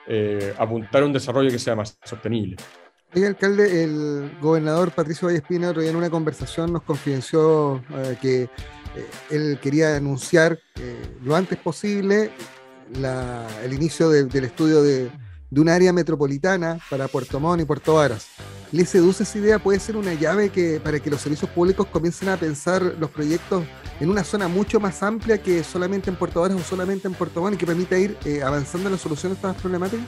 eh, 0.07 0.55
apuntar 0.59 1.03
a 1.03 1.07
un 1.07 1.13
desarrollo 1.13 1.51
que 1.51 1.59
sea 1.59 1.75
más 1.75 1.99
sostenible. 2.05 2.57
Oye, 3.15 3.27
alcalde, 3.27 3.85
el 3.85 4.31
gobernador 4.39 4.91
Patricio 4.91 5.29
Vallespina 5.29 5.71
otro 5.71 5.81
día 5.81 5.91
en 5.91 5.97
una 5.97 6.11
conversación 6.11 6.75
nos 6.75 6.83
confidenció 6.83 7.83
eh, 7.95 8.17
que 8.21 8.51
él 9.31 9.59
quería 9.63 9.97
anunciar 9.97 10.59
lo 11.25 11.37
antes 11.37 11.59
posible 11.59 12.31
el 13.65 13.73
inicio 13.73 14.09
del 14.11 14.45
estudio 14.45 14.83
de, 14.83 15.11
de, 15.51 15.61
un 15.61 15.69
área 15.69 15.93
metropolitana 15.93 16.79
para 16.91 17.09
Puerto 17.09 17.39
Montt 17.41 17.63
y 17.63 17.65
Puerto 17.65 17.95
Varas. 17.95 18.29
¿Le 18.71 18.85
seduce 18.85 19.23
esa 19.23 19.39
idea? 19.39 19.59
¿Puede 19.59 19.81
ser 19.81 19.97
una 19.97 20.13
llave 20.13 20.51
que, 20.51 20.79
para 20.79 21.01
que 21.01 21.11
los 21.11 21.21
servicios 21.21 21.51
públicos 21.51 21.87
comiencen 21.87 22.29
a 22.29 22.37
pensar 22.37 22.83
los 22.99 23.11
proyectos 23.11 23.65
en 23.99 24.11
una 24.11 24.25
zona 24.25 24.47
mucho 24.47 24.79
más 24.79 25.03
amplia 25.03 25.39
que 25.39 25.65
solamente 25.65 26.11
en 26.11 26.17
Puerto 26.17 26.43
Varas 26.43 26.59
o 26.59 26.65
solamente 26.65 27.09
en 27.09 27.15
Puerto 27.15 27.41
Montt 27.41 27.55
y 27.55 27.59
que 27.59 27.67
permita 27.67 27.99
ir 27.99 28.17
eh, 28.25 28.43
avanzando 28.43 28.89
en 28.89 28.93
la 28.93 28.99
solución 28.99 29.33
de 29.33 29.37
estas 29.37 29.57
problemáticas? 29.57 30.07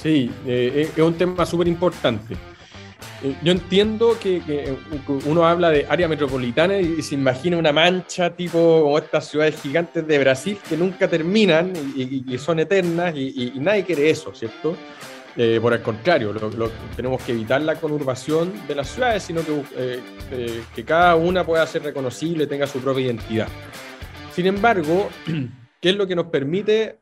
Sí, 0.00 0.30
eh, 0.46 0.90
es 0.94 1.02
un 1.02 1.14
tema 1.14 1.44
súper 1.46 1.68
importante. 1.68 2.36
Eh, 3.22 3.36
yo 3.42 3.52
entiendo 3.52 4.16
que, 4.20 4.76
uno 5.26 5.46
habla 5.46 5.70
de 5.70 5.86
área 5.88 6.08
metropolitana 6.08 6.78
y 6.78 7.02
se 7.02 7.14
imagina 7.14 7.56
una 7.56 7.72
mancha 7.72 8.30
tipo 8.30 8.82
como 8.82 8.98
estas 8.98 9.28
ciudades 9.28 9.60
gigantes 9.60 10.06
de 10.06 10.18
Brasil 10.18 10.58
que 10.68 10.76
nunca 10.76 11.08
terminan 11.08 11.72
y, 11.96 12.22
que 12.22 12.38
son 12.38 12.60
eternas 12.60 13.14
y, 13.16 13.52
nadie 13.56 13.84
quiere 13.84 14.10
eso, 14.10 14.32
¿cierto? 14.34 14.76
Eh, 15.36 15.58
por 15.60 15.72
el 15.72 15.82
contrario, 15.82 16.34
tenemos 16.96 17.22
que 17.22 17.32
evitar 17.32 17.60
la 17.62 17.76
conurbación 17.76 18.52
de 18.66 18.74
las 18.74 18.88
ciudades, 18.88 19.22
sino 19.22 19.42
que, 19.44 19.62
eh, 19.76 20.62
que 20.74 20.84
cada 20.84 21.14
una 21.14 21.44
pueda 21.44 21.64
ser 21.66 21.82
reconocible, 21.84 22.46
tenga 22.46 22.66
su 22.66 22.80
propia 22.80 23.06
identidad. 23.06 23.48
Sin 24.34 24.46
embargo, 24.46 25.08
¿qué 25.80 25.90
es 25.90 25.96
lo 25.96 26.08
que 26.08 26.16
nos 26.16 26.26
permite 26.26 26.98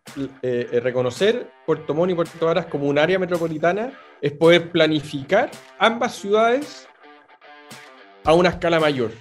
reconocer 0.82 1.50
Puerto 1.64 1.94
Montt 1.94 2.12
y 2.12 2.14
Puerto 2.14 2.44
Varas 2.46 2.66
como 2.66 2.86
un 2.88 2.98
área 2.98 3.18
metropolitana? 3.18 3.92
Es 4.20 4.32
poder 4.32 4.70
planificar 4.70 5.50
ambas 5.78 6.14
ciudades 6.14 6.88
a 8.24 8.34
una 8.34 8.50
escala 8.50 8.80
mayor. 8.80 9.12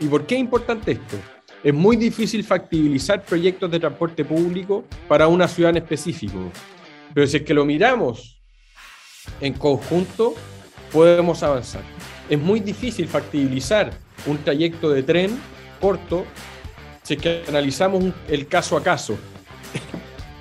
¿Y 0.00 0.06
por 0.06 0.26
qué 0.26 0.36
es 0.36 0.40
importante 0.40 0.92
esto? 0.92 1.16
Es 1.62 1.74
muy 1.74 1.96
difícil 1.96 2.44
factibilizar 2.44 3.24
proyectos 3.24 3.70
de 3.70 3.80
transporte 3.80 4.24
público 4.24 4.84
para 5.08 5.26
una 5.26 5.48
ciudad 5.48 5.70
en 5.70 5.78
específico. 5.78 6.52
Pero 7.12 7.26
si 7.26 7.38
es 7.38 7.42
que 7.42 7.54
lo 7.54 7.64
miramos 7.64 8.40
en 9.40 9.54
conjunto, 9.54 10.34
podemos 10.92 11.42
avanzar. 11.42 11.82
Es 12.28 12.38
muy 12.38 12.60
difícil 12.60 13.08
factibilizar 13.08 13.90
un 14.26 14.38
trayecto 14.38 14.90
de 14.90 15.02
tren 15.02 15.38
corto 15.80 16.24
si 17.02 17.14
es 17.14 17.22
que 17.22 17.42
analizamos 17.48 18.04
el 18.28 18.46
caso 18.46 18.76
a 18.76 18.82
caso. 18.82 19.18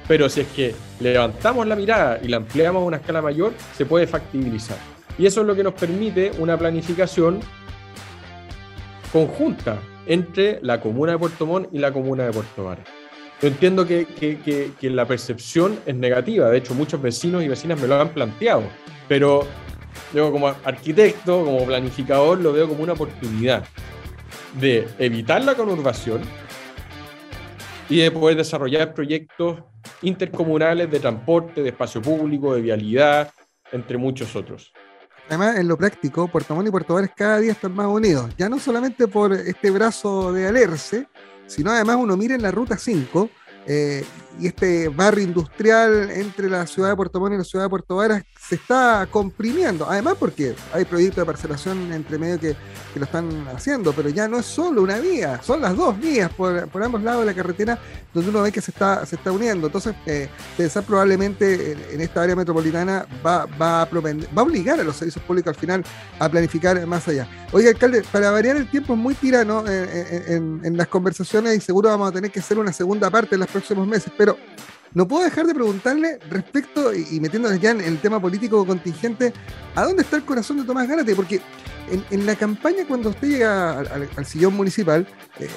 Pero 0.08 0.30
si 0.30 0.42
es 0.42 0.48
que 0.48 0.76
levantamos 1.00 1.68
la 1.68 1.76
mirada 1.76 2.20
y 2.24 2.28
la 2.28 2.38
ampliamos 2.38 2.82
a 2.82 2.86
una 2.86 2.98
escala 2.98 3.22
mayor, 3.22 3.54
se 3.76 3.86
puede 3.86 4.08
factibilizar. 4.08 4.78
Y 5.18 5.26
eso 5.26 5.42
es 5.42 5.48
lo 5.48 5.56
que 5.56 5.64
nos 5.64 5.74
permite 5.74 6.32
una 6.38 6.58
planificación 6.58 7.40
conjunta 9.12 9.80
entre 10.06 10.60
la 10.62 10.80
comuna 10.80 11.14
de 11.14 11.18
Puerto 11.18 11.46
Montt 11.46 11.70
y 11.74 11.80
la 11.80 11.92
comuna 11.92 12.26
de 12.26 12.32
Puerto 12.32 12.64
Varas. 12.64 12.86
Yo 13.42 13.50
entiendo 13.50 13.86
que, 13.86 14.06
que, 14.08 14.90
la 14.90 15.06
percepción 15.06 15.78
es 15.86 15.96
negativa, 15.96 16.50
de 16.50 16.58
hecho 16.58 16.74
muchos 16.74 17.00
vecinos 17.00 17.44
y 17.44 17.48
vecinas 17.48 17.80
me 17.80 17.88
lo 17.88 18.00
han 18.02 18.10
planteado, 18.10 18.64
pero 19.08 19.46
yo 20.14 20.32
como 20.32 20.48
arquitecto, 20.48 21.46
como 21.46 21.64
planificador, 21.66 22.40
lo 22.40 22.52
veo 22.52 22.68
como 22.68 22.82
una 22.82 22.94
oportunidad 22.94 23.64
de 24.60 24.88
evitar 24.98 25.44
la 25.44 25.54
conurbación 25.54 26.22
y 27.90 28.00
de 28.00 28.10
poder 28.10 28.38
desarrollar 28.38 28.96
proyectos 28.96 29.60
intercomunales 30.02 30.90
de 30.90 31.00
transporte, 31.00 31.62
de 31.62 31.70
espacio 31.70 32.02
público, 32.02 32.54
de 32.54 32.62
vialidad, 32.62 33.32
entre 33.72 33.98
muchos 33.98 34.36
otros. 34.36 34.72
Además, 35.28 35.58
en 35.58 35.68
lo 35.68 35.78
práctico, 35.78 36.28
Puerto 36.28 36.56
Montt 36.56 36.70
y 36.70 36.72
Puerto 36.72 36.94
Varas 36.94 37.12
cada 37.16 37.40
día 37.40 37.52
están 37.52 37.74
más 37.76 37.88
unidos, 37.88 38.32
ya 38.38 38.48
no 38.48 38.60
solamente 38.60 39.08
por 39.08 39.34
este 39.34 39.72
brazo 39.72 40.32
de 40.32 40.48
Alerce, 40.48 41.08
sino 41.48 41.72
además 41.72 41.98
uno 42.00 42.16
mira 42.16 42.36
en 42.36 42.42
la 42.42 42.52
ruta 42.52 42.78
5 42.78 43.30
eh, 43.66 44.06
y 44.40 44.48
este 44.48 44.88
barrio 44.88 45.26
industrial 45.26 46.10
entre 46.12 46.50
la 46.50 46.66
ciudad 46.66 46.90
de 46.90 46.96
Puerto 46.96 47.20
Montt 47.20 47.36
y 47.36 47.38
la 47.40 47.44
ciudad 47.44 47.66
de 47.66 47.70
Puerto 47.70 47.98
Varas 47.98 48.24
se 48.48 48.56
está 48.56 49.08
comprimiendo. 49.12 49.90
Además, 49.90 50.16
porque 50.20 50.56
hay 50.74 50.86
proyectos 50.86 51.18
de 51.18 51.26
parcelación 51.26 51.92
entre 51.92 52.18
medio 52.18 52.40
que, 52.40 52.56
lo 52.98 53.04
están 53.04 53.48
haciendo, 53.50 53.94
pero 53.94 54.10
ya 54.10 54.28
no 54.28 54.40
es 54.40 54.46
solo 54.48 54.82
una 54.82 54.98
vía, 54.98 55.40
son 55.44 55.62
las 55.62 55.78
dos 55.78 56.00
vías 56.00 56.32
por, 56.34 56.68
ambos 56.82 57.04
lados 57.04 57.20
de 57.20 57.26
la 57.28 57.36
carretera 57.36 57.78
donde 58.12 58.32
uno 58.32 58.42
ve 58.42 58.52
que 58.52 58.60
se 58.60 58.72
está, 58.72 59.06
se 59.06 59.18
está 59.18 59.32
uniendo. 59.32 59.68
Entonces, 59.68 59.94
eh, 60.08 60.28
pensar 60.58 60.84
probablemente 60.84 61.74
en, 61.94 62.02
esta 62.02 62.24
área 62.24 62.36
metropolitana 62.36 63.06
va, 63.24 63.46
va, 63.46 63.84
a 63.84 63.86
va 63.86 64.42
a 64.42 64.42
obligar 64.42 64.80
a 64.80 64.84
los 64.84 64.96
servicios 64.96 65.24
públicos 65.26 65.54
al 65.54 65.60
final 65.60 65.84
a 66.18 66.28
planificar 66.28 66.84
más 66.88 67.08
allá. 67.08 67.28
Oiga, 67.52 67.70
alcalde, 67.70 68.04
para 68.12 68.32
variar 68.32 68.58
el 68.58 68.68
tiempo 68.68 68.94
es 68.94 69.00
muy 69.00 69.14
tirano 69.14 69.64
eh, 69.68 70.26
en, 70.30 70.62
en 70.64 70.76
las 70.76 70.88
conversaciones 70.88 71.56
y 71.56 71.62
seguro 71.62 71.90
vamos 71.90 72.10
a 72.10 72.12
tener 72.12 72.32
que 72.32 72.40
hacer 72.40 72.58
una 72.58 72.74
segunda 72.74 73.12
parte 73.12 73.36
en 73.36 73.42
los 73.42 73.50
próximos 73.50 73.88
meses, 73.88 74.12
pero 74.18 74.38
no 74.98 75.08
puedo 75.08 75.26
dejar 75.26 75.46
de 75.46 75.54
preguntarle 75.54 76.18
respecto, 76.28 76.92
y, 76.92 77.20
metiéndonos 77.20 77.62
ya 77.62 77.70
en 77.70 77.82
el 77.82 78.00
tema 78.00 78.20
político 78.20 78.66
contingente, 78.66 79.32
¿a 79.76 79.84
dónde 79.84 80.02
está 80.02 80.16
el 80.16 80.26
corazón 80.26 80.58
de 80.58 80.64
Tomás 80.64 80.88
Gárate? 80.88 81.14
Porque 81.14 81.40
en, 82.10 82.26
la 82.26 82.36
campaña, 82.36 82.80
cuando 82.88 83.10
usted 83.10 83.28
llega 83.28 83.78
al, 83.78 84.26
sillón 84.26 84.56
municipal, 84.56 85.08
eh, 85.40 85.48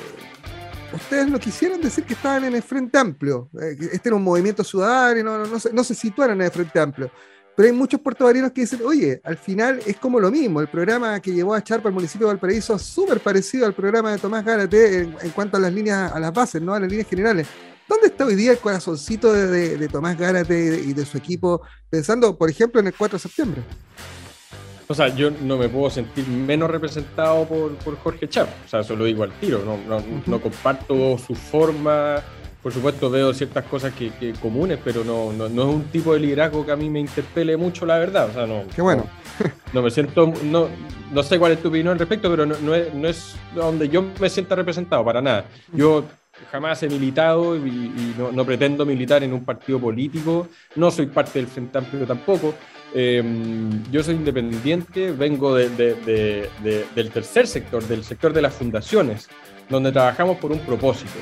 ustedes 0.92 1.30
lo 1.30 1.38
quisieron 1.38 1.80
decir 1.80 2.04
que 2.04 2.12
estaban 2.12 2.44
en 2.44 2.54
el 2.54 2.62
Frente 2.62 2.98
Amplio. 2.98 3.48
Eh, 3.62 3.78
este 3.92 4.10
era 4.10 4.16
un 4.16 4.24
movimiento 4.24 4.62
ciudadano 4.62 5.18
y 5.18 5.22
no, 5.22 5.46
no, 5.46 5.58
se, 5.58 5.72
no 5.72 5.84
se 5.84 5.94
situaron 5.94 6.38
en 6.38 6.44
el 6.44 6.50
Frente 6.50 6.78
Amplio. 6.78 7.10
Pero 7.56 7.66
hay 7.66 7.74
muchos 7.74 7.98
puertovarinos 7.98 8.52
que 8.52 8.60
dicen, 8.60 8.80
oye, 8.84 9.22
al 9.24 9.38
final 9.38 9.80
es 9.86 9.96
como 9.96 10.20
lo 10.20 10.30
mismo. 10.30 10.60
El 10.60 10.68
programa 10.68 11.18
que 11.20 11.32
llevó 11.32 11.54
a 11.54 11.64
Charpa 11.64 11.88
al 11.88 11.94
municipio 11.94 12.26
de 12.26 12.34
Valparaíso 12.34 12.74
es 12.74 12.82
súper 12.82 13.20
parecido 13.20 13.64
al 13.64 13.72
programa 13.72 14.12
de 14.12 14.18
Tomás 14.18 14.44
Gárate 14.44 14.98
en, 14.98 15.16
en, 15.18 15.30
cuanto 15.30 15.56
a 15.56 15.60
las 15.60 15.72
líneas, 15.72 16.12
a 16.12 16.20
las 16.20 16.30
bases, 16.30 16.60
¿no? 16.60 16.74
A 16.74 16.80
las 16.80 16.90
líneas 16.90 17.08
generales. 17.08 17.46
¿Dónde 17.90 18.06
está 18.06 18.24
hoy 18.24 18.36
día 18.36 18.52
el 18.52 18.58
corazoncito 18.58 19.32
de, 19.32 19.88
Tomás 19.88 20.16
Gárate 20.16 20.80
y 20.86 20.92
de 20.92 21.04
su 21.04 21.18
equipo 21.18 21.62
pensando, 21.90 22.38
por 22.38 22.48
ejemplo, 22.48 22.80
en 22.80 22.86
el 22.86 22.94
4 22.94 23.18
de 23.18 23.20
septiembre? 23.20 23.62
O 24.86 24.94
sea, 24.94 25.08
yo 25.08 25.32
no 25.32 25.58
me 25.58 25.68
puedo 25.68 25.90
sentir 25.90 26.24
menos 26.28 26.70
representado 26.70 27.48
por, 27.48 27.96
Jorge 27.98 28.28
Chap. 28.28 28.48
O 28.64 28.68
sea, 28.68 28.80
eso 28.80 28.94
lo 28.94 29.06
digo 29.06 29.24
al 29.24 29.32
tiro. 29.40 29.64
No, 30.24 30.40
comparto 30.40 31.18
su 31.18 31.34
forma. 31.34 32.22
Por 32.62 32.72
supuesto, 32.72 33.10
veo 33.10 33.34
ciertas 33.34 33.64
cosas 33.64 33.92
que, 33.92 34.34
comunes, 34.40 34.78
pero 34.84 35.02
no, 35.02 35.32
no, 35.32 35.46
es 35.46 35.52
un 35.74 35.84
tipo 35.90 36.14
de 36.14 36.20
liderazgo 36.20 36.64
que 36.64 36.70
a 36.70 36.76
mí 36.76 36.88
me 36.88 37.00
interpele 37.00 37.56
mucho, 37.56 37.86
la 37.86 37.98
verdad. 37.98 38.28
O 38.30 38.32
sea, 38.32 38.46
no. 38.46 38.62
Qué 38.72 38.82
bueno. 38.82 39.04
No, 39.72 39.82
me 39.82 39.90
siento. 39.90 40.32
No, 40.44 40.68
no 41.10 41.22
sé 41.24 41.40
cuál 41.40 41.52
es 41.52 41.62
tu 41.62 41.68
opinión 41.68 41.88
al 41.88 41.98
respecto, 41.98 42.30
pero 42.30 42.46
no, 42.46 42.74
es, 42.74 42.94
no 42.94 43.08
es 43.08 43.34
donde 43.54 43.88
yo 43.88 44.04
me 44.20 44.30
sienta 44.30 44.54
representado, 44.54 45.04
para 45.04 45.20
nada. 45.20 45.46
Yo 45.72 46.04
jamás 46.50 46.82
he 46.82 46.88
militado 46.88 47.56
y, 47.56 48.14
no, 48.32 48.44
pretendo 48.44 48.84
militar 48.86 49.22
en 49.22 49.32
un 49.32 49.44
partido 49.44 49.78
político, 49.78 50.48
no 50.76 50.90
soy 50.90 51.06
parte 51.06 51.38
del 51.38 51.48
Frente 51.48 51.78
Amplio 51.78 52.06
tampoco. 52.06 52.54
Em, 52.92 53.84
yo 53.90 54.02
soy 54.02 54.16
independiente, 54.16 55.12
vengo 55.12 55.54
del 55.54 55.76
tercer 57.12 57.46
sector, 57.46 57.82
del 57.86 58.02
sector 58.04 58.32
de 58.32 58.42
las 58.42 58.54
fundaciones, 58.54 59.28
donde 59.68 59.92
trabajamos 59.92 60.38
por 60.38 60.52
un 60.52 60.60
propósito. 60.60 61.18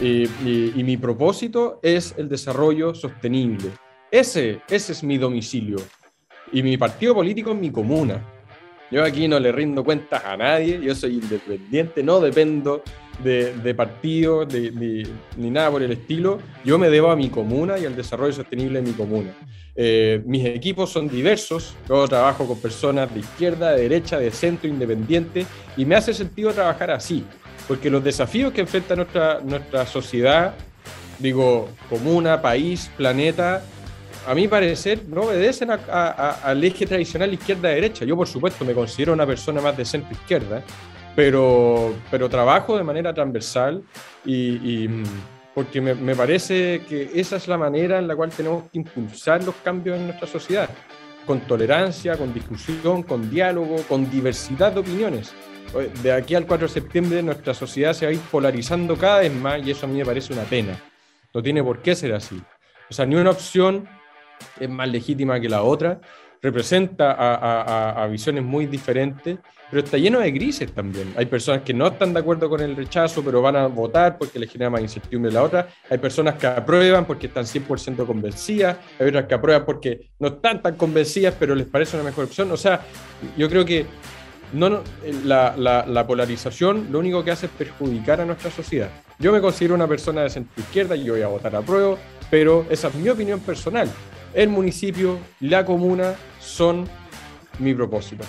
Y, 0.00 0.82
mi 0.82 0.96
propósito 0.96 1.80
es 1.82 2.14
el 2.16 2.28
desarrollo 2.28 2.94
sostenible. 2.94 3.70
Ese, 4.10 4.60
ese 4.68 4.92
es 4.92 5.02
mi 5.02 5.18
domicilio. 5.18 5.78
Y 6.52 6.62
mi 6.62 6.76
partido 6.76 7.14
político 7.14 7.52
es 7.52 7.58
mi 7.58 7.70
comuna. 7.70 8.22
Yo 8.90 9.04
aquí 9.04 9.28
no 9.28 9.38
le 9.38 9.52
rindo 9.52 9.84
cuentas 9.84 10.24
a 10.24 10.36
nadie, 10.36 10.80
yo 10.80 10.94
soy 10.94 11.14
independiente, 11.14 12.02
no 12.02 12.20
dependo 12.20 12.82
de, 13.22 13.54
de 13.54 13.74
partido 13.74 14.46
ni, 14.46 15.50
nada 15.50 15.70
por 15.70 15.82
el 15.82 15.92
estilo. 15.92 16.38
Yo 16.64 16.78
me 16.78 16.88
debo 16.90 17.10
a 17.10 17.16
mi 17.16 17.28
comuna 17.28 17.78
y 17.78 17.86
al 17.86 17.96
desarrollo 17.96 18.32
sostenible 18.32 18.80
de 18.80 18.88
mi 18.88 18.94
comuna. 18.94 19.32
Eh, 19.74 20.22
mis 20.26 20.44
equipos 20.44 20.90
son 20.90 21.08
diversos, 21.08 21.76
yo 21.88 22.08
trabajo 22.08 22.46
con 22.46 22.60
personas 22.60 23.12
de 23.14 23.20
izquierda, 23.20 23.72
de 23.72 23.82
derecha, 23.82 24.18
de 24.18 24.30
centro, 24.32 24.68
independiente, 24.68 25.46
y 25.76 25.84
me 25.84 25.94
hace 25.94 26.12
sentido 26.12 26.52
trabajar 26.52 26.90
así, 26.90 27.24
porque 27.68 27.88
los 27.88 28.02
desafíos 28.02 28.52
que 28.52 28.62
enfrenta 28.62 28.96
nuestra, 28.96 29.38
nuestra 29.40 29.86
sociedad, 29.86 30.54
digo, 31.20 31.68
comuna, 31.88 32.42
país, 32.42 32.90
planeta, 32.96 33.62
a 34.26 34.34
mi 34.34 34.48
parecer, 34.48 35.04
no 35.08 35.22
obedecen 35.22 35.70
al 35.70 36.64
eje 36.64 36.84
tradicional 36.84 37.32
izquierda-derecha. 37.32 38.04
Yo, 38.04 38.16
por 38.16 38.26
supuesto, 38.26 38.64
me 38.64 38.74
considero 38.74 39.12
una 39.12 39.26
persona 39.26 39.60
más 39.60 39.76
de 39.76 39.84
centro-izquierda, 39.84 40.62
pero, 41.18 41.96
pero 42.12 42.28
trabajo 42.28 42.76
de 42.78 42.84
manera 42.84 43.12
transversal 43.12 43.82
y, 44.24 44.86
porque 45.52 45.80
me, 45.80 45.92
me, 45.96 46.14
parece 46.14 46.82
que 46.88 47.10
esa 47.12 47.34
es 47.34 47.48
la 47.48 47.58
manera 47.58 47.98
en 47.98 48.06
la 48.06 48.14
cual 48.14 48.30
tenemos 48.30 48.70
que 48.70 48.78
impulsar 48.78 49.42
los 49.42 49.56
cambios 49.56 49.98
en 49.98 50.06
nuestra 50.06 50.28
sociedad, 50.28 50.70
con 51.26 51.40
tolerancia, 51.40 52.16
con 52.16 52.32
discusión, 52.32 53.02
con 53.02 53.28
diálogo, 53.28 53.82
con 53.88 54.08
diversidad 54.08 54.70
de 54.70 54.78
opiniones. 54.78 55.34
De 56.04 56.12
aquí 56.12 56.36
al 56.36 56.46
4 56.46 56.68
de 56.68 56.72
septiembre 56.72 57.20
nuestra 57.20 57.52
sociedad 57.52 57.94
se 57.94 58.06
va 58.06 58.10
a 58.10 58.14
ir 58.14 58.20
polarizando 58.30 58.96
cada 58.96 59.18
vez 59.18 59.34
más 59.34 59.60
y 59.66 59.72
eso 59.72 59.86
a 59.86 59.88
mí 59.88 59.98
me 59.98 60.06
parece 60.06 60.32
una 60.32 60.44
pena. 60.44 60.80
No 61.34 61.42
tiene 61.42 61.64
por 61.64 61.82
qué 61.82 61.96
ser 61.96 62.14
así. 62.14 62.40
O 62.88 62.94
sea, 62.94 63.06
ni 63.06 63.16
una 63.16 63.30
opción 63.30 63.88
es 64.60 64.70
más 64.70 64.88
legítima 64.88 65.40
que 65.40 65.48
la 65.48 65.64
otra 65.64 66.00
representa 66.40 67.14
a, 67.18 68.06
visiones 68.06 68.44
muy 68.44 68.66
diferentes, 68.66 69.38
pero 69.70 69.82
está 69.82 69.98
lleno 69.98 70.20
de 70.20 70.30
grises 70.30 70.72
también. 70.72 71.12
Hay 71.16 71.26
personas 71.26 71.62
que 71.62 71.74
no 71.74 71.88
están 71.88 72.14
de 72.14 72.20
acuerdo 72.20 72.48
con 72.48 72.60
el 72.60 72.74
rechazo, 72.74 73.22
pero 73.22 73.42
van 73.42 73.56
a 73.56 73.66
votar 73.66 74.16
porque 74.16 74.38
les 74.38 74.50
genera 74.50 74.70
más 74.70 74.80
incertidumbre 74.80 75.30
la 75.30 75.42
otra. 75.42 75.68
Hay 75.90 75.98
personas 75.98 76.36
que 76.36 76.46
aprueban 76.46 77.04
porque 77.04 77.26
están 77.26 77.44
100% 77.44 78.06
convencidas. 78.06 78.78
Hay 78.98 79.08
otras 79.08 79.26
que 79.26 79.34
aprueban 79.34 79.64
porque 79.64 80.08
no 80.18 80.28
están 80.28 80.62
tan 80.62 80.76
convencidas, 80.76 81.34
pero 81.38 81.54
les 81.54 81.66
parece 81.66 81.96
una 81.96 82.04
mejor 82.04 82.24
opción. 82.24 82.50
O 82.50 82.56
sea, 82.56 82.80
yo 83.36 83.48
creo 83.50 83.64
que 83.64 83.84
no, 84.54 84.82
la, 85.24 85.54
la, 85.56 86.06
polarización 86.06 86.88
lo 86.90 87.00
único 87.00 87.22
que 87.22 87.30
hace 87.30 87.46
es 87.46 87.52
perjudicar 87.52 88.22
a 88.22 88.24
nuestra 88.24 88.50
sociedad. 88.50 88.88
Yo 89.18 89.32
me 89.32 89.40
considero 89.42 89.74
una 89.74 89.86
persona 89.86 90.22
de 90.22 90.30
centro 90.30 90.62
izquierda 90.62 90.96
y 90.96 91.10
voy 91.10 91.20
a 91.20 91.28
votar 91.28 91.54
a 91.54 91.60
prueba, 91.60 91.96
pero 92.30 92.64
esa 92.70 92.88
es 92.88 92.94
mi 92.94 93.10
opinión 93.10 93.40
personal 93.40 93.90
el 94.34 94.48
municipio, 94.48 95.18
la 95.40 95.64
comuna 95.64 96.14
son 96.40 96.86
mi 97.58 97.74
propósito. 97.74 98.24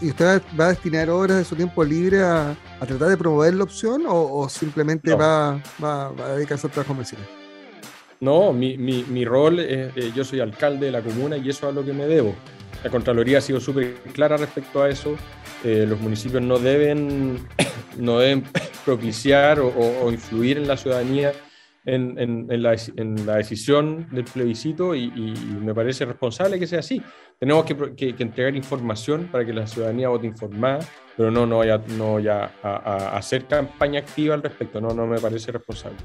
¿Y 0.00 0.08
usted 0.08 0.42
va 0.58 0.66
a 0.66 0.68
destinar 0.70 1.08
horas 1.10 1.38
de 1.38 1.44
su 1.44 1.54
tiempo 1.54 1.84
libre 1.84 2.22
a, 2.22 2.56
tratar 2.80 3.08
de 3.08 3.16
promover 3.16 3.54
la 3.54 3.64
opción 3.64 4.02
o, 4.06 4.48
simplemente 4.48 5.14
va, 5.14 5.60
a 5.82 6.12
dedicarse 6.34 6.66
al 6.66 6.72
trabajo 6.72 6.92
comercial? 6.92 7.20
No, 8.20 8.52
mi, 8.52 9.24
rol 9.24 9.60
es, 9.60 9.96
eh, 9.96 10.12
yo 10.14 10.24
soy 10.24 10.40
alcalde 10.40 10.86
de 10.86 10.92
la 10.92 11.02
comuna 11.02 11.36
y 11.36 11.48
eso 11.48 11.68
es 11.68 11.72
a 11.72 11.74
lo 11.74 11.84
que 11.84 11.92
me 11.92 12.06
debo. 12.06 12.34
La 12.82 12.90
Contraloría 12.90 13.38
ha 13.38 13.40
sido 13.40 13.60
súper 13.60 13.94
clara 14.12 14.36
respecto 14.36 14.82
a 14.82 14.88
eso. 14.88 15.16
Eh, 15.64 15.86
los 15.88 16.00
municipios 16.00 16.42
no 16.42 16.58
deben, 16.58 17.46
no 17.96 18.18
deben 18.18 18.44
propiciar 18.84 19.60
o 19.60 20.10
influir 20.10 20.58
en 20.58 20.66
la 20.66 20.76
ciudadanía 20.76 21.32
en, 21.86 22.46
la, 22.62 23.36
decisión 23.36 24.08
del 24.10 24.24
plebiscito 24.24 24.94
y, 24.94 25.10
me 25.62 25.74
parece 25.74 26.04
responsable 26.04 26.58
que 26.58 26.66
sea 26.66 26.80
así. 26.80 27.00
Tenemos 27.38 27.64
que, 27.64 28.14
entregar 28.18 28.54
información 28.56 29.28
para 29.30 29.44
que 29.44 29.52
la 29.52 29.66
ciudadanía 29.66 30.08
vote 30.08 30.26
informada, 30.26 30.80
pero 31.16 31.30
no, 31.30 31.46
no, 31.46 31.64
ya, 31.64 31.78
no 31.96 32.18
ya 32.18 32.52
a, 32.62 33.16
hacer 33.16 33.46
campaña 33.46 34.00
activa 34.00 34.34
al 34.34 34.42
respecto, 34.42 34.80
no, 34.80 34.88
no 34.88 35.06
me 35.06 35.18
parece 35.18 35.52
responsable. 35.52 35.98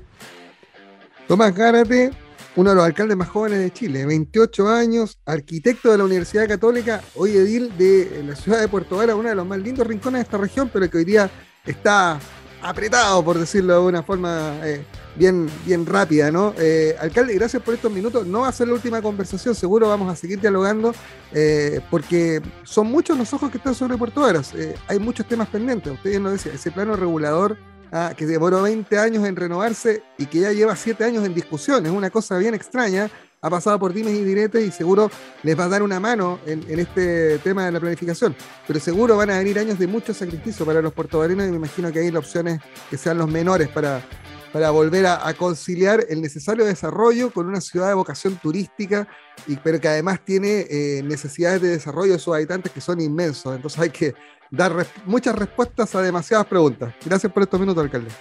Tomás 1.28 1.56
Gárate, 1.56 2.12
uno 2.56 2.70
de 2.72 2.76
los 2.76 2.86
alcaldes 2.86 3.18
más 3.18 3.30
jóvenes 3.30 3.60
de 3.60 3.72
Chile, 3.72 4.06
28 4.06 4.68
años, 4.68 5.20
arquitecto 5.26 5.92
de 5.92 5.98
la 5.98 6.04
Universidad 6.04 6.48
Católica, 6.48 7.02
hoy 7.16 7.32
edil 7.32 7.76
de 7.78 8.24
la 8.28 8.36
ciudad 8.36 8.60
de 8.60 8.68
Puerto 8.68 8.98
Vara, 8.98 9.16
uno 9.16 9.30
de 9.30 9.36
los 9.36 9.48
más 9.48 9.60
lindos 9.60 9.88
rincones 9.88 10.20
de 10.20 10.24
esta 10.24 10.38
región, 10.38 10.70
pero 10.72 10.90
que 10.90 10.98
hoy 10.98 11.06
día 11.06 11.30
está 11.66 12.20
apretado, 12.62 13.24
por 13.24 13.38
decirlo 13.38 13.74
de 13.74 13.80
una 13.80 14.03
forma 14.03 14.59
eh, 14.64 14.86
bien, 15.16 15.49
bien 15.66 15.86
rápida, 15.86 16.32
¿no? 16.32 16.53
Eh, 16.57 16.95
alcalde, 16.99 17.34
gracias 17.34 17.62
por 17.62 17.74
estos 17.74 17.91
minutos. 17.91 18.28
No 18.28 18.41
va 18.41 18.49
a 18.49 18.51
ser 18.51 18.68
la 18.68 18.76
última 18.76 19.01
conversación, 19.01 19.55
seguro 19.55 19.88
vamos 19.88 20.12
a 20.12 20.16
seguir 20.16 20.39
dialogando, 20.39 20.93
eh, 21.32 21.82
porque 21.89 22.41
son 22.64 22.88
muchos 22.88 23.18
los 23.18 23.34
ojos 23.34 23.49
que 23.51 23.57
están 23.57 23.76
sobre 23.76 23.97
Puerto 23.97 24.22
Varas. 24.22 24.53
hay 24.88 24.99
muchos 24.99 25.28
temas 25.28 25.47
pendientes. 25.49 25.93
Ustedes 25.93 26.20
nos 26.20 26.34
decían, 26.34 26.55
ese 26.55 26.72
plano 26.72 26.95
regulador 26.95 27.57
ah, 27.91 28.14
que 28.16 28.26
demoró 28.26 28.62
20 28.62 28.97
años 28.97 29.26
en 29.26 29.36
renovarse 29.36 30.03
y 30.18 30.26
que 30.28 30.41
ya 30.41 30.51
lleva 30.51 30.76
7 30.76 31.03
años 31.03 31.26
en 31.26 31.34
discusión, 31.34 31.86
es 31.86 31.91
una 31.91 32.09
cosa 32.09 32.38
bien 32.38 32.53
extraña. 32.53 33.09
Ha 33.42 33.50
pasado 33.50 33.80
por 33.80 33.92
dimes 33.92 34.14
y 34.14 34.24
diretes 34.24 34.68
y 34.68 34.72
seguro 34.72 35.10
les 35.42 35.58
va 35.60 35.64
a 35.64 35.70
dar 35.70 35.82
una 35.82 36.00
mano 36.00 36.39
en, 36.46 36.64
este 36.80 37.39
tema 37.39 37.66
de 37.66 37.72
la 37.72 37.80
planificación. 37.80 38.36
Pero 38.68 38.80
seguro 38.80 39.18
van 39.18 39.32
a 39.32 39.39
venir 39.39 39.58
años 39.58 39.80
de 39.80 39.88
mucho 39.88 40.14
sacrificio 40.14 40.66
para 40.66 40.82
los 40.82 40.94
puertobarinos 40.94 41.48
y 41.48 41.50
me 41.50 41.58
imagino 41.58 41.92
que 41.92 42.00
ahí 42.00 42.12
la 42.12 42.20
opción 42.20 42.48
es 42.48 42.62
que 42.89 42.98
sean 42.98 43.18
los 43.18 43.28
menores 43.28 43.68
para, 43.70 44.06
para 44.54 44.70
volver 44.70 45.08
a, 45.08 45.34
conciliar 45.34 46.06
el 46.08 46.22
necesario 46.22 46.66
desarrollo 46.66 47.32
con 47.32 47.48
una 47.48 47.62
ciudad 47.62 47.88
de 47.88 47.96
vocación 47.96 48.36
turística, 48.36 49.08
y, 49.48 49.56
pero 49.56 49.80
que 49.80 49.88
además 49.88 50.24
tiene 50.24 50.68
eh, 50.70 51.02
necesidades 51.04 51.62
de 51.62 51.70
desarrollo 51.70 52.14
de 52.14 52.20
sus 52.20 52.36
habitantes 52.36 52.72
que 52.72 52.82
son 52.82 53.02
inmensos. 53.02 53.56
Entonces 53.56 53.80
hay 53.80 53.89
que 53.89 54.14
dar 54.52 54.86
muchas 55.06 55.34
respuestas 55.34 55.96
a 55.96 56.02
demasiadas 56.02 56.46
preguntas. 56.46 56.94
Gracias 57.04 57.32
por 57.32 57.42
estos 57.42 57.60
minutos, 57.60 57.84
alcalde. 57.84 58.12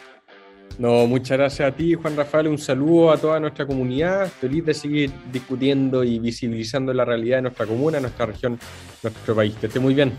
No, 0.79 1.07
muchas 1.07 1.37
gracias 1.37 1.69
a 1.69 1.75
ti, 1.75 1.95
Juan 1.95 2.17
Rafael. 2.17 2.49
Un 2.49 2.59
saludo 2.59 3.11
a 3.11 3.19
toda 3.19 3.39
nuestra 3.39 3.67
comunidad. 3.67 4.29
Feliz 4.29 4.65
de 4.65 4.75
seguir 4.75 5.11
discutiendo 5.31 6.03
y 6.03 6.19
visibilizando 6.19 6.93
la 6.95 7.05
realidad 7.05 7.39
de 7.39 7.43
nuestra 7.43 7.67
comuna, 7.67 8.01
nuestra 8.01 8.27
región, 8.27 8.59
nuestro 9.03 9.35
país. 9.35 9.55
Que 9.61 9.67
esté 9.67 9.79
muy 9.79 9.95
bien. 9.95 10.13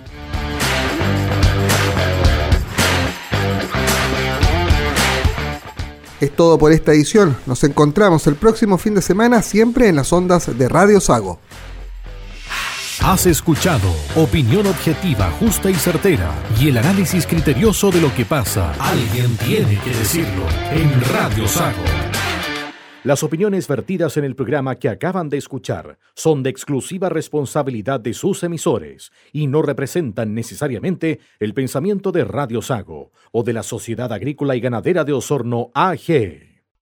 Es 6.22 6.36
todo 6.36 6.60
por 6.60 6.72
esta 6.72 6.92
edición. 6.92 7.36
Nos 7.48 7.64
encontramos 7.64 8.28
el 8.28 8.36
próximo 8.36 8.78
fin 8.78 8.94
de 8.94 9.02
semana 9.02 9.42
siempre 9.42 9.88
en 9.88 9.96
las 9.96 10.14
ondas 10.14 10.56
de 10.56 10.70
Radio 10.70 11.00
Sago. 11.00 11.40
Has 13.04 13.26
escuchado 13.26 13.92
opinión 14.16 14.68
objetiva, 14.68 15.32
justa 15.40 15.72
y 15.72 15.74
certera 15.74 16.32
y 16.60 16.70
el 16.70 16.78
análisis 16.78 17.26
criterioso 17.26 17.90
de 17.90 18.00
lo 18.00 18.14
que 18.14 18.26
pasa. 18.26 18.74
Alguien 18.74 19.36
tiene 19.38 19.80
que 19.80 19.90
decirlo 19.90 20.46
en 20.72 21.02
Radio 21.12 21.48
Sago. 21.48 21.84
Las 23.04 23.24
opiniones 23.24 23.68
vertidas 23.68 24.18
en 24.18 24.24
el 24.24 24.36
programa 24.36 24.76
que 24.76 24.88
acaban 24.88 25.30
de 25.30 25.38
escuchar 25.38 25.98
son 26.14 26.44
de 26.44 26.52
exclusiva 26.52 27.10
responsabilidad 27.10 28.00
de 28.00 28.14
sus 28.14 28.44
emisores 28.44 29.12
y 29.34 29.48
no 29.48 29.64
representan 29.64 30.36
necesariamente 30.36 31.22
el 31.40 31.56
pensamiento 31.56 32.12
de 32.12 32.24
Radio 32.24 32.62
Sago 32.62 33.14
o 33.32 33.42
de 33.42 33.54
la 33.54 33.64
Sociedad 33.64 34.14
Agrícola 34.14 34.56
y 34.56 34.60
Ganadera 34.60 35.04
de 35.06 35.14
Osorno 35.14 35.72
AG. 35.74 36.51